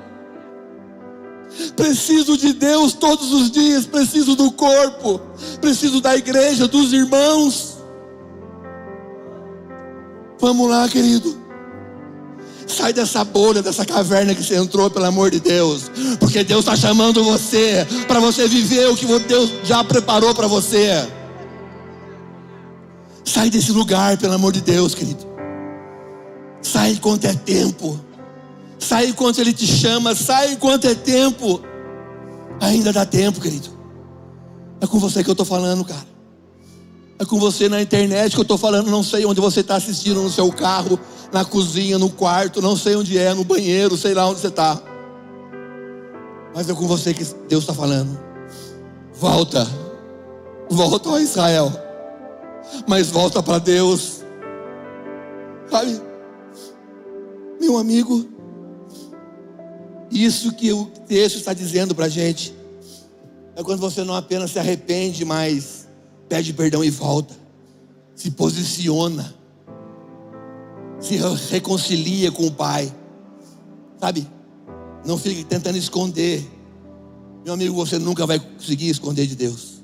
Preciso 1.75 2.37
de 2.37 2.53
Deus 2.53 2.93
todos 2.93 3.33
os 3.33 3.51
dias, 3.51 3.85
preciso 3.85 4.37
do 4.37 4.53
corpo, 4.53 5.21
preciso 5.61 6.01
da 6.01 6.17
igreja, 6.17 6.69
dos 6.69 6.93
irmãos. 6.93 7.79
Vamos 10.39 10.71
lá, 10.71 10.89
querido. 10.89 11.39
Sai 12.67 12.93
dessa 12.93 13.25
bolha, 13.25 13.61
dessa 13.61 13.85
caverna 13.85 14.35
que 14.35 14.45
você 14.45 14.55
entrou, 14.57 14.89
pelo 14.89 15.05
amor 15.05 15.31
de 15.31 15.41
Deus. 15.41 15.91
Porque 16.21 16.45
Deus 16.45 16.61
está 16.61 16.77
chamando 16.77 17.25
você 17.25 17.85
para 18.07 18.21
você 18.21 18.47
viver 18.47 18.89
o 18.89 18.97
que 18.97 19.07
Deus 19.21 19.51
já 19.65 19.83
preparou 19.83 20.33
para 20.33 20.47
você. 20.47 21.07
Sai 23.25 23.51
desse 23.51 23.73
lugar, 23.73 24.17
pelo 24.17 24.35
amor 24.35 24.53
de 24.53 24.61
Deus, 24.61 24.95
querido. 24.95 25.30
Sai 26.63 26.93
enquanto 26.93 27.25
é 27.25 27.35
tempo. 27.35 27.99
Sai 28.79 29.07
enquanto 29.07 29.39
Ele 29.41 29.53
te 29.53 29.67
chama. 29.67 30.15
Sai 30.15 30.53
enquanto 30.53 30.87
é 30.87 30.95
tempo. 30.95 31.61
Ainda 32.61 32.93
dá 32.93 33.07
tempo, 33.07 33.41
querido. 33.41 33.69
É 34.81 34.87
com 34.87 34.99
você 34.99 35.23
que 35.23 35.31
eu 35.31 35.33
estou 35.33 35.47
falando, 35.47 35.85
cara. 35.85 36.07
É 37.19 37.25
com 37.25 37.39
você 37.39 37.69
na 37.69 37.83
internet 37.83 38.33
que 38.33 38.39
eu 38.39 38.43
estou 38.43 38.59
falando. 38.59 38.91
Não 38.91 39.03
sei 39.03 39.25
onde 39.27 39.41
você 39.41 39.61
está 39.61 39.77
assistindo 39.77 40.23
no 40.23 40.31
seu 40.31 40.51
carro, 40.51 40.99
na 41.33 41.45
cozinha, 41.45 41.99
no 41.99 42.11
quarto. 42.11 42.63
Não 42.63 42.77
sei 42.77 42.97
onde 42.97 43.19
é, 43.19 43.35
no 43.35 43.45
banheiro, 43.45 43.97
sei 43.97 44.15
lá 44.15 44.27
onde 44.27 44.41
você 44.41 44.49
está. 44.49 44.81
Mas 46.55 46.69
é 46.69 46.75
com 46.75 46.87
você 46.87 47.15
que 47.15 47.25
Deus 47.49 47.63
está 47.63 47.75
falando. 47.75 48.19
Volta. 49.15 49.67
Volta 50.71 51.15
a 51.15 51.21
Israel. 51.21 51.73
Mas 52.87 53.11
volta 53.11 53.43
para 53.43 53.59
Deus. 53.59 54.23
Sabe? 55.71 56.10
Meu 57.61 57.77
amigo, 57.77 58.27
isso 60.11 60.51
que 60.55 60.73
o 60.73 60.87
texto 60.87 61.37
está 61.37 61.53
dizendo 61.53 61.95
para 61.95 62.07
a 62.07 62.09
gente 62.09 62.55
é 63.55 63.63
quando 63.63 63.81
você 63.81 64.03
não 64.03 64.15
apenas 64.15 64.53
se 64.53 64.59
arrepende, 64.59 65.27
mas 65.27 65.87
pede 66.27 66.55
perdão 66.55 66.83
e 66.83 66.89
volta, 66.89 67.35
se 68.15 68.31
posiciona, 68.31 69.35
se 70.99 71.19
reconcilia 71.51 72.33
com 72.33 72.47
o 72.47 72.51
Pai, 72.51 72.91
sabe? 74.01 74.27
Não 75.05 75.19
fique 75.19 75.45
tentando 75.45 75.77
esconder, 75.77 76.43
meu 77.45 77.53
amigo. 77.53 77.75
Você 77.75 77.99
nunca 77.99 78.27
vai 78.27 78.41
conseguir 78.41 78.89
esconder 78.89 79.27
de 79.27 79.37
Deus, 79.37 79.83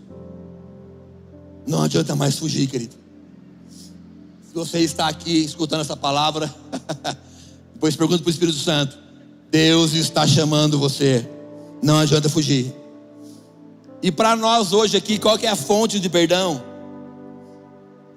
não 1.67 1.83
adianta 1.83 2.17
mais 2.17 2.39
fugir, 2.39 2.67
querido. 2.69 2.97
Se 4.49 4.55
você 4.55 4.79
está 4.79 5.09
aqui 5.09 5.45
escutando 5.45 5.83
essa 5.83 5.97
palavra, 5.97 6.53
Depois 7.77 7.95
pergunta 7.95 8.23
para 8.23 8.29
o 8.29 8.33
Espírito 8.33 8.57
Santo: 8.57 8.97
Deus 9.51 9.93
está 9.93 10.27
chamando 10.27 10.79
você. 10.79 11.29
Não 11.83 11.99
adianta 11.99 12.27
fugir. 12.27 12.75
E 14.03 14.11
para 14.11 14.35
nós 14.35 14.73
hoje 14.73 14.97
aqui, 14.97 15.19
qual 15.19 15.39
que 15.39 15.47
é 15.47 15.51
a 15.51 15.57
fonte 15.57 16.01
de 16.01 16.09
perdão? 16.09 16.63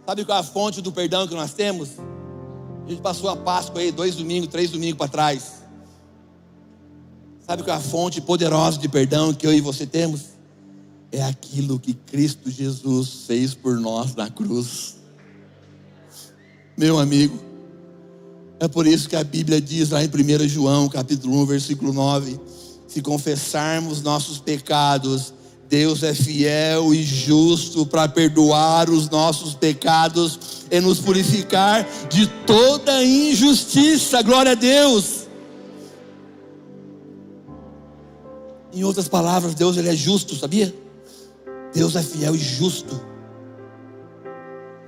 Sabe 0.06 0.24
qual 0.24 0.38
é 0.38 0.42
a 0.42 0.44
fonte 0.44 0.82
do 0.82 0.94
perdão 0.94 1.28
que 1.28 1.36
nós 1.36 1.52
temos? 1.52 1.90
A 2.86 2.90
gente 2.90 3.02
passou 3.02 3.30
a 3.30 3.36
Páscoa 3.36 3.82
aí, 3.82 3.92
dois 3.92 4.16
domingos, 4.16 4.48
três 4.48 4.72
domingos 4.72 4.98
para 4.98 5.10
trás. 5.10 5.62
Sabe 7.46 7.62
qual 7.62 7.76
é 7.76 7.80
a 7.80 7.84
fonte 7.84 8.22
poderosa 8.22 8.78
de 8.78 8.88
perdão 8.88 9.34
que 9.34 9.46
eu 9.46 9.54
e 9.54 9.60
você 9.60 9.86
temos? 9.86 10.22
É 11.12 11.22
aquilo 11.22 11.78
que 11.78 11.94
Cristo 11.94 12.50
Jesus 12.50 13.26
fez 13.28 13.54
por 13.54 13.78
nós 13.78 14.16
na 14.16 14.30
cruz. 14.30 14.96
Meu 16.78 16.98
amigo, 16.98 17.49
é 18.60 18.68
por 18.68 18.86
isso 18.86 19.08
que 19.08 19.16
a 19.16 19.24
Bíblia 19.24 19.62
diz 19.62 19.90
lá 19.90 20.04
em 20.04 20.08
1 20.08 20.48
João, 20.48 20.90
capítulo 20.90 21.42
1, 21.44 21.46
versículo 21.46 21.94
9: 21.94 22.38
se 22.88 23.02
confessarmos 23.02 24.02
nossos 24.02 24.38
pecados, 24.40 25.34
Deus 25.70 26.04
é 26.04 26.14
fiel 26.14 26.94
e 26.94 27.04
justo 27.04 27.86
para 27.86 28.08
perdoar 28.10 28.90
os 28.90 29.08
nossos 29.10 29.54
pecados 29.54 30.66
e 30.70 30.82
nos 30.82 31.00
purificar 31.00 31.88
de 32.10 32.28
toda 32.46 33.04
injustiça. 33.04 34.22
Glória 34.24 34.52
a 34.52 34.56
Deus. 34.56 35.28
Em 38.74 38.84
outras 38.84 39.08
palavras, 39.08 39.56
Deus 39.56 39.78
ele 39.78 39.90
é 39.90 39.96
justo, 39.96 40.36
sabia? 40.36 40.74
Deus 41.74 41.96
é 41.96 42.04
fiel 42.04 42.36
e 42.36 42.40
justo. 42.40 43.00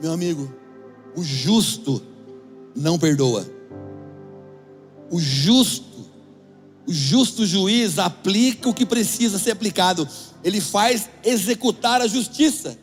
Meu 0.01 0.11
amigo, 0.11 0.51
o 1.15 1.23
justo 1.23 2.01
não 2.75 2.97
perdoa 2.97 3.60
o 5.11 5.19
justo, 5.19 6.09
o 6.87 6.93
justo 6.93 7.45
juiz 7.45 7.99
aplica 7.99 8.69
o 8.69 8.73
que 8.73 8.85
precisa 8.85 9.37
ser 9.37 9.51
aplicado, 9.51 10.07
ele 10.43 10.61
faz 10.61 11.09
executar 11.23 12.01
a 12.01 12.07
justiça. 12.07 12.77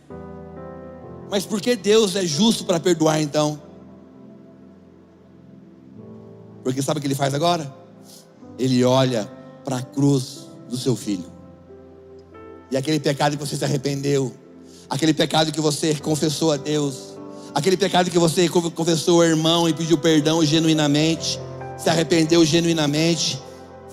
Mas 1.31 1.45
por 1.45 1.61
que 1.61 1.75
Deus 1.75 2.15
é 2.15 2.25
justo 2.25 2.65
para 2.65 2.79
perdoar 2.79 3.21
então? 3.21 3.61
Porque 6.63 6.83
sabe 6.83 6.99
o 6.99 7.01
que 7.01 7.07
ele 7.07 7.15
faz 7.15 7.33
agora? 7.33 7.75
Ele 8.59 8.85
olha 8.85 9.31
para 9.65 9.79
a 9.79 9.83
cruz 9.83 10.47
do 10.69 10.77
seu 10.77 10.95
filho. 10.95 11.25
E 12.71 12.77
aquele 12.77 13.01
pecado 13.01 13.37
que 13.37 13.45
você 13.45 13.57
se 13.57 13.65
arrependeu, 13.65 14.35
aquele 14.89 15.15
pecado 15.15 15.51
que 15.51 15.61
você 15.61 15.95
confessou 15.95 16.53
a 16.53 16.57
Deus, 16.57 17.17
aquele 17.55 17.77
pecado 17.77 18.11
que 18.11 18.19
você 18.19 18.49
confessou 18.49 19.23
ao 19.23 19.29
irmão 19.29 19.69
e 19.69 19.73
pediu 19.73 19.97
perdão 19.97 20.45
genuinamente, 20.45 21.41
se 21.79 21.89
arrependeu 21.89 22.45
genuinamente, 22.45 23.41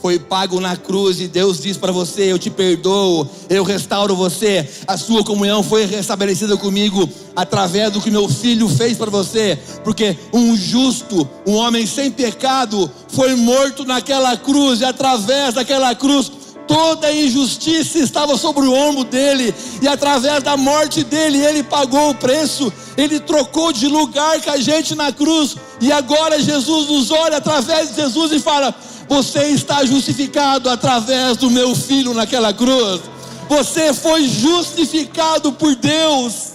foi 0.02 0.20
pago 0.20 0.60
na 0.60 0.76
cruz 0.76 1.20
e 1.20 1.28
Deus 1.28 1.60
diz 1.60 1.78
para 1.78 1.92
você: 1.92 2.32
Eu 2.32 2.38
te 2.38 2.50
perdoo, 2.50 3.28
eu 3.50 3.64
restauro 3.64 4.16
você. 4.16 4.70
A 4.88 4.98
sua 4.98 5.24
comunhão 5.24 5.64
foi 5.64 5.86
restabelecida 5.86 6.56
comigo 6.58 7.10
através 7.36 7.92
do 7.92 8.00
que 8.00 8.12
meu 8.12 8.30
filho 8.30 8.70
fez 8.70 8.98
para 8.98 9.10
você, 9.10 9.58
porque 9.84 10.16
um 10.32 10.56
justo, 10.56 11.28
um 11.48 11.56
homem 11.56 11.88
sem 11.88 12.12
pecado, 12.12 12.90
foi 13.08 13.36
morto 13.36 13.84
naquela 13.84 14.38
cruz 14.38 14.82
e 14.82 14.86
através 14.86 15.56
daquela 15.56 15.96
cruz 15.96 16.32
toda 16.68 17.08
a 17.08 17.16
injustiça 17.16 18.00
estava 18.00 18.38
sobre 18.38 18.66
o 18.66 18.74
ombro 18.74 19.04
dele, 19.04 19.54
e 19.82 19.88
através 19.88 20.44
da 20.44 20.58
morte 20.58 21.04
dele, 21.04 21.38
ele 21.38 21.64
pagou 21.64 22.10
o 22.10 22.16
preço, 22.16 22.72
ele 22.98 23.20
trocou 23.20 23.72
de 23.72 23.88
lugar 23.88 24.42
com 24.42 24.52
a 24.52 24.58
gente 24.58 24.96
na 24.96 25.12
cruz, 25.12 25.56
e 25.82 25.92
agora 25.92 26.42
Jesus 26.42 26.88
nos 26.90 27.12
olha 27.12 27.38
através 27.38 27.90
de 27.90 28.02
Jesus 28.02 28.32
e 28.32 28.40
fala: 28.40 28.74
Você 29.08 29.48
está 29.48 29.86
justificado 29.86 30.70
através 30.70 31.38
do 31.38 31.50
meu 31.50 31.76
filho 31.76 32.14
naquela 32.14 32.54
cruz, 32.54 33.02
você 33.48 33.94
foi 33.94 34.28
justificado 34.28 35.52
por 35.54 35.76
Deus, 35.76 36.54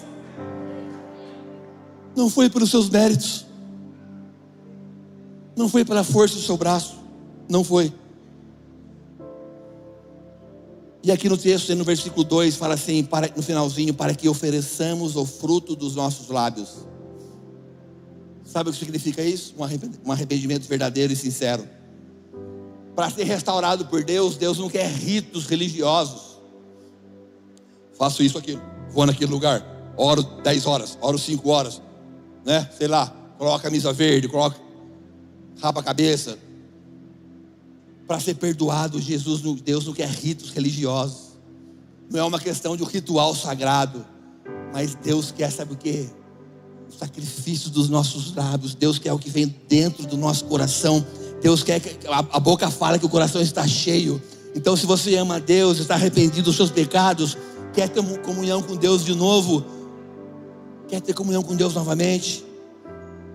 não 2.17 2.29
foi 2.29 2.51
pelos 2.51 2.71
seus 2.71 2.89
méritos, 2.89 3.47
não 5.57 5.69
foi 5.69 5.85
pela 5.85 6.03
força 6.03 6.35
do 6.35 6.43
seu 6.43 6.57
braço, 6.57 6.97
não 7.49 7.63
foi. 7.63 7.93
E 11.03 11.11
aqui 11.11 11.29
no 11.29 11.39
texto, 11.39 11.75
no 11.75 11.85
versículo 11.85 12.23
2, 12.25 12.57
fala 12.57 12.75
assim, 12.75 13.03
para, 13.03 13.33
no 13.35 13.43
finalzinho, 13.43 13.95
para 13.95 14.15
que 14.15 14.29
ofereçamos 14.29 15.17
o 15.17 15.25
fruto 15.25 15.75
dos 15.75 15.95
nossos 15.95 16.29
lábios. 16.29 16.87
Sabe 18.45 18.69
o 18.69 18.73
que 18.73 18.79
significa 18.79 19.23
isso? 19.23 19.55
Um 20.05 20.13
arrependimento 20.13 20.69
verdadeiro 20.69 21.13
e 21.13 21.17
sincero. 21.17 21.67
Para 22.95 23.09
ser 23.09 23.25
restaurado 23.25 23.87
por 23.87 24.05
Deus, 24.05 24.37
Deus 24.37 24.59
não 24.59 24.69
quer 24.69 24.91
ritos 24.91 25.47
religiosos. 25.47 26.39
Faço 27.97 28.23
isso 28.23 28.37
aqui, 28.37 28.59
vou 28.91 29.07
naquele 29.07 29.31
lugar, 29.31 29.65
oro 29.97 30.23
10 30.23 30.67
horas, 30.67 30.99
oro 31.01 31.19
5 31.19 31.49
horas, 31.49 31.81
né? 32.45 32.69
Sei 32.77 32.89
lá, 32.89 33.07
coloca 33.39 33.57
a 33.57 33.61
camisa 33.61 33.93
verde, 33.93 34.29
coloca, 34.29 34.59
rapa 35.61 35.81
a 35.81 35.83
cabeça, 35.83 36.39
para 38.11 38.19
ser 38.19 38.35
perdoado, 38.35 39.01
Jesus, 39.01 39.41
Deus 39.63 39.87
não 39.87 39.93
quer 39.93 40.09
ritos 40.09 40.51
religiosos. 40.51 41.39
Não 42.11 42.19
é 42.19 42.25
uma 42.25 42.41
questão 42.41 42.77
de 42.77 42.83
um 42.83 42.87
ritual 42.87 43.37
sagrado. 43.37 44.05
Mas 44.73 44.97
Deus 44.97 45.31
quer, 45.31 45.49
sabe 45.53 45.75
o 45.75 45.77
que? 45.77 46.11
O 46.89 46.93
sacrifício 46.93 47.71
dos 47.71 47.89
nossos 47.89 48.35
lábios. 48.35 48.75
Deus 48.75 48.99
quer 48.99 49.13
o 49.13 49.19
que 49.19 49.31
vem 49.31 49.55
dentro 49.69 50.09
do 50.09 50.17
nosso 50.17 50.45
coração. 50.47 51.07
Deus 51.41 51.63
quer 51.63 51.79
que 51.79 52.05
a, 52.09 52.19
a 52.19 52.41
boca 52.41 52.69
fala 52.69 52.99
que 52.99 53.07
o 53.07 53.09
coração 53.09 53.41
está 53.41 53.65
cheio. 53.65 54.21
Então, 54.57 54.77
se 54.77 54.87
você 54.87 55.15
ama 55.15 55.37
a 55.37 55.39
Deus, 55.39 55.79
está 55.79 55.95
arrependido 55.95 56.43
dos 56.43 56.57
seus 56.57 56.73
pecados, 56.73 57.39
quer 57.73 57.89
ter 57.89 58.03
comunhão 58.23 58.61
com 58.61 58.75
Deus 58.75 59.05
de 59.05 59.15
novo, 59.15 59.65
quer 60.89 61.01
ter 61.01 61.15
comunhão 61.15 61.45
com 61.45 61.55
Deus 61.55 61.75
novamente, 61.75 62.45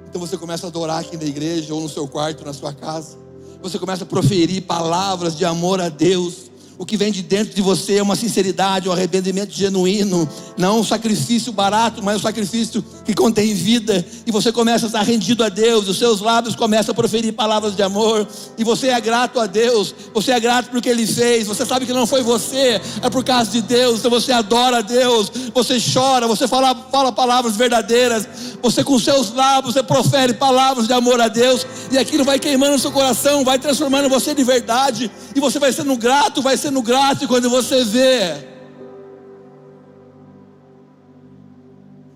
então 0.05 0.19
você 0.19 0.37
começa 0.37 0.67
a 0.67 0.69
adorar 0.69 0.99
aqui 0.99 1.15
na 1.15 1.23
igreja 1.23 1.73
ou 1.73 1.79
no 1.79 1.87
seu 1.87 2.05
quarto, 2.09 2.43
na 2.43 2.51
sua 2.51 2.73
casa 2.73 3.23
você 3.61 3.79
começa 3.79 4.03
a 4.03 4.07
proferir 4.07 4.63
palavras 4.63 5.35
de 5.35 5.45
amor 5.45 5.81
a 5.81 5.89
Deus. 5.89 6.51
O 6.77 6.85
que 6.85 6.97
vem 6.97 7.09
de 7.09 7.21
dentro 7.21 7.55
de 7.55 7.61
você 7.61 7.95
é 7.95 8.03
uma 8.03 8.17
sinceridade, 8.17 8.89
um 8.89 8.91
arrependimento 8.91 9.53
genuíno, 9.53 10.27
não 10.57 10.81
um 10.81 10.83
sacrifício 10.83 11.53
barato, 11.53 12.03
mas 12.03 12.17
um 12.17 12.19
sacrifício 12.19 12.83
que 13.05 13.13
contém 13.13 13.53
vida. 13.53 14.05
E 14.25 14.31
você 14.31 14.51
começa 14.51 14.85
a 14.85 14.87
estar 14.87 15.01
rendido 15.01 15.41
a 15.41 15.47
Deus, 15.47 15.87
os 15.87 15.97
seus 15.97 16.19
lábios 16.19 16.53
começam 16.53 16.91
a 16.91 16.95
proferir 16.95 17.31
palavras 17.31 17.77
de 17.77 17.81
amor, 17.81 18.27
e 18.57 18.63
você 18.65 18.89
é 18.89 18.99
grato 18.99 19.39
a 19.39 19.45
Deus, 19.45 19.95
você 20.13 20.31
é 20.31 20.39
grato 20.39 20.69
porque 20.69 20.89
Ele 20.89 21.07
fez. 21.07 21.47
Você 21.47 21.65
sabe 21.65 21.85
que 21.85 21.93
não 21.93 22.05
foi 22.05 22.21
você, 22.21 22.81
é 23.01 23.09
por 23.09 23.23
causa 23.23 23.51
de 23.51 23.61
Deus. 23.61 23.99
Então 23.99 24.11
você 24.11 24.33
adora 24.33 24.79
a 24.79 24.81
Deus, 24.81 25.31
você 25.53 25.77
chora, 25.79 26.27
você 26.27 26.45
fala, 26.45 26.75
fala 26.91 27.09
palavras 27.09 27.55
verdadeiras, 27.55 28.27
você 28.61 28.83
com 28.83 28.99
seus 28.99 29.33
lábios, 29.33 29.73
você 29.73 29.83
profere 29.83 30.33
palavras 30.33 30.87
de 30.87 30.93
amor 30.93 31.21
a 31.21 31.29
Deus, 31.29 31.65
e 31.89 31.97
aquilo 31.97 32.25
vai 32.25 32.37
queimando 32.37 32.73
no 32.73 32.79
seu 32.79 32.91
coração, 32.91 33.45
vai 33.45 33.57
transformando 33.57 34.09
você 34.09 34.35
de 34.35 34.43
verdade, 34.43 35.09
e 35.33 35.39
você 35.39 35.57
vai 35.57 35.71
sendo 35.71 35.95
grato, 35.95 36.41
vai 36.41 36.57
sendo 36.57 36.64
grato, 36.81 37.23
e 37.23 37.27
quando 37.27 37.49
você 37.49 37.83
vê, 37.83 38.47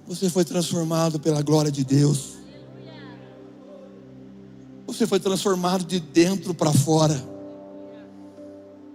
você 0.06 0.30
foi 0.30 0.43
transformado 0.43 1.20
pela 1.20 1.41
glória 1.41 1.72
de 1.72 1.84
Deus. 1.84 2.39
Você 4.88 5.06
foi 5.06 5.20
transformado 5.20 5.86
de 5.86 6.00
dentro 6.00 6.54
para 6.54 6.74
fora. 6.74 7.24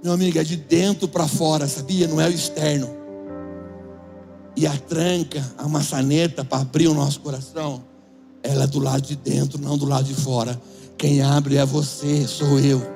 Meu 0.02 0.12
amigo, 0.12 0.38
é 0.38 0.44
de 0.44 0.56
dentro 0.56 1.08
para 1.08 1.26
fora, 1.26 1.68
sabia? 1.68 2.08
Não 2.08 2.20
é 2.20 2.26
o 2.26 2.32
externo. 2.32 2.90
E 4.56 4.66
a 4.66 4.76
tranca, 4.76 5.42
a 5.56 5.66
maçaneta 5.66 6.44
para 6.44 6.62
abrir 6.62 6.88
o 6.88 6.94
nosso 6.94 7.20
coração, 7.20 7.84
ela 8.42 8.64
é 8.64 8.66
do 8.66 8.78
lado 8.78 9.02
de 9.02 9.16
dentro, 9.16 9.58
não 9.58 9.78
do 9.78 9.86
lado 9.86 10.04
de 10.04 10.14
fora. 10.14 10.60
Quem 10.98 11.22
abre 11.22 11.56
é 11.56 11.64
você, 11.64 12.26
sou 12.26 12.58
eu. 12.60 12.93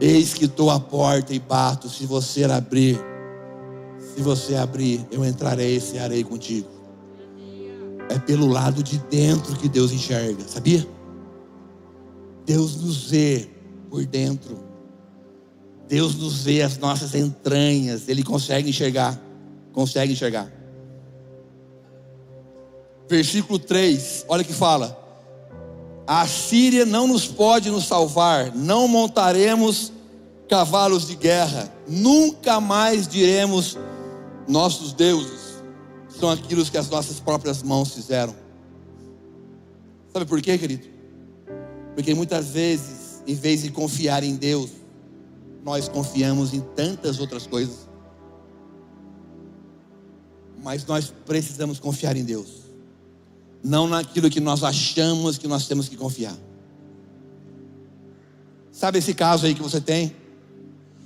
Eis 0.00 0.34
que 0.34 0.44
estou 0.44 0.70
à 0.70 0.78
porta 0.78 1.34
e 1.34 1.38
bato. 1.38 1.88
Se 1.88 2.06
você 2.06 2.44
abrir, 2.44 2.98
se 4.14 4.22
você 4.22 4.54
abrir, 4.54 5.04
eu 5.10 5.24
entrarei 5.24 5.76
e 5.76 5.80
cearei 5.80 6.22
contigo. 6.22 6.68
É 8.08 8.18
pelo 8.18 8.46
lado 8.46 8.82
de 8.82 8.98
dentro 8.98 9.54
que 9.56 9.68
Deus 9.68 9.92
enxerga, 9.92 10.42
sabia? 10.46 10.86
Deus 12.46 12.80
nos 12.80 13.10
vê 13.10 13.50
por 13.90 14.04
dentro. 14.06 14.58
Deus 15.86 16.14
nos 16.14 16.44
vê 16.44 16.62
as 16.62 16.78
nossas 16.78 17.14
entranhas. 17.14 18.08
Ele 18.08 18.22
consegue 18.22 18.70
enxergar. 18.70 19.20
Consegue 19.72 20.12
enxergar. 20.12 20.50
Versículo 23.08 23.58
3, 23.58 24.26
olha 24.28 24.44
que 24.44 24.52
fala: 24.52 25.07
a 26.08 26.26
Síria 26.26 26.86
não 26.86 27.06
nos 27.06 27.26
pode 27.26 27.70
nos 27.70 27.86
salvar, 27.86 28.54
não 28.54 28.88
montaremos 28.88 29.92
cavalos 30.48 31.06
de 31.06 31.14
guerra, 31.14 31.70
nunca 31.86 32.58
mais 32.62 33.06
diremos 33.06 33.76
nossos 34.48 34.94
deuses 34.94 35.58
são 36.08 36.30
aquilo 36.30 36.64
que 36.64 36.78
as 36.78 36.88
nossas 36.88 37.20
próprias 37.20 37.62
mãos 37.62 37.92
fizeram. 37.92 38.34
Sabe 40.10 40.24
por 40.24 40.40
quê, 40.40 40.56
querido? 40.56 40.86
Porque 41.94 42.14
muitas 42.14 42.48
vezes, 42.48 43.22
em 43.26 43.34
vez 43.34 43.62
de 43.62 43.70
confiar 43.70 44.24
em 44.24 44.34
Deus, 44.34 44.70
nós 45.62 45.90
confiamos 45.90 46.54
em 46.54 46.60
tantas 46.74 47.20
outras 47.20 47.46
coisas. 47.46 47.86
Mas 50.64 50.86
nós 50.86 51.12
precisamos 51.26 51.78
confiar 51.78 52.16
em 52.16 52.24
Deus 52.24 52.67
não 53.62 53.88
naquilo 53.88 54.30
que 54.30 54.40
nós 54.40 54.62
achamos 54.62 55.38
que 55.38 55.48
nós 55.48 55.66
temos 55.66 55.88
que 55.88 55.96
confiar. 55.96 56.36
Sabe 58.72 58.98
esse 58.98 59.12
caso 59.12 59.46
aí 59.46 59.54
que 59.54 59.62
você 59.62 59.80
tem? 59.80 60.14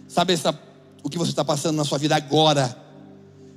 Sabe 0.07 0.35
essa, 0.35 0.59
o 1.03 1.09
que 1.09 1.17
você 1.17 1.31
está 1.31 1.45
passando 1.45 1.77
na 1.77 1.85
sua 1.85 1.99
vida 1.99 2.15
agora? 2.15 2.77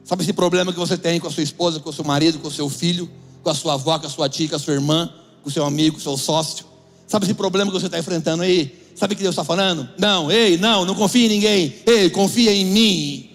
Sabe 0.04 0.24
esse 0.24 0.32
problema 0.32 0.72
que 0.72 0.80
você 0.80 0.98
tem 0.98 1.20
com 1.20 1.28
a 1.28 1.32
sua 1.32 1.44
esposa, 1.44 1.80
com 1.80 1.90
o 1.90 1.94
seu 1.94 2.06
marido, 2.06 2.40
com 2.40 2.48
o 2.48 2.52
seu 2.52 2.70
filho, 2.70 3.10
com 3.44 3.50
a 3.50 3.54
sua 3.54 3.74
avó, 3.74 4.00
com 4.00 4.08
a 4.08 4.10
sua 4.10 4.30
tia, 4.30 4.48
com 4.48 4.56
a 4.56 4.60
sua 4.60 4.74
irmã, 4.74 5.12
com 5.44 5.50
o 5.50 5.52
seu 5.52 5.66
amigo, 5.66 5.96
com 5.96 6.00
o 6.00 6.04
seu 6.04 6.18
sócio? 6.18 6.66
Sabe 7.08 7.26
esse 7.26 7.34
problema 7.34 7.72
que 7.72 7.78
você 7.78 7.88
está 7.88 8.00
enfrentando 8.00 8.44
aí? 8.44 8.84
Sabe 8.96 9.14
o 9.14 9.18
que 9.18 9.24
Deus 9.24 9.34
está 9.34 9.44
falando? 9.44 9.90
Não, 9.98 10.32
ei, 10.32 10.58
não, 10.58 10.86
não 10.86 10.96
confia 10.96 11.26
em 11.26 11.30
ninguém. 11.30 11.76
Ei, 11.86 12.10
confia 12.10 12.54
em 12.54 12.66
mim. 12.66 13.30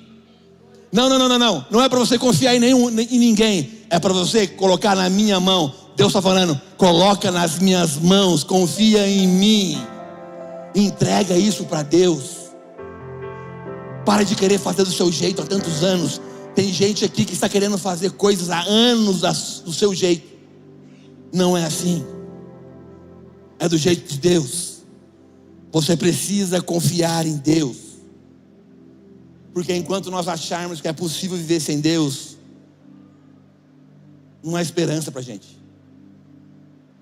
Não, 0.90 1.08
não, 1.08 1.18
não, 1.18 1.28
não, 1.28 1.38
não. 1.38 1.66
Não 1.70 1.82
é 1.82 1.88
para 1.88 1.98
você 1.98 2.18
confiar 2.18 2.56
em, 2.56 2.58
nenhum, 2.58 2.88
em 2.88 3.18
ninguém 3.18 3.79
é 3.90 3.98
para 3.98 4.14
você 4.14 4.46
colocar 4.46 4.94
na 4.94 5.10
minha 5.10 5.40
mão. 5.40 5.74
Deus 5.96 6.10
está 6.10 6.22
falando, 6.22 6.58
coloca 6.78 7.30
nas 7.30 7.58
minhas 7.58 7.96
mãos, 7.96 8.44
confia 8.44 9.06
em 9.06 9.26
mim, 9.26 9.78
entrega 10.74 11.36
isso 11.36 11.64
para 11.64 11.82
Deus. 11.82 12.38
Para 14.06 14.22
de 14.22 14.34
querer 14.34 14.58
fazer 14.58 14.84
do 14.84 14.92
seu 14.92 15.10
jeito 15.10 15.42
há 15.42 15.46
tantos 15.46 15.82
anos. 15.82 16.20
Tem 16.54 16.72
gente 16.72 17.04
aqui 17.04 17.24
que 17.24 17.34
está 17.34 17.48
querendo 17.48 17.76
fazer 17.76 18.12
coisas 18.12 18.48
há 18.48 18.62
anos 18.62 19.20
do 19.64 19.72
seu 19.72 19.94
jeito. 19.94 20.26
Não 21.32 21.56
é 21.56 21.64
assim. 21.64 22.04
É 23.58 23.68
do 23.68 23.76
jeito 23.76 24.08
de 24.08 24.18
Deus. 24.18 24.84
Você 25.72 25.96
precisa 25.96 26.62
confiar 26.62 27.26
em 27.26 27.36
Deus. 27.36 27.76
Porque 29.52 29.74
enquanto 29.74 30.10
nós 30.10 30.28
acharmos 30.28 30.80
que 30.80 30.88
é 30.88 30.92
possível 30.92 31.36
viver 31.36 31.60
sem 31.60 31.80
Deus, 31.80 32.29
não 34.42 34.56
há 34.56 34.62
esperança 34.62 35.10
para 35.10 35.20
a 35.20 35.24
gente. 35.24 35.58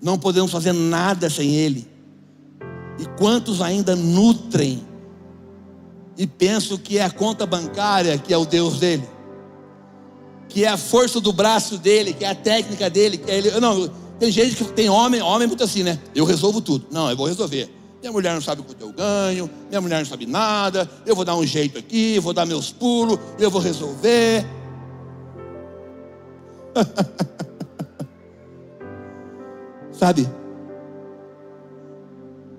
Não 0.01 0.17
podemos 0.17 0.51
fazer 0.51 0.73
nada 0.73 1.29
sem 1.29 1.55
Ele. 1.55 1.87
E 2.99 3.05
quantos 3.17 3.61
ainda 3.61 3.95
nutrem 3.95 4.85
e 6.19 6.27
pensam 6.27 6.77
que 6.77 6.97
é 6.97 7.03
a 7.03 7.09
conta 7.09 7.45
bancária 7.45 8.17
que 8.17 8.33
é 8.33 8.37
o 8.37 8.45
Deus 8.45 8.77
dele, 8.77 9.07
que 10.49 10.65
é 10.65 10.67
a 10.67 10.75
força 10.75 11.21
do 11.21 11.31
braço 11.31 11.77
dele, 11.77 12.13
que 12.13 12.25
é 12.25 12.29
a 12.29 12.35
técnica 12.35 12.89
dele, 12.89 13.17
que 13.17 13.31
é 13.31 13.37
ele. 13.37 13.51
Não, 13.61 13.87
tem 14.19 14.29
gente 14.29 14.55
que 14.57 14.65
tem 14.65 14.89
homem, 14.89 15.21
homem 15.21 15.45
é 15.45 15.47
muito 15.47 15.63
assim, 15.63 15.81
né? 15.81 15.97
Eu 16.13 16.25
resolvo 16.25 16.59
tudo. 16.59 16.87
Não, 16.91 17.09
eu 17.09 17.15
vou 17.15 17.25
resolver. 17.25 17.73
minha 18.01 18.11
mulher 18.11 18.33
não 18.33 18.41
sabe 18.41 18.61
quanto 18.63 18.81
eu 18.81 18.91
ganho, 18.91 19.49
minha 19.69 19.79
mulher 19.79 19.99
não 19.99 20.05
sabe 20.05 20.25
nada, 20.25 20.89
eu 21.05 21.15
vou 21.15 21.23
dar 21.23 21.37
um 21.37 21.45
jeito 21.45 21.79
aqui, 21.79 22.19
vou 22.19 22.33
dar 22.33 22.45
meus 22.45 22.69
pulos, 22.69 23.17
eu 23.39 23.49
vou 23.49 23.61
resolver. 23.61 24.45
sabe? 29.99 30.27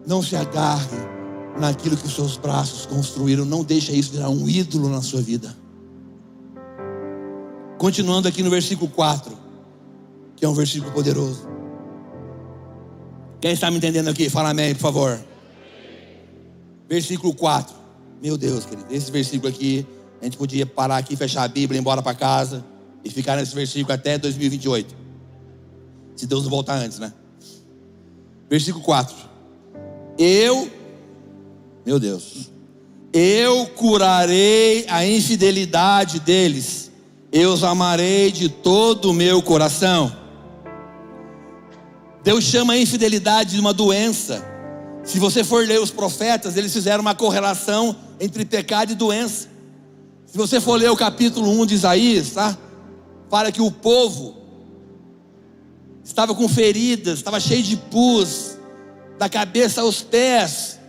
Não 0.06 0.22
se 0.22 0.36
agarre 0.36 0.98
naquilo 1.58 1.96
que 1.96 2.06
os 2.06 2.14
seus 2.14 2.36
braços 2.36 2.86
construíram, 2.86 3.44
não 3.44 3.64
deixe 3.64 3.92
isso 3.92 4.12
virar 4.12 4.28
um 4.28 4.48
ídolo 4.48 4.88
na 4.88 5.02
sua 5.02 5.20
vida. 5.20 5.54
Continuando 7.78 8.28
aqui 8.28 8.42
no 8.42 8.50
versículo 8.50 8.90
4, 8.90 9.36
que 10.36 10.44
é 10.44 10.48
um 10.48 10.54
versículo 10.54 10.92
poderoso. 10.92 11.48
Quem 13.40 13.52
está 13.52 13.70
me 13.70 13.78
entendendo 13.78 14.08
aqui? 14.08 14.28
Fala 14.28 14.50
amém, 14.50 14.74
por 14.74 14.82
favor. 14.82 15.18
Versículo 16.88 17.34
4. 17.34 17.74
Meu 18.22 18.36
Deus, 18.36 18.66
querido, 18.66 18.86
esse 18.90 19.10
versículo 19.10 19.48
aqui, 19.48 19.86
a 20.20 20.24
gente 20.24 20.36
podia 20.36 20.66
parar 20.66 20.98
aqui, 20.98 21.16
fechar 21.16 21.44
a 21.44 21.48
Bíblia, 21.48 21.78
ir 21.78 21.80
embora 21.80 22.02
para 22.02 22.14
casa 22.14 22.62
e 23.04 23.10
ficar 23.10 23.36
nesse 23.36 23.54
versículo 23.54 23.92
até 23.92 24.18
2028. 24.18 24.94
Se 26.16 26.26
Deus 26.26 26.42
não 26.42 26.50
voltar 26.50 26.76
antes, 26.76 26.98
né? 26.98 27.12
Versículo 28.48 28.84
4. 28.84 29.16
Eu, 30.18 30.70
meu 31.86 31.98
Deus, 31.98 32.50
eu 33.12 33.66
curarei 33.68 34.84
a 34.88 35.06
infidelidade 35.06 36.20
deles, 36.20 36.90
eu 37.32 37.52
os 37.52 37.64
amarei 37.64 38.30
de 38.30 38.48
todo 38.48 39.10
o 39.10 39.14
meu 39.14 39.40
coração. 39.40 40.14
Deus 42.22 42.44
chama 42.44 42.74
a 42.74 42.78
infidelidade 42.78 43.54
de 43.54 43.60
uma 43.60 43.72
doença. 43.72 44.44
Se 45.02 45.18
você 45.18 45.42
for 45.42 45.66
ler 45.66 45.80
os 45.80 45.90
profetas, 45.90 46.56
eles 46.56 46.72
fizeram 46.72 47.00
uma 47.00 47.14
correlação 47.14 47.96
entre 48.20 48.44
pecado 48.44 48.92
e 48.92 48.94
doença. 48.94 49.48
Se 50.26 50.36
você 50.36 50.60
for 50.60 50.78
ler 50.78 50.90
o 50.90 50.96
capítulo 50.96 51.50
1 51.62 51.66
de 51.66 51.74
Isaías, 51.74 52.30
tá? 52.30 52.56
Fala 53.30 53.52
que 53.52 53.62
o 53.62 53.70
povo 53.70 54.34
estava 56.02 56.34
com 56.34 56.48
feridas, 56.48 57.18
estava 57.18 57.38
cheio 57.38 57.62
de 57.62 57.76
pus, 57.76 58.58
da 59.16 59.28
cabeça 59.28 59.82
aos 59.82 60.02
pés. 60.02 60.80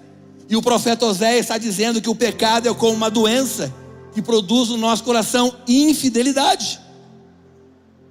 E 0.49 0.55
o 0.55 0.61
profeta 0.61 1.05
Oséias 1.05 1.41
está 1.41 1.57
dizendo 1.59 2.01
que 2.01 2.09
o 2.09 2.15
pecado 2.15 2.67
é 2.67 2.73
como 2.73 2.93
uma 2.93 3.11
doença 3.11 3.71
que 4.11 4.21
produz 4.21 4.69
no 4.69 4.77
nosso 4.77 5.03
coração 5.03 5.55
infidelidade. 5.67 6.81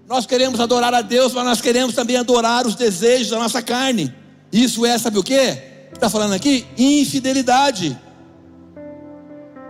Nós 0.09 0.27
queremos 0.27 0.61
adorar 0.61 0.95
a 0.95 1.03
Deus, 1.03 1.33
mas 1.33 1.45
nós 1.45 1.61
queremos 1.61 1.95
também 1.95 2.17
adorar 2.17 2.67
os 2.67 2.75
desejos 2.77 3.31
da 3.31 3.39
nossa 3.39 3.61
carne. 3.61 4.15
Isso 4.53 4.87
é, 4.87 4.97
sabe 4.97 5.19
o 5.19 5.23
que? 5.23 5.59
Está 5.93 6.09
falando 6.09 6.33
aqui? 6.35 6.67
Infidelidade. 6.79 7.99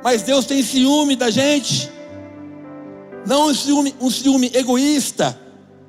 Mas 0.05 0.23
Deus 0.23 0.45
tem 0.45 0.63
ciúme 0.63 1.17
da 1.17 1.31
gente. 1.31 1.91
Não 3.27 3.49
um 3.49 3.55
ciúme, 3.55 3.95
um 4.01 4.11
ciúme 4.11 4.51
egoísta. 4.55 5.39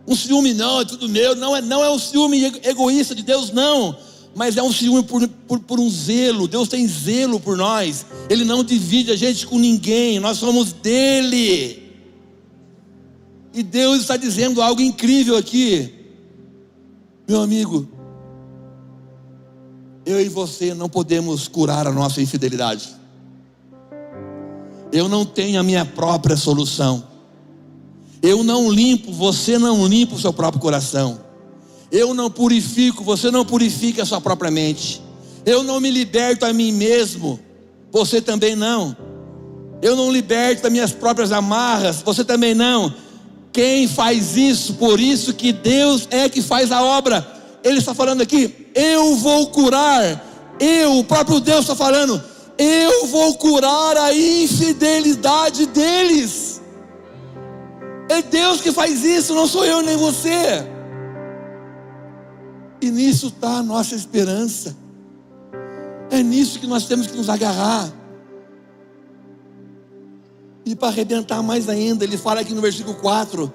Um 0.07 0.15
ciúme, 0.15 0.53
não, 0.53 0.81
é 0.81 0.85
tudo 0.85 1.07
meu. 1.07 1.35
Não 1.35 1.55
é, 1.55 1.61
não 1.61 1.83
é 1.83 1.89
um 1.89 1.99
ciúme 1.99 2.43
egoísta 2.63 3.15
de 3.15 3.23
Deus, 3.23 3.51
não. 3.51 3.95
Mas 4.35 4.57
é 4.57 4.63
um 4.63 4.71
ciúme 4.71 5.03
por, 5.03 5.27
por, 5.27 5.59
por 5.59 5.79
um 5.79 5.89
zelo. 5.89 6.47
Deus 6.47 6.67
tem 6.67 6.87
zelo 6.87 7.39
por 7.39 7.57
nós. 7.57 8.05
Ele 8.29 8.43
não 8.43 8.63
divide 8.63 9.11
a 9.11 9.15
gente 9.15 9.45
com 9.45 9.59
ninguém. 9.59 10.19
Nós 10.19 10.37
somos 10.37 10.73
dele. 10.73 11.81
E 13.53 13.61
Deus 13.61 14.01
está 14.01 14.15
dizendo 14.15 14.61
algo 14.61 14.81
incrível 14.81 15.35
aqui. 15.35 15.93
Meu 17.27 17.41
amigo, 17.41 17.87
eu 20.05 20.19
e 20.19 20.27
você 20.27 20.73
não 20.73 20.89
podemos 20.89 21.47
curar 21.47 21.87
a 21.87 21.91
nossa 21.91 22.21
infidelidade. 22.21 22.95
Eu 24.91 25.07
não 25.07 25.25
tenho 25.25 25.59
a 25.59 25.63
minha 25.63 25.85
própria 25.85 26.35
solução. 26.35 27.10
Eu 28.21 28.43
não 28.43 28.71
limpo, 28.71 29.11
você 29.11 29.57
não 29.57 29.87
limpa 29.87 30.15
o 30.15 30.19
seu 30.19 30.31
próprio 30.31 30.61
coração. 30.61 31.19
Eu 31.91 32.13
não 32.13 32.29
purifico, 32.29 33.03
você 33.03 33.31
não 33.31 33.43
purifica 33.43 34.03
a 34.03 34.05
sua 34.05 34.21
própria 34.21 34.51
mente. 34.51 35.01
Eu 35.45 35.63
não 35.63 35.79
me 35.79 35.89
liberto 35.89 36.45
a 36.45 36.53
mim 36.53 36.71
mesmo, 36.71 37.39
você 37.91 38.21
também 38.21 38.55
não. 38.55 38.95
Eu 39.81 39.95
não 39.95 40.11
liberto 40.11 40.63
das 40.63 40.71
minhas 40.71 40.91
próprias 40.91 41.31
amarras, 41.31 42.01
você 42.03 42.23
também 42.23 42.53
não. 42.53 42.93
Quem 43.51 43.87
faz 43.87 44.37
isso? 44.37 44.75
Por 44.75 44.99
isso 44.99 45.33
que 45.33 45.51
Deus 45.51 46.07
é 46.11 46.29
que 46.29 46.41
faz 46.41 46.71
a 46.71 46.83
obra. 46.83 47.27
Ele 47.63 47.79
está 47.79 47.93
falando 47.93 48.21
aqui, 48.21 48.67
eu 48.75 49.15
vou 49.15 49.47
curar. 49.47 50.27
Eu, 50.59 50.99
o 50.99 51.03
próprio 51.03 51.39
Deus 51.39 51.61
está 51.61 51.75
falando, 51.75 52.23
eu 52.57 53.07
vou 53.07 53.33
curar 53.35 53.97
a 53.97 54.13
infidelidade 54.13 55.65
deles. 55.65 56.60
É 58.11 58.21
Deus 58.21 58.59
que 58.59 58.73
faz 58.73 59.05
isso, 59.05 59.33
não 59.33 59.47
sou 59.47 59.63
eu 59.63 59.81
nem 59.81 59.95
você. 59.95 60.67
E 62.81 62.91
nisso 62.91 63.27
está 63.27 63.59
a 63.59 63.63
nossa 63.63 63.95
esperança. 63.95 64.75
É 66.09 66.21
nisso 66.21 66.59
que 66.59 66.67
nós 66.67 66.85
temos 66.87 67.07
que 67.07 67.15
nos 67.15 67.29
agarrar. 67.29 67.89
E 70.65 70.75
para 70.75 70.89
arrebentar 70.89 71.41
mais 71.41 71.69
ainda, 71.69 72.03
ele 72.03 72.17
fala 72.17 72.41
aqui 72.41 72.53
no 72.53 72.59
versículo 72.59 72.97
4: 72.97 73.49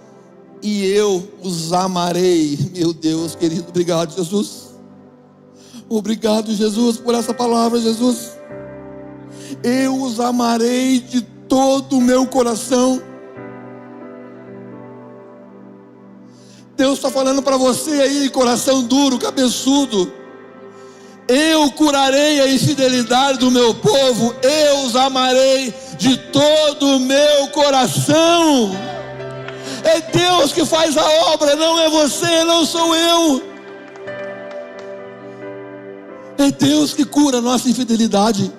E 0.62 0.86
eu 0.86 1.22
os 1.42 1.74
amarei. 1.74 2.58
Meu 2.74 2.94
Deus, 2.94 3.34
querido, 3.34 3.66
obrigado, 3.68 4.16
Jesus. 4.16 4.74
Obrigado, 5.86 6.50
Jesus, 6.50 6.96
por 6.96 7.14
essa 7.14 7.34
palavra, 7.34 7.78
Jesus. 7.78 8.32
Eu 9.62 10.00
os 10.02 10.18
amarei 10.18 10.98
de 10.98 11.20
todo 11.20 11.98
o 11.98 12.00
meu 12.00 12.26
coração. 12.26 13.02
Deus 16.76 16.98
está 16.98 17.10
falando 17.10 17.42
para 17.42 17.56
você 17.56 17.90
aí, 17.90 18.28
coração 18.28 18.82
duro, 18.82 19.18
cabeçudo. 19.18 20.12
Eu 21.26 21.70
curarei 21.72 22.38
a 22.40 22.48
infidelidade 22.48 23.38
do 23.38 23.50
meu 23.50 23.74
povo, 23.74 24.34
eu 24.42 24.80
os 24.84 24.94
amarei 24.94 25.74
de 25.96 26.18
todo 26.18 26.96
o 26.96 27.00
meu 27.00 27.48
coração. 27.48 28.72
É 29.82 30.00
Deus 30.00 30.52
que 30.52 30.66
faz 30.66 30.98
a 30.98 31.08
obra, 31.32 31.56
não 31.56 31.80
é 31.80 31.88
você, 31.88 32.44
não 32.44 32.66
sou 32.66 32.94
eu. 32.94 33.42
É 36.36 36.50
Deus 36.50 36.92
que 36.92 37.06
cura 37.06 37.38
a 37.38 37.42
nossa 37.42 37.70
infidelidade, 37.70 38.52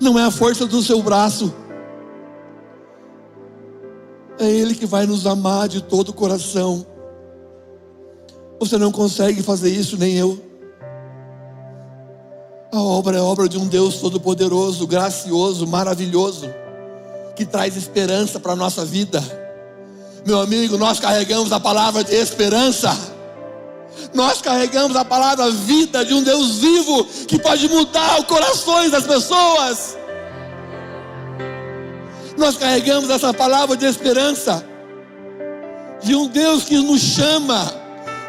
não 0.00 0.18
é 0.18 0.24
a 0.24 0.30
força 0.30 0.66
do 0.66 0.82
seu 0.82 1.00
braço. 1.00 1.54
É 4.40 4.50
Ele 4.50 4.74
que 4.74 4.84
vai 4.84 5.06
nos 5.06 5.24
amar 5.24 5.68
de 5.68 5.80
todo 5.80 6.08
o 6.08 6.12
coração. 6.12 6.84
Você 8.58 8.78
não 8.78 8.92
consegue 8.92 9.42
fazer 9.42 9.70
isso, 9.70 9.96
nem 9.96 10.16
eu. 10.16 10.40
A 12.72 12.80
obra 12.80 13.16
é 13.16 13.20
obra 13.20 13.48
de 13.48 13.56
um 13.56 13.66
Deus 13.66 13.96
todo-poderoso, 13.96 14.86
gracioso, 14.86 15.66
maravilhoso, 15.66 16.48
que 17.36 17.44
traz 17.44 17.76
esperança 17.76 18.40
para 18.40 18.52
a 18.52 18.56
nossa 18.56 18.84
vida. 18.84 19.22
Meu 20.26 20.40
amigo, 20.40 20.76
nós 20.76 20.98
carregamos 20.98 21.52
a 21.52 21.60
palavra 21.60 22.02
de 22.02 22.14
esperança. 22.14 22.90
Nós 24.12 24.40
carregamos 24.40 24.96
a 24.96 25.04
palavra 25.04 25.50
vida 25.50 26.04
de 26.04 26.14
um 26.14 26.22
Deus 26.22 26.56
vivo 26.56 27.04
que 27.28 27.38
pode 27.38 27.68
mudar 27.68 28.20
os 28.20 28.26
corações 28.26 28.90
das 28.90 29.04
pessoas. 29.04 29.96
Nós 32.36 32.56
carregamos 32.56 33.10
essa 33.10 33.32
palavra 33.32 33.76
de 33.76 33.86
esperança 33.86 34.64
de 36.02 36.14
um 36.16 36.26
Deus 36.26 36.64
que 36.64 36.76
nos 36.78 37.00
chama 37.00 37.83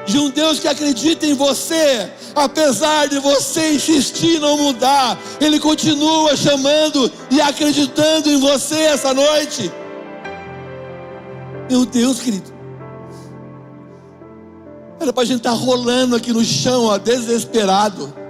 de 0.06 0.20
um 0.20 0.30
Deus 0.30 0.60
que 0.60 0.68
acredita 0.68 1.26
em 1.26 1.34
você, 1.34 2.12
apesar 2.36 3.08
de 3.08 3.20
você 3.20 3.74
insistir 3.74 4.40
não 4.40 4.58
mudar, 4.58 5.18
Ele 5.40 5.60
continua 5.60 6.36
chamando 6.36 7.12
e 7.32 7.42
acreditando 7.42 8.30
em 8.30 8.40
você 8.40 8.76
essa 8.76 9.14
noite. 9.14 9.72
Meu 11.70 11.86
Deus, 11.86 12.20
querido. 12.20 12.54
Era 15.00 15.12
para 15.12 15.24
a 15.24 15.26
gente 15.26 15.38
estar 15.38 15.52
tá 15.52 15.56
rolando 15.56 16.16
aqui 16.16 16.32
no 16.32 16.44
chão, 16.44 16.86
ó, 16.86 16.98
desesperado. 16.98 18.25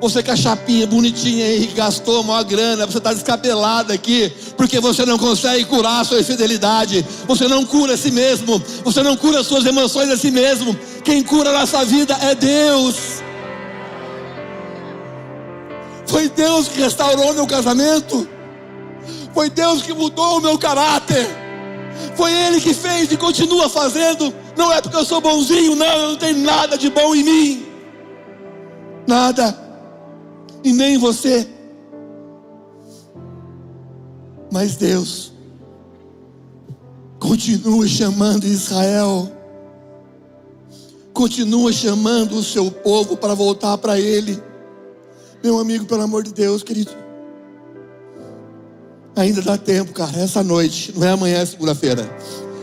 Você 0.00 0.22
com 0.22 0.30
a 0.30 0.36
chapinha 0.36 0.86
bonitinha 0.86 1.46
aí, 1.46 1.66
gastou 1.74 2.20
uma 2.20 2.42
grana, 2.42 2.84
você 2.84 2.98
está 2.98 3.14
descabelado 3.14 3.92
aqui, 3.92 4.30
porque 4.56 4.78
você 4.78 5.06
não 5.06 5.18
consegue 5.18 5.64
curar 5.64 6.00
a 6.00 6.04
sua 6.04 6.20
infidelidade, 6.20 7.04
você 7.26 7.48
não 7.48 7.64
cura 7.64 7.94
a 7.94 7.96
si 7.96 8.10
mesmo, 8.10 8.62
você 8.84 9.02
não 9.02 9.16
cura 9.16 9.40
as 9.40 9.46
suas 9.46 9.64
emoções 9.64 10.10
a 10.10 10.16
si 10.16 10.30
mesmo. 10.30 10.78
Quem 11.02 11.22
cura 11.22 11.48
a 11.48 11.60
nossa 11.60 11.84
vida 11.84 12.14
é 12.20 12.34
Deus. 12.34 13.22
Foi 16.06 16.28
Deus 16.28 16.68
que 16.68 16.80
restaurou 16.80 17.32
meu 17.32 17.46
casamento, 17.46 18.28
foi 19.32 19.48
Deus 19.48 19.82
que 19.82 19.94
mudou 19.94 20.38
o 20.38 20.40
meu 20.42 20.58
caráter, 20.58 21.26
foi 22.14 22.32
Ele 22.32 22.60
que 22.60 22.74
fez 22.74 23.10
e 23.10 23.16
continua 23.16 23.68
fazendo. 23.68 24.32
Não 24.56 24.70
é 24.72 24.80
porque 24.80 24.96
eu 24.96 25.04
sou 25.06 25.22
bonzinho, 25.22 25.74
não, 25.74 25.86
eu 25.86 26.08
não 26.10 26.16
tenho 26.16 26.38
nada 26.38 26.76
de 26.76 26.90
bom 26.90 27.14
em 27.14 27.22
mim, 27.24 27.66
nada. 29.06 29.65
E 30.66 30.72
nem 30.72 30.98
você. 30.98 31.46
Mas 34.50 34.74
Deus 34.74 35.32
continua 37.20 37.86
chamando 37.86 38.44
Israel, 38.44 39.30
continua 41.12 41.72
chamando 41.72 42.34
o 42.36 42.42
seu 42.42 42.68
povo 42.68 43.16
para 43.16 43.32
voltar 43.32 43.78
para 43.78 43.98
Ele. 44.00 44.42
Meu 45.40 45.60
amigo, 45.60 45.84
pelo 45.84 46.02
amor 46.02 46.24
de 46.24 46.32
Deus, 46.32 46.64
querido, 46.64 46.90
ainda 49.14 49.40
dá 49.42 49.56
tempo, 49.56 49.92
cara, 49.92 50.18
essa 50.18 50.42
noite, 50.42 50.92
não 50.96 51.06
é 51.06 51.10
amanhã, 51.10 51.38
é 51.38 51.46
segunda-feira. 51.46 52.10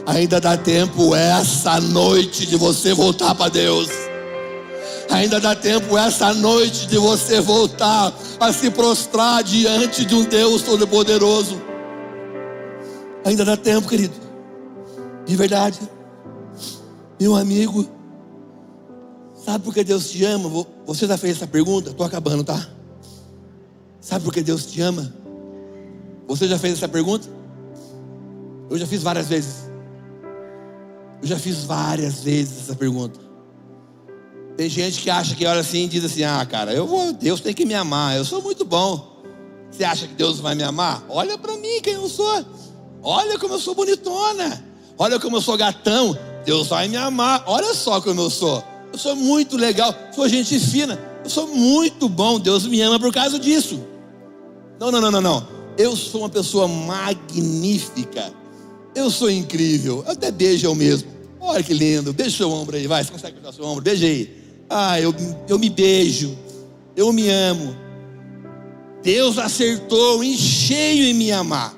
Ainda 0.06 0.42
dá 0.42 0.58
tempo 0.58 1.16
essa 1.16 1.80
noite 1.80 2.46
de 2.46 2.58
você 2.58 2.94
voltar 2.94 3.34
para 3.34 3.50
Deus. 3.50 3.88
Ainda 5.10 5.40
dá 5.40 5.56
tempo 5.56 5.98
essa 5.98 6.34
noite 6.34 6.88
de 6.88 6.98
você 6.98 7.40
voltar 7.42 8.14
a 8.40 8.54
se 8.54 8.70
prostrar 8.72 9.44
diante 9.44 10.06
de 10.06 10.16
um 10.16 10.24
Deus 10.24 10.62
Todo-Poderoso. 10.62 11.62
Ainda 13.26 13.46
dá 13.46 13.56
tempo, 13.56 13.88
querido. 13.88 14.16
De 15.26 15.36
verdade. 15.36 15.80
Meu 17.20 17.36
amigo, 17.36 17.88
sabe 19.46 19.64
por 19.64 19.74
que 19.74 19.84
Deus 19.84 20.10
te 20.10 20.26
ama? 20.26 20.66
Você 20.86 21.08
já 21.08 21.18
fez 21.18 21.38
essa 21.38 21.48
pergunta? 21.48 21.92
Estou 21.92 22.06
acabando, 22.06 22.44
tá? 22.44 22.68
Sabe 24.02 24.26
por 24.26 24.34
que 24.34 24.42
Deus 24.42 24.66
te 24.66 24.82
ama? 24.82 25.14
Você 26.28 26.48
já 26.48 26.60
fez 26.60 26.74
essa 26.74 26.90
pergunta? 26.90 27.28
Eu 28.70 28.78
já 28.78 28.88
fiz 28.88 29.02
várias 29.04 29.28
vezes. 29.28 29.70
Eu 31.22 31.28
já 31.28 31.40
fiz 31.40 31.64
várias 31.64 32.22
vezes 32.22 32.64
essa 32.64 32.76
pergunta. 32.76 33.20
Tem 34.56 34.70
gente 34.70 35.02
que 35.02 35.10
acha 35.10 35.36
que 35.36 35.46
olha 35.46 35.62
assim 35.62 35.86
e 35.86 35.88
diz 35.88 36.06
assim: 36.06 36.24
Ah, 36.24 36.46
cara, 36.46 36.74
eu 36.74 36.86
vou, 36.86 37.12
Deus 37.14 37.42
tem 37.42 37.54
que 37.54 37.66
me 37.66 37.74
amar, 37.74 38.16
eu 38.16 38.24
sou 38.24 38.42
muito 38.42 38.64
bom. 38.64 39.14
Você 39.72 39.84
acha 39.84 40.08
que 40.08 40.14
Deus 40.14 40.40
vai 40.40 40.54
me 40.54 40.62
amar? 40.62 41.04
Olha 41.10 41.38
para 41.38 41.58
mim 41.58 41.82
quem 41.82 41.94
eu 41.94 42.08
sou. 42.08 42.46
Olha 43.02 43.40
como 43.40 43.56
eu 43.56 43.60
sou 43.60 43.74
bonitona. 43.74 44.64
Olha 44.98 45.20
como 45.20 45.38
eu 45.38 45.42
sou 45.42 45.58
gatão. 45.58 46.18
Deus 46.46 46.68
vai 46.68 46.88
me 46.88 46.96
amar. 46.96 47.44
Olha 47.48 47.74
só 47.74 48.00
como 48.00 48.22
eu 48.22 48.30
sou. 48.30 48.64
Eu 48.92 49.00
sou 49.00 49.16
muito 49.16 49.58
legal, 49.58 49.96
sou 50.14 50.30
gente 50.30 50.60
fina. 50.60 51.00
Eu 51.24 51.30
sou 51.30 51.48
muito 51.48 52.08
bom. 52.08 52.40
Deus 52.40 52.68
me 52.68 52.80
ama 52.82 53.00
por 53.00 53.12
causa 53.12 53.40
disso. 53.40 53.84
Não, 54.80 54.92
não, 54.92 55.02
não, 55.02 55.10
não, 55.10 55.22
não. 55.22 55.48
Eu 55.76 55.96
sou 55.96 56.22
uma 56.22 56.30
pessoa 56.30 56.68
magnífica. 56.68 58.32
Eu 58.94 59.10
sou 59.10 59.32
incrível. 59.32 60.04
Eu 60.06 60.12
até 60.12 60.30
beijo 60.30 60.68
eu 60.68 60.76
mesmo. 60.76 61.12
Olha 61.40 61.64
que 61.64 61.74
lindo. 61.74 62.14
Beija 62.14 62.38
seu 62.38 62.52
ombro 62.52 62.78
aí, 62.78 62.86
vai. 62.86 63.04
Você 63.04 63.12
consegue 63.12 63.34
beijar 63.34 63.54
seu 63.54 63.66
ombro? 63.66 63.84
Beija 63.84 64.06
aí. 64.06 64.43
Ah, 64.70 65.00
eu, 65.00 65.14
eu 65.48 65.60
me 65.60 65.70
beijo. 65.70 66.38
Eu 66.96 67.12
me 67.12 67.30
amo. 67.30 67.76
Deus 69.02 69.38
acertou 69.38 70.24
em 70.24 70.36
cheio 70.36 71.06
em 71.06 71.14
me 71.14 71.32
amar. 71.32 71.74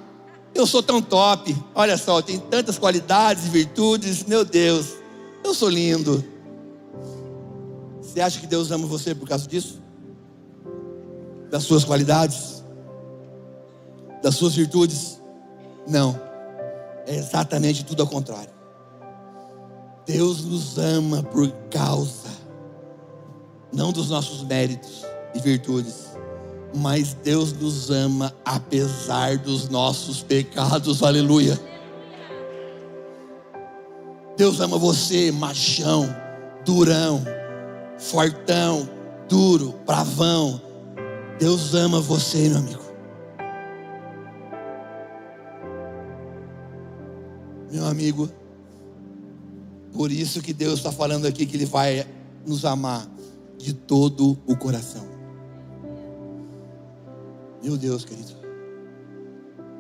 Eu 0.54 0.66
sou 0.66 0.82
tão 0.82 1.02
top. 1.02 1.56
Olha 1.74 1.98
só, 1.98 2.22
tem 2.22 2.40
tantas 2.40 2.78
qualidades 2.78 3.46
e 3.46 3.50
virtudes. 3.50 4.24
Meu 4.24 4.46
Deus, 4.46 4.94
eu 5.44 5.54
sou 5.54 5.70
lindo. 5.70 6.24
Você 8.02 8.22
acha 8.22 8.40
que 8.40 8.48
Deus 8.48 8.72
ama 8.72 8.88
você 8.88 9.14
por 9.14 9.28
causa 9.28 9.48
disso? 9.48 9.82
Das 11.50 11.64
suas 11.64 11.84
qualidades? 11.84 12.64
Das 14.24 14.36
suas 14.36 14.56
virtudes? 14.56 15.20
Não. 15.88 16.20
É 17.06 17.16
exatamente 17.16 17.84
tudo 17.84 18.02
ao 18.02 18.08
contrário. 18.08 18.54
Deus 20.06 20.44
nos 20.46 20.78
ama 20.78 21.24
por 21.24 21.52
causa, 21.70 22.25
não 23.76 23.92
dos 23.92 24.10
nossos 24.10 24.42
méritos 24.44 25.06
e 25.36 25.40
virtudes, 25.40 26.06
mas 26.74 27.14
Deus 27.14 27.52
nos 27.52 27.90
ama 27.90 28.34
apesar 28.46 29.38
dos 29.38 29.68
nossos 29.68 30.24
pecados, 30.24 31.04
aleluia. 31.04 31.60
Deus 34.38 34.60
ama 34.60 34.78
você, 34.78 35.32
machão, 35.32 36.08
durão, 36.66 37.24
fortão, 37.98 38.90
duro, 39.28 39.76
bravão. 39.86 40.62
Deus 41.38 41.74
ama 41.74 42.00
você, 42.00 42.50
meu 42.50 42.58
amigo. 42.58 42.86
Meu 47.72 47.86
amigo, 47.86 48.30
por 49.94 50.12
isso 50.12 50.42
que 50.42 50.54
Deus 50.54 50.76
está 50.76 50.92
falando 50.94 51.26
aqui 51.26 51.46
que 51.46 51.58
Ele 51.58 51.66
vai 51.66 52.06
nos 52.46 52.64
amar 52.64 53.06
de 53.66 53.74
todo 53.74 54.38
o 54.46 54.56
coração. 54.56 55.04
Meu 57.64 57.76
Deus, 57.76 58.06
querido. 58.06 58.36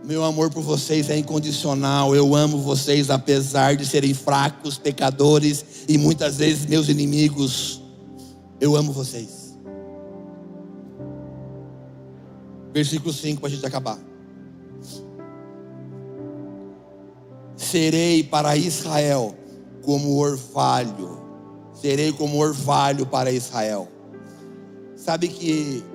Meu 0.03 0.23
amor 0.23 0.49
por 0.49 0.63
vocês 0.63 1.07
é 1.11 1.17
incondicional. 1.19 2.15
Eu 2.15 2.33
amo 2.33 2.59
vocês 2.59 3.11
apesar 3.11 3.75
de 3.75 3.85
serem 3.85 4.11
fracos, 4.11 4.79
pecadores 4.79 5.85
e 5.87 5.99
muitas 5.99 6.37
vezes 6.37 6.65
meus 6.65 6.89
inimigos. 6.89 7.79
Eu 8.59 8.75
amo 8.75 8.91
vocês. 8.91 9.55
Versículo 12.73 13.13
5 13.13 13.39
para 13.39 13.49
a 13.49 13.51
gente 13.51 13.65
acabar. 13.67 13.99
Serei 17.55 18.23
para 18.23 18.57
Israel 18.57 19.35
como 19.83 20.17
orvalho, 20.17 21.14
serei 21.85 22.11
como 22.11 22.39
orvalho 22.39 23.05
para 23.05 23.31
Israel. 23.31 23.87
Sabe 24.95 25.27
que 25.27 25.85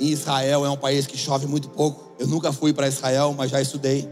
Israel 0.00 0.66
é 0.66 0.68
um 0.68 0.76
país 0.76 1.06
que 1.06 1.16
chove 1.16 1.46
muito 1.46 1.68
pouco. 1.68 2.16
Eu 2.18 2.26
nunca 2.26 2.52
fui 2.52 2.72
para 2.72 2.88
Israel, 2.88 3.32
mas 3.32 3.52
já 3.52 3.60
estudei. 3.60 4.08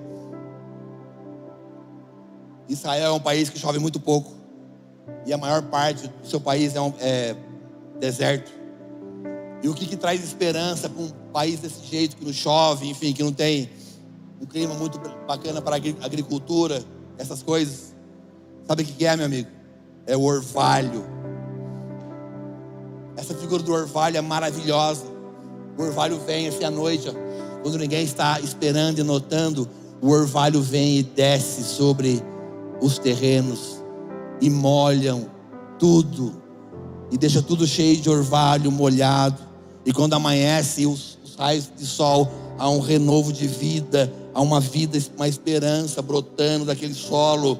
Israel 2.68 3.06
é 3.06 3.10
um 3.10 3.20
país 3.20 3.50
que 3.50 3.58
chove 3.58 3.80
muito 3.80 3.98
pouco. 3.98 4.32
E 5.26 5.32
a 5.32 5.36
maior 5.36 5.60
parte 5.62 6.06
do 6.06 6.28
seu 6.28 6.40
país 6.40 6.76
é, 6.76 6.80
um, 6.80 6.94
é 7.00 7.34
deserto. 7.98 8.52
E 9.60 9.68
o 9.68 9.74
que, 9.74 9.86
que 9.86 9.96
traz 9.96 10.22
esperança 10.22 10.88
para 10.88 11.02
um 11.02 11.10
país 11.32 11.58
desse 11.58 11.84
jeito, 11.84 12.16
que 12.16 12.24
não 12.24 12.32
chove, 12.32 12.88
enfim, 12.88 13.12
que 13.12 13.24
não 13.24 13.32
tem 13.32 13.68
um 14.40 14.46
clima 14.46 14.74
muito 14.74 15.00
bacana 15.26 15.60
para 15.60 15.74
a 15.74 15.80
agricultura, 16.04 16.80
essas 17.18 17.42
coisas? 17.42 17.92
Sabe 18.68 18.84
o 18.84 18.86
que 18.86 19.04
é, 19.04 19.16
meu 19.16 19.26
amigo? 19.26 19.50
É 20.06 20.16
o 20.16 20.22
orvalho. 20.22 21.23
Essa 23.16 23.34
figura 23.34 23.62
do 23.62 23.72
orvalho 23.72 24.16
é 24.16 24.20
maravilhosa. 24.20 25.04
O 25.78 25.82
orvalho 25.82 26.20
vem 26.26 26.48
assim 26.48 26.64
à 26.64 26.70
noite, 26.70 27.08
ó, 27.08 27.12
quando 27.62 27.78
ninguém 27.78 28.04
está 28.04 28.38
esperando 28.40 28.98
e 28.98 29.02
notando, 29.02 29.68
o 30.00 30.10
orvalho 30.10 30.60
vem 30.60 30.98
e 30.98 31.02
desce 31.02 31.62
sobre 31.64 32.22
os 32.80 32.98
terrenos 32.98 33.82
e 34.40 34.50
molham 34.50 35.26
tudo 35.78 36.42
e 37.10 37.16
deixa 37.16 37.40
tudo 37.40 37.66
cheio 37.66 37.96
de 37.96 38.10
orvalho 38.10 38.70
molhado. 38.70 39.40
E 39.84 39.92
quando 39.92 40.14
amanhece 40.14 40.86
os, 40.86 41.18
os 41.24 41.34
raios 41.36 41.70
de 41.76 41.86
sol, 41.86 42.30
há 42.58 42.68
um 42.68 42.80
renovo 42.80 43.32
de 43.32 43.46
vida, 43.46 44.12
há 44.34 44.40
uma 44.40 44.60
vida, 44.60 44.98
uma 45.16 45.28
esperança 45.28 46.02
brotando 46.02 46.64
daquele 46.64 46.94
solo 46.94 47.58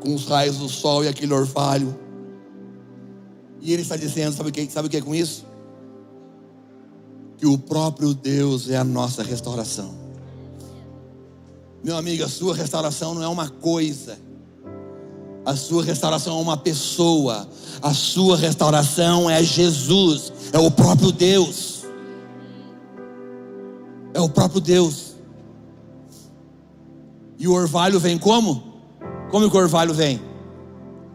com 0.00 0.14
os 0.14 0.26
raios 0.26 0.56
do 0.56 0.68
sol 0.68 1.04
e 1.04 1.08
aquele 1.08 1.32
orvalho. 1.32 1.94
E 3.62 3.72
ele 3.72 3.82
está 3.82 3.96
dizendo: 3.96 4.36
sabe 4.36 4.50
o 4.50 4.52
que, 4.52 4.68
sabe 4.68 4.88
o 4.88 4.90
que 4.90 4.96
é 4.96 5.00
com 5.00 5.14
isso? 5.14 5.46
Que 7.38 7.46
o 7.46 7.56
próprio 7.56 8.12
Deus 8.12 8.68
é 8.68 8.76
a 8.76 8.84
nossa 8.84 9.22
restauração. 9.22 9.94
Meu 11.82 11.96
amigo, 11.96 12.24
a 12.24 12.28
sua 12.28 12.54
restauração 12.54 13.14
não 13.14 13.22
é 13.22 13.28
uma 13.28 13.48
coisa, 13.48 14.18
a 15.44 15.56
sua 15.56 15.82
restauração 15.82 16.38
é 16.38 16.42
uma 16.42 16.56
pessoa, 16.56 17.48
a 17.80 17.94
sua 17.94 18.36
restauração 18.36 19.30
é 19.30 19.42
Jesus, 19.42 20.32
é 20.52 20.58
o 20.58 20.70
próprio 20.70 21.10
Deus. 21.10 21.82
É 24.14 24.20
o 24.20 24.28
próprio 24.28 24.60
Deus. 24.60 25.14
E 27.38 27.48
o 27.48 27.52
orvalho 27.52 27.98
vem 27.98 28.18
como? 28.18 28.62
Como 29.30 29.50
que 29.50 29.56
o 29.56 29.60
orvalho 29.60 29.94
vem? 29.94 30.31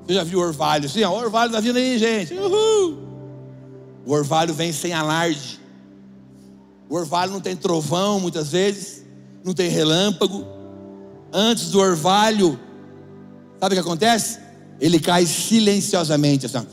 Você 0.08 0.14
já 0.14 0.24
viu 0.24 0.40
orvalho? 0.40 0.88
Sim, 0.88 1.04
o 1.04 1.12
orvalho 1.12 1.50
está 1.50 1.60
vindo 1.60 1.76
aí, 1.76 2.00
gente. 2.00 2.34
Uhul. 2.34 2.98
O 4.06 4.14
orvalho 4.14 4.54
vem 4.54 4.72
sem 4.72 4.94
alarde. 4.94 5.60
O 6.90 6.96
orvalho 6.96 7.34
não 7.34 7.42
tem 7.42 7.58
trovão 7.58 8.18
muitas 8.18 8.50
vezes, 8.50 9.04
não 9.44 9.54
tem 9.54 9.70
relâmpago. 9.70 10.46
Antes 11.34 11.72
do 11.72 11.80
orvalho, 11.80 12.58
sabe 13.60 13.76
o 13.76 13.78
que 13.78 13.86
acontece? 13.86 14.40
Ele 14.80 14.98
cai 14.98 15.26
silenciosamente, 15.26 16.46
assim. 16.46 16.66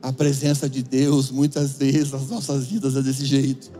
A 0.00 0.12
presença 0.12 0.68
de 0.68 0.80
Deus, 0.80 1.32
muitas 1.32 1.72
vezes, 1.72 2.12
nas 2.12 2.28
nossas 2.28 2.66
vidas 2.66 2.94
é 2.94 3.02
desse 3.02 3.24
jeito. 3.24 3.79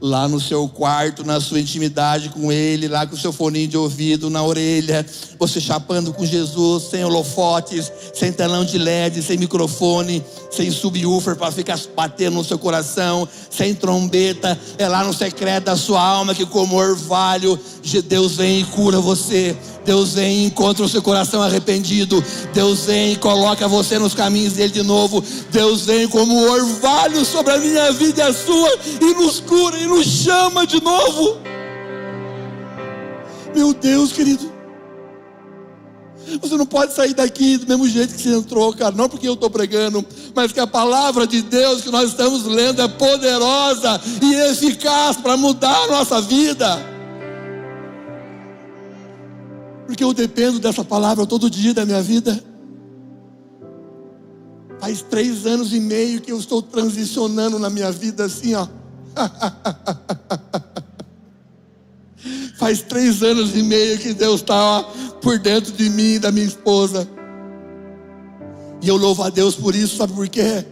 Lá 0.00 0.26
no 0.26 0.40
seu 0.40 0.66
quarto, 0.66 1.24
na 1.24 1.40
sua 1.40 1.60
intimidade 1.60 2.30
com 2.30 2.50
Ele, 2.50 2.88
lá 2.88 3.06
com 3.06 3.14
o 3.14 3.18
seu 3.18 3.32
foninho 3.32 3.68
de 3.68 3.76
ouvido 3.76 4.30
na 4.30 4.42
orelha, 4.42 5.04
você 5.38 5.60
chapando 5.60 6.12
com 6.12 6.24
Jesus, 6.24 6.84
sem 6.84 7.04
holofotes, 7.04 7.92
sem 8.14 8.32
telão 8.32 8.64
de 8.64 8.78
LED, 8.78 9.22
sem 9.22 9.36
microfone, 9.36 10.24
sem 10.50 10.70
subwoofer 10.70 11.36
para 11.36 11.52
ficar 11.52 11.78
batendo 11.94 12.34
no 12.34 12.44
seu 12.44 12.58
coração, 12.58 13.28
sem 13.50 13.74
trombeta, 13.74 14.58
é 14.78 14.88
lá 14.88 15.04
no 15.04 15.12
secreto 15.12 15.64
da 15.64 15.76
sua 15.76 16.00
alma 16.00 16.34
que, 16.34 16.46
como 16.46 16.76
orvalho, 16.76 17.58
Deus 18.06 18.36
vem 18.36 18.60
e 18.60 18.64
cura 18.64 19.00
você. 19.00 19.56
Deus 19.84 20.14
vem 20.14 20.40
e 20.40 20.46
encontra 20.46 20.84
o 20.84 20.88
seu 20.88 21.02
coração 21.02 21.42
arrependido. 21.42 22.22
Deus 22.52 22.84
vem 22.86 23.12
e 23.12 23.16
coloca 23.16 23.66
você 23.66 23.98
nos 23.98 24.14
caminhos 24.14 24.54
dele 24.54 24.72
de 24.72 24.82
novo. 24.82 25.22
Deus 25.50 25.86
vem 25.86 26.06
como 26.08 26.48
orvalho 26.50 27.24
sobre 27.24 27.52
a 27.52 27.58
minha 27.58 27.92
vida 27.92 28.22
e 28.22 28.26
a 28.26 28.32
sua 28.32 28.70
e 29.00 29.14
nos 29.14 29.40
cura 29.40 29.78
e 29.78 29.86
nos 29.86 30.06
chama 30.06 30.66
de 30.66 30.82
novo. 30.82 31.38
Meu 33.54 33.72
Deus, 33.72 34.12
querido. 34.12 34.50
Você 36.40 36.56
não 36.56 36.66
pode 36.66 36.94
sair 36.94 37.12
daqui 37.12 37.56
do 37.56 37.66
mesmo 37.66 37.88
jeito 37.88 38.14
que 38.14 38.22
você 38.22 38.34
entrou, 38.34 38.72
cara. 38.72 38.94
Não 38.94 39.08
porque 39.08 39.26
eu 39.26 39.34
estou 39.34 39.50
pregando, 39.50 40.04
mas 40.34 40.52
que 40.52 40.60
a 40.60 40.66
palavra 40.66 41.26
de 41.26 41.42
Deus 41.42 41.82
que 41.82 41.90
nós 41.90 42.10
estamos 42.10 42.44
lendo 42.44 42.80
é 42.82 42.86
poderosa 42.86 44.00
e 44.22 44.34
eficaz 44.50 45.16
para 45.16 45.36
mudar 45.36 45.84
a 45.84 45.86
nossa 45.88 46.20
vida 46.20 46.99
porque 49.90 50.04
eu 50.04 50.14
dependo 50.14 50.60
dessa 50.60 50.84
palavra 50.84 51.26
todo 51.26 51.50
dia 51.50 51.74
da 51.74 51.84
minha 51.84 52.00
vida. 52.00 52.40
Faz 54.78 55.02
três 55.02 55.44
anos 55.46 55.72
e 55.72 55.80
meio 55.80 56.20
que 56.20 56.30
eu 56.30 56.38
estou 56.38 56.62
transicionando 56.62 57.58
na 57.58 57.68
minha 57.68 57.90
vida 57.90 58.26
assim, 58.26 58.54
ó. 58.54 58.68
Faz 62.56 62.82
três 62.82 63.20
anos 63.24 63.56
e 63.56 63.64
meio 63.64 63.98
que 63.98 64.14
Deus 64.14 64.42
está 64.42 64.84
por 65.20 65.40
dentro 65.40 65.72
de 65.72 65.90
mim 65.90 66.14
e 66.14 66.20
da 66.20 66.30
minha 66.30 66.46
esposa. 66.46 67.08
E 68.80 68.86
eu 68.86 68.96
louvo 68.96 69.24
a 69.24 69.28
Deus 69.28 69.56
por 69.56 69.74
isso, 69.74 69.96
sabe 69.96 70.12
por 70.12 70.28
quê? 70.28 70.64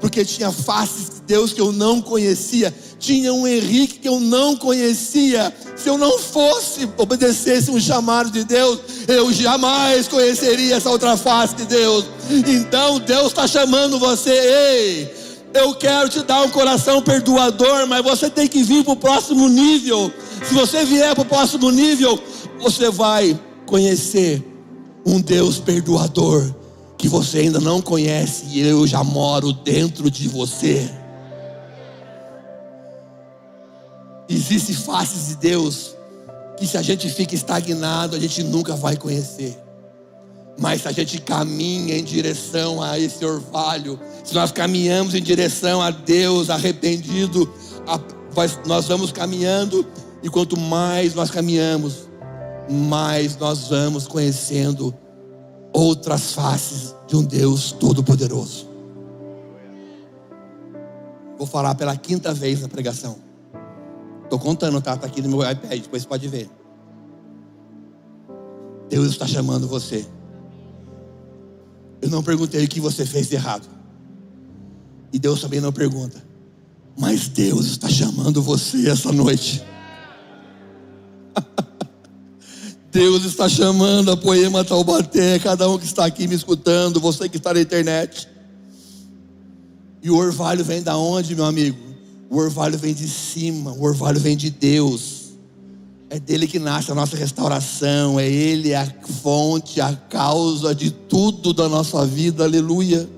Porque 0.00 0.24
tinha 0.24 0.50
faces 0.50 1.10
de 1.10 1.20
Deus 1.26 1.52
que 1.52 1.60
eu 1.60 1.72
não 1.72 2.00
conhecia 2.00 2.74
tinha 3.00 3.32
um 3.32 3.46
Henrique 3.46 3.98
que 3.98 4.08
eu 4.08 4.20
não 4.20 4.54
conhecia. 4.54 5.52
Se 5.74 5.88
eu 5.88 5.96
não 5.96 6.18
fosse, 6.18 6.86
obedecesse 6.98 7.70
um 7.70 7.80
chamado 7.80 8.30
de 8.30 8.44
Deus, 8.44 8.78
eu 9.08 9.32
jamais 9.32 10.06
conheceria 10.06 10.76
essa 10.76 10.90
outra 10.90 11.16
face 11.16 11.56
de 11.56 11.64
Deus. 11.64 12.04
Então 12.46 13.00
Deus 13.00 13.28
está 13.28 13.48
chamando 13.48 13.98
você, 13.98 14.30
ei, 14.30 15.14
eu 15.54 15.74
quero 15.74 16.10
te 16.10 16.22
dar 16.22 16.42
um 16.42 16.50
coração 16.50 17.02
perdoador, 17.02 17.86
mas 17.88 18.02
você 18.04 18.28
tem 18.28 18.46
que 18.46 18.62
vir 18.62 18.84
para 18.84 18.92
o 18.92 18.96
próximo 18.96 19.48
nível. 19.48 20.12
Se 20.46 20.52
você 20.52 20.84
vier 20.84 21.14
para 21.14 21.22
o 21.22 21.26
próximo 21.26 21.70
nível, 21.70 22.22
você 22.60 22.90
vai 22.90 23.38
conhecer 23.64 24.46
um 25.06 25.20
Deus 25.20 25.58
perdoador 25.58 26.54
que 26.98 27.08
você 27.08 27.38
ainda 27.38 27.58
não 27.58 27.80
conhece 27.80 28.44
e 28.50 28.60
eu 28.60 28.86
já 28.86 29.02
moro 29.02 29.54
dentro 29.54 30.10
de 30.10 30.28
você. 30.28 30.99
Existem 34.30 34.76
faces 34.76 35.26
de 35.28 35.36
Deus 35.36 35.96
que 36.56 36.64
se 36.64 36.78
a 36.78 36.82
gente 36.82 37.10
fica 37.10 37.34
estagnado, 37.34 38.14
a 38.14 38.20
gente 38.20 38.44
nunca 38.44 38.76
vai 38.76 38.96
conhecer. 38.96 39.58
Mas 40.56 40.82
se 40.82 40.88
a 40.88 40.92
gente 40.92 41.20
caminha 41.20 41.96
em 41.98 42.04
direção 42.04 42.80
a 42.80 42.98
esse 42.98 43.24
orvalho, 43.24 43.98
se 44.22 44.34
nós 44.34 44.52
caminhamos 44.52 45.14
em 45.14 45.22
direção 45.22 45.82
a 45.82 45.90
Deus 45.90 46.48
arrependido, 46.48 47.52
nós 48.66 48.86
vamos 48.86 49.10
caminhando, 49.10 49.84
e 50.22 50.28
quanto 50.28 50.56
mais 50.56 51.14
nós 51.14 51.30
caminhamos, 51.30 52.08
mais 52.68 53.36
nós 53.36 53.68
vamos 53.68 54.06
conhecendo 54.06 54.94
outras 55.72 56.34
faces 56.34 56.94
de 57.08 57.16
um 57.16 57.24
Deus 57.24 57.72
todo-poderoso. 57.72 58.68
Vou 61.38 61.46
falar 61.46 61.74
pela 61.74 61.96
quinta 61.96 62.34
vez 62.34 62.60
na 62.60 62.68
pregação. 62.68 63.29
Estou 64.30 64.38
contando, 64.38 64.80
tá? 64.80 64.94
Está 64.94 65.08
aqui 65.08 65.20
no 65.20 65.28
meu 65.28 65.50
iPad, 65.50 65.82
depois 65.82 66.04
pode 66.04 66.28
ver. 66.28 66.48
Deus 68.88 69.08
está 69.08 69.26
chamando 69.26 69.66
você. 69.66 70.06
Eu 72.00 72.08
não 72.08 72.22
perguntei 72.22 72.64
o 72.64 72.68
que 72.68 72.80
você 72.80 73.04
fez 73.04 73.28
de 73.28 73.34
errado. 73.34 73.68
E 75.12 75.18
Deus 75.18 75.40
também 75.40 75.60
não 75.60 75.72
pergunta. 75.72 76.22
Mas 76.96 77.26
Deus 77.26 77.66
está 77.66 77.88
chamando 77.88 78.40
você 78.40 78.88
essa 78.88 79.10
noite. 79.10 79.64
Deus 82.92 83.24
está 83.24 83.48
chamando 83.48 84.12
a 84.12 84.16
Poema 84.16 84.64
Taubaté, 84.64 85.40
cada 85.40 85.68
um 85.68 85.76
que 85.76 85.86
está 85.86 86.04
aqui 86.04 86.28
me 86.28 86.36
escutando, 86.36 87.00
você 87.00 87.28
que 87.28 87.36
está 87.36 87.52
na 87.52 87.60
internet. 87.60 88.28
E 90.00 90.08
o 90.08 90.16
orvalho 90.16 90.64
vem 90.64 90.84
da 90.84 90.96
onde, 90.96 91.34
meu 91.34 91.46
amigo? 91.46 91.89
O 92.30 92.36
orvalho 92.36 92.78
vem 92.78 92.94
de 92.94 93.08
cima, 93.08 93.72
o 93.72 93.82
orvalho 93.82 94.20
vem 94.20 94.36
de 94.36 94.50
Deus. 94.50 95.32
É 96.08 96.20
dele 96.20 96.46
que 96.46 96.60
nasce 96.60 96.92
a 96.92 96.94
nossa 96.94 97.16
restauração, 97.16 98.20
é 98.20 98.28
Ele 98.28 98.72
a 98.72 98.86
fonte, 99.20 99.80
a 99.80 99.96
causa 99.96 100.72
de 100.72 100.92
tudo 100.92 101.52
da 101.52 101.68
nossa 101.68 102.06
vida, 102.06 102.44
aleluia. 102.44 103.08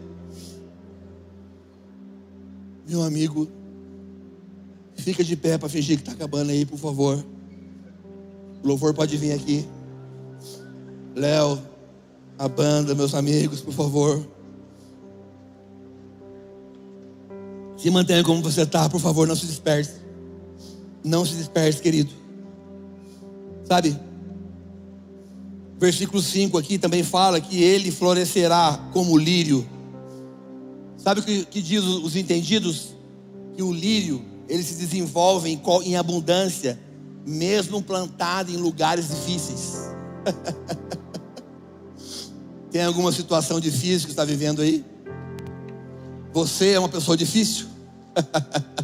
Meu 2.89 3.03
amigo, 3.03 3.49
fica 4.97 5.23
de 5.23 5.37
pé 5.37 5.59
para 5.59 5.69
fingir 5.69 5.97
que 5.97 6.03
está 6.03 6.13
acabando 6.13 6.51
aí, 6.51 6.65
por 6.65 6.79
favor. 6.79 7.23
O 8.65 8.67
louvor 8.67 8.95
pode 8.95 9.19
vir 9.19 9.33
aqui. 9.33 9.69
Léo, 11.15 11.61
a 12.39 12.49
banda, 12.49 12.95
meus 12.95 13.15
amigos, 13.15 13.61
por 13.61 13.75
favor. 13.75 14.27
Se 17.83 17.91
mantenha 17.91 18.23
como 18.23 18.41
você 18.41 18.63
está, 18.63 18.89
por 18.89 19.01
favor, 19.01 19.27
não 19.27 19.35
se 19.35 19.45
disperse. 19.45 19.95
Não 21.03 21.27
se 21.27 21.35
disperse, 21.35 21.83
querido. 21.83 22.13
Sabe? 23.65 23.99
Versículo 25.81 26.23
5 26.23 26.57
aqui 26.57 26.79
também 26.79 27.03
fala 27.03 27.41
que 27.41 27.61
ele 27.61 27.91
florescerá 27.91 28.89
como 28.93 29.19
lírio. 29.19 29.69
Sabe 30.97 31.23
o 31.23 31.25
que, 31.25 31.45
que 31.45 31.61
diz 31.61 31.83
os 31.83 32.15
entendidos? 32.15 32.95
Que 33.57 33.65
o 33.65 33.73
lírio, 33.73 34.25
ele 34.49 34.63
se 34.63 34.77
desenvolve 34.77 35.51
em, 35.51 35.61
em 35.85 35.97
abundância, 35.97 36.79
mesmo 37.27 37.83
plantado 37.83 38.53
em 38.53 38.59
lugares 38.59 39.09
difíceis. 39.09 39.91
Tem 42.71 42.85
alguma 42.85 43.11
situação 43.11 43.59
difícil 43.59 44.07
que 44.07 44.13
está 44.13 44.25
vivendo 44.25 44.63
aí? 44.63 44.85
Você 46.33 46.75
é 46.75 46.79
uma 46.79 46.89
pessoa 46.89 47.17
difícil? 47.17 47.72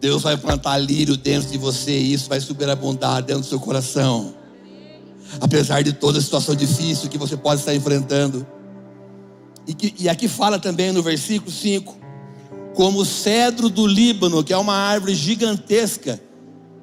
Deus 0.00 0.22
vai 0.22 0.36
plantar 0.36 0.78
lírio 0.78 1.16
dentro 1.16 1.50
de 1.50 1.58
você 1.58 1.98
e 1.98 2.12
isso 2.14 2.28
vai 2.28 2.40
superabundar 2.40 3.22
dentro 3.22 3.42
do 3.42 3.46
seu 3.46 3.60
coração. 3.60 4.34
Apesar 5.40 5.82
de 5.82 5.92
toda 5.92 6.18
a 6.18 6.22
situação 6.22 6.54
difícil 6.54 7.08
que 7.08 7.18
você 7.18 7.36
pode 7.36 7.60
estar 7.60 7.74
enfrentando. 7.74 8.46
E, 9.66 9.74
que, 9.74 9.94
e 9.98 10.08
aqui 10.08 10.26
fala 10.26 10.58
também 10.58 10.90
no 10.90 11.02
versículo 11.02 11.50
5: 11.50 11.96
como 12.74 13.00
o 13.00 13.04
cedro 13.04 13.68
do 13.68 13.86
Líbano, 13.86 14.42
que 14.42 14.52
é 14.52 14.56
uma 14.56 14.74
árvore 14.74 15.14
gigantesca. 15.14 16.20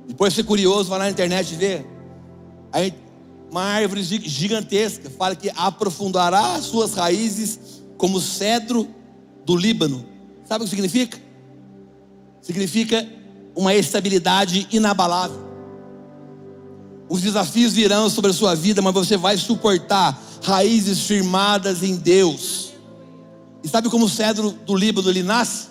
Depois, 0.07 0.34
se 0.34 0.43
curioso, 0.43 0.89
vai 0.89 0.99
na 0.99 1.09
internet 1.09 1.53
ver. 1.55 1.86
Aí, 2.71 2.93
uma 3.49 3.63
árvore 3.63 4.03
gigantesca, 4.03 5.09
fala 5.09 5.36
que 5.36 5.51
aprofundará 5.55 6.55
as 6.55 6.65
suas 6.65 6.93
raízes 6.93 7.59
como 7.97 8.21
cedro 8.21 8.88
do 9.45 9.55
Líbano. 9.55 10.16
Sabe 10.47 10.63
o 10.63 10.65
que 10.65 10.69
significa? 10.69 11.19
Significa 12.41 13.07
uma 13.55 13.73
estabilidade 13.73 14.67
inabalável. 14.71 15.45
Os 17.09 17.21
desafios 17.21 17.73
virão 17.73 18.09
sobre 18.09 18.31
a 18.31 18.33
sua 18.33 18.55
vida, 18.55 18.81
mas 18.81 18.93
você 18.93 19.17
vai 19.17 19.37
suportar 19.37 20.21
raízes 20.43 21.01
firmadas 21.01 21.83
em 21.83 21.95
Deus. 21.95 22.73
E 23.63 23.67
sabe 23.67 23.89
como 23.89 24.05
o 24.05 24.09
cedro 24.09 24.51
do 24.65 24.75
Líbano 24.75 25.09
ele 25.09 25.23
nasce? 25.23 25.67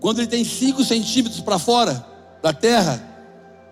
Quando 0.00 0.18
ele 0.18 0.26
tem 0.26 0.44
5 0.44 0.82
centímetros 0.84 1.40
para 1.40 1.58
fora 1.58 2.04
da 2.42 2.52
terra, 2.52 3.02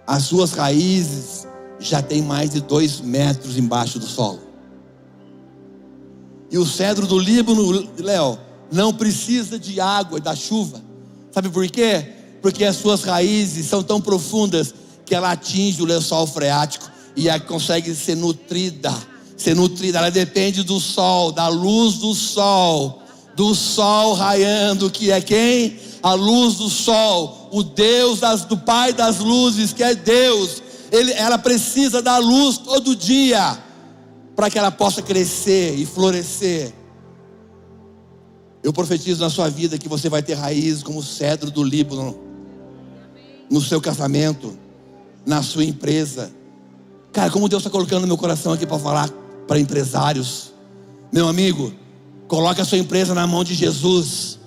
as 0.06 0.24
suas 0.24 0.52
raízes 0.52 1.46
já 1.78 2.00
têm 2.00 2.22
mais 2.22 2.50
de 2.50 2.60
2 2.60 3.00
metros 3.00 3.56
embaixo 3.56 3.98
do 3.98 4.06
solo. 4.06 4.40
E 6.50 6.58
o 6.58 6.66
cedro 6.66 7.06
do 7.06 7.18
Líbano, 7.18 7.88
Léo, 7.98 8.38
não 8.72 8.92
precisa 8.92 9.58
de 9.58 9.80
água, 9.80 10.18
da 10.18 10.34
chuva. 10.34 10.82
Sabe 11.30 11.48
por 11.48 11.66
quê? 11.68 12.04
Porque 12.40 12.64
as 12.64 12.76
suas 12.76 13.02
raízes 13.02 13.66
são 13.66 13.82
tão 13.82 14.00
profundas 14.00 14.74
que 15.04 15.14
ela 15.14 15.32
atinge 15.32 15.82
o 15.82 15.84
lençol 15.84 16.26
freático 16.26 16.90
e 17.14 17.28
ela 17.28 17.38
consegue 17.38 17.94
ser 17.94 18.16
nutrida. 18.16 18.92
Ser 19.36 19.54
nutrida, 19.54 19.98
ela 19.98 20.10
depende 20.10 20.62
do 20.62 20.80
sol, 20.80 21.32
da 21.32 21.48
luz 21.48 21.96
do 21.96 22.14
sol, 22.14 23.02
do 23.36 23.54
sol 23.54 24.14
raiando, 24.14 24.90
que 24.90 25.10
é 25.10 25.20
quem? 25.20 25.78
a 26.02 26.14
luz 26.14 26.56
do 26.56 26.68
sol, 26.68 27.48
o 27.52 27.62
Deus 27.62 28.18
das, 28.18 28.44
do 28.44 28.56
Pai 28.56 28.92
das 28.92 29.18
luzes, 29.18 29.72
que 29.72 29.82
é 29.82 29.94
Deus, 29.94 30.62
ele, 30.90 31.12
ela 31.12 31.38
precisa 31.38 32.02
da 32.02 32.18
luz 32.18 32.58
todo 32.58 32.96
dia 32.96 33.56
para 34.34 34.50
que 34.50 34.58
ela 34.58 34.70
possa 34.70 35.00
crescer 35.00 35.74
e 35.78 35.86
florescer. 35.86 36.74
Eu 38.62 38.72
profetizo 38.72 39.20
na 39.20 39.30
sua 39.30 39.48
vida 39.48 39.76
que 39.76 39.88
você 39.88 40.08
vai 40.08 40.22
ter 40.22 40.34
raízes 40.34 40.82
como 40.82 41.00
o 41.00 41.02
cedro 41.02 41.50
do 41.50 41.64
Líbano, 41.64 42.16
no 43.50 43.60
seu 43.60 43.80
casamento, 43.80 44.56
na 45.26 45.42
sua 45.42 45.64
empresa. 45.64 46.32
Cara, 47.12 47.30
como 47.30 47.48
Deus 47.48 47.62
está 47.62 47.70
colocando 47.70 48.06
meu 48.06 48.16
coração 48.16 48.52
aqui 48.52 48.64
para 48.64 48.78
falar 48.78 49.10
para 49.46 49.58
empresários. 49.58 50.52
Meu 51.12 51.28
amigo, 51.28 51.72
coloque 52.28 52.60
a 52.60 52.64
sua 52.64 52.78
empresa 52.78 53.14
na 53.14 53.26
mão 53.26 53.44
de 53.44 53.54
Jesus. 53.54 54.38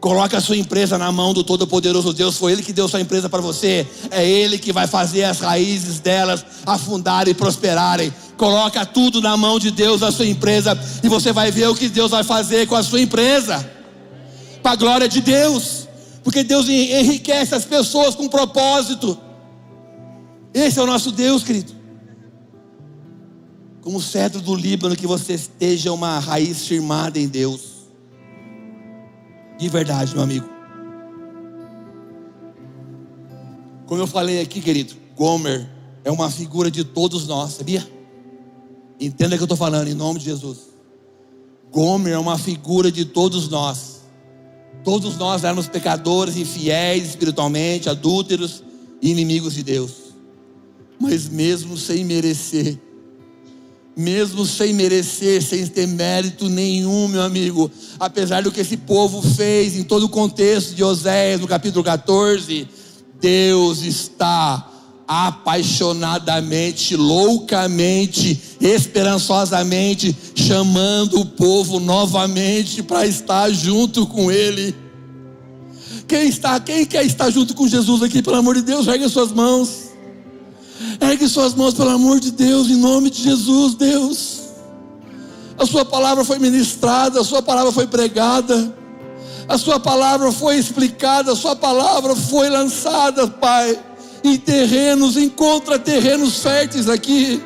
Coloque 0.00 0.36
a 0.36 0.40
sua 0.40 0.56
empresa 0.56 0.96
na 0.96 1.10
mão 1.10 1.34
do 1.34 1.42
Todo-Poderoso 1.42 2.12
Deus. 2.12 2.36
Foi 2.36 2.52
Ele 2.52 2.62
que 2.62 2.72
deu 2.72 2.86
sua 2.86 3.00
empresa 3.00 3.28
para 3.28 3.40
você. 3.40 3.86
É 4.10 4.24
Ele 4.24 4.56
que 4.56 4.72
vai 4.72 4.86
fazer 4.86 5.24
as 5.24 5.40
raízes 5.40 5.98
delas 5.98 6.44
afundarem 6.64 7.32
e 7.32 7.34
prosperarem. 7.34 8.12
Coloca 8.36 8.86
tudo 8.86 9.20
na 9.20 9.36
mão 9.36 9.58
de 9.58 9.72
Deus, 9.72 10.02
a 10.04 10.12
sua 10.12 10.26
empresa, 10.26 10.78
e 11.02 11.08
você 11.08 11.32
vai 11.32 11.50
ver 11.50 11.68
o 11.68 11.74
que 11.74 11.88
Deus 11.88 12.12
vai 12.12 12.22
fazer 12.22 12.68
com 12.68 12.76
a 12.76 12.82
sua 12.82 13.00
empresa. 13.00 13.68
Para 14.62 14.72
a 14.72 14.76
glória 14.76 15.08
de 15.08 15.20
Deus. 15.20 15.88
Porque 16.22 16.44
Deus 16.44 16.68
enriquece 16.68 17.54
as 17.54 17.64
pessoas 17.64 18.14
com 18.14 18.28
propósito. 18.28 19.18
Esse 20.54 20.78
é 20.78 20.82
o 20.82 20.86
nosso 20.86 21.10
Deus, 21.10 21.42
querido. 21.42 21.72
Como 23.80 23.98
o 23.98 24.02
cedro 24.02 24.40
do 24.40 24.54
Líbano, 24.54 24.94
que 24.94 25.06
você 25.06 25.32
esteja 25.32 25.92
uma 25.92 26.20
raiz 26.20 26.66
firmada 26.66 27.18
em 27.18 27.26
Deus. 27.26 27.77
De 29.58 29.68
verdade, 29.68 30.14
meu 30.14 30.22
amigo. 30.22 30.48
Como 33.86 34.00
eu 34.00 34.06
falei 34.06 34.40
aqui, 34.40 34.60
querido, 34.60 34.94
Gomer 35.16 35.68
é 36.04 36.10
uma 36.10 36.30
figura 36.30 36.70
de 36.70 36.84
todos 36.84 37.26
nós, 37.26 37.54
sabia? 37.54 37.86
Entenda 39.00 39.34
o 39.34 39.38
que 39.38 39.42
eu 39.42 39.46
estou 39.46 39.56
falando, 39.56 39.88
em 39.88 39.94
nome 39.94 40.20
de 40.20 40.26
Jesus. 40.26 40.58
Gomer 41.72 42.12
é 42.12 42.18
uma 42.18 42.38
figura 42.38 42.92
de 42.92 43.04
todos 43.04 43.48
nós. 43.48 44.02
Todos 44.84 45.16
nós 45.16 45.42
éramos 45.42 45.66
pecadores, 45.66 46.36
infiéis 46.36 47.08
espiritualmente, 47.08 47.88
adúlteros 47.88 48.62
e 49.02 49.10
inimigos 49.10 49.54
de 49.54 49.62
Deus. 49.62 49.92
Mas 51.00 51.28
mesmo 51.28 51.76
sem 51.76 52.04
merecer, 52.04 52.78
mesmo 53.98 54.46
sem 54.46 54.72
merecer, 54.72 55.42
sem 55.42 55.66
ter 55.66 55.88
mérito 55.88 56.48
nenhum, 56.48 57.08
meu 57.08 57.20
amigo, 57.20 57.68
apesar 57.98 58.44
do 58.44 58.52
que 58.52 58.60
esse 58.60 58.76
povo 58.76 59.20
fez 59.20 59.76
em 59.76 59.82
todo 59.82 60.04
o 60.04 60.08
contexto 60.08 60.72
de 60.72 60.84
Oséias, 60.84 61.40
no 61.40 61.48
capítulo 61.48 61.82
14, 61.82 62.68
Deus 63.20 63.82
está 63.82 64.70
apaixonadamente, 65.08 66.94
loucamente, 66.94 68.40
esperançosamente 68.60 70.16
chamando 70.32 71.18
o 71.18 71.26
povo 71.26 71.80
novamente 71.80 72.84
para 72.84 73.04
estar 73.04 73.50
junto 73.50 74.06
com 74.06 74.30
Ele. 74.30 74.76
Quem 76.06 76.28
está, 76.28 76.60
quem 76.60 76.86
quer 76.86 77.04
estar 77.04 77.30
junto 77.30 77.52
com 77.52 77.66
Jesus 77.66 78.00
aqui, 78.00 78.22
pelo 78.22 78.36
amor 78.36 78.54
de 78.54 78.62
Deus, 78.62 78.86
ergue 78.86 79.08
suas 79.08 79.32
mãos. 79.32 79.87
Ergue 81.00 81.28
suas 81.28 81.54
mãos, 81.54 81.74
pelo 81.74 81.90
amor 81.90 82.20
de 82.20 82.30
Deus, 82.30 82.68
em 82.68 82.76
nome 82.76 83.10
de 83.10 83.22
Jesus, 83.22 83.74
Deus. 83.74 84.38
A 85.58 85.66
Sua 85.66 85.84
palavra 85.84 86.24
foi 86.24 86.38
ministrada, 86.38 87.20
a 87.20 87.24
Sua 87.24 87.42
palavra 87.42 87.72
foi 87.72 87.86
pregada, 87.86 88.72
a 89.48 89.58
Sua 89.58 89.80
palavra 89.80 90.30
foi 90.30 90.56
explicada, 90.56 91.32
a 91.32 91.36
Sua 91.36 91.56
palavra 91.56 92.14
foi 92.14 92.48
lançada, 92.48 93.26
Pai, 93.26 93.76
em 94.22 94.36
terrenos, 94.36 95.16
encontra 95.16 95.78
terrenos 95.78 96.38
férteis 96.42 96.88
aqui. 96.88 97.42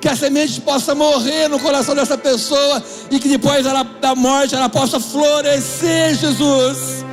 Que 0.00 0.08
a 0.08 0.16
semente 0.16 0.60
possa 0.60 0.94
morrer 0.94 1.48
no 1.48 1.58
coração 1.60 1.94
dessa 1.94 2.18
pessoa 2.18 2.82
e 3.10 3.18
que 3.18 3.28
depois 3.28 3.64
ela, 3.64 3.82
da 3.82 4.14
morte 4.14 4.54
ela 4.54 4.68
possa 4.68 4.98
florescer, 4.98 6.16
Jesus. 6.16 7.04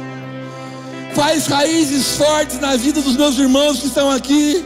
Faz 1.13 1.47
raízes 1.47 2.15
fortes 2.17 2.59
na 2.59 2.75
vida 2.75 3.01
dos 3.01 3.15
meus 3.15 3.38
irmãos 3.38 3.79
que 3.79 3.88
estão 3.88 4.09
aqui. 4.09 4.65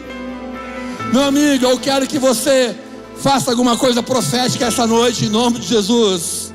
Meu 1.12 1.24
amigo, 1.24 1.66
eu 1.66 1.78
quero 1.78 2.08
que 2.08 2.18
você 2.18 2.76
faça 3.18 3.52
alguma 3.52 3.78
coisa 3.78 4.02
profética 4.02 4.66
essa 4.66 4.88
noite, 4.88 5.26
em 5.26 5.30
nome 5.30 5.60
de 5.60 5.68
Jesus. 5.68 6.54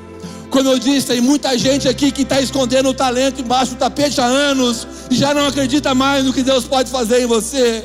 Como 0.51 0.69
eu 0.69 0.79
disse, 0.79 1.09
tem 1.09 1.21
muita 1.21 1.57
gente 1.59 1.89
aqui 1.89 2.11
que 2.11 2.23
está 2.23 2.41
escondendo 2.41 2.89
o 2.89 2.95
talento 2.95 3.41
embaixo 3.41 3.73
do 3.73 3.79
tapete 3.79 4.21
há 4.21 4.25
anos 4.25 4.87
e 5.11 5.15
já 5.15 5.35
não 5.35 5.47
acredita 5.47 5.95
mais 5.95 6.25
no 6.25 6.33
que 6.33 6.43
Deus 6.43 6.65
pode 6.65 6.91
fazer 6.91 7.23
em 7.23 7.27
você. 7.27 7.85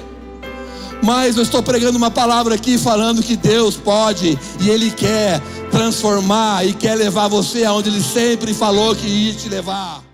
Mas 1.04 1.36
eu 1.36 1.44
estou 1.44 1.64
pregando 1.64 1.98
uma 1.98 2.12
palavra 2.12 2.56
aqui 2.56 2.78
falando 2.78 3.24
que 3.24 3.36
Deus 3.36 3.76
pode 3.76 4.38
e 4.60 4.70
Ele 4.70 4.92
quer 4.92 5.42
transformar 5.72 6.66
e 6.66 6.74
quer 6.74 6.96
levar 6.96 7.28
você 7.28 7.64
aonde 7.64 7.90
Ele 7.90 8.02
sempre 8.02 8.54
falou 8.54 8.96
que 8.96 9.08
ia 9.08 9.34
te 9.34 9.50
levar. 9.50 10.11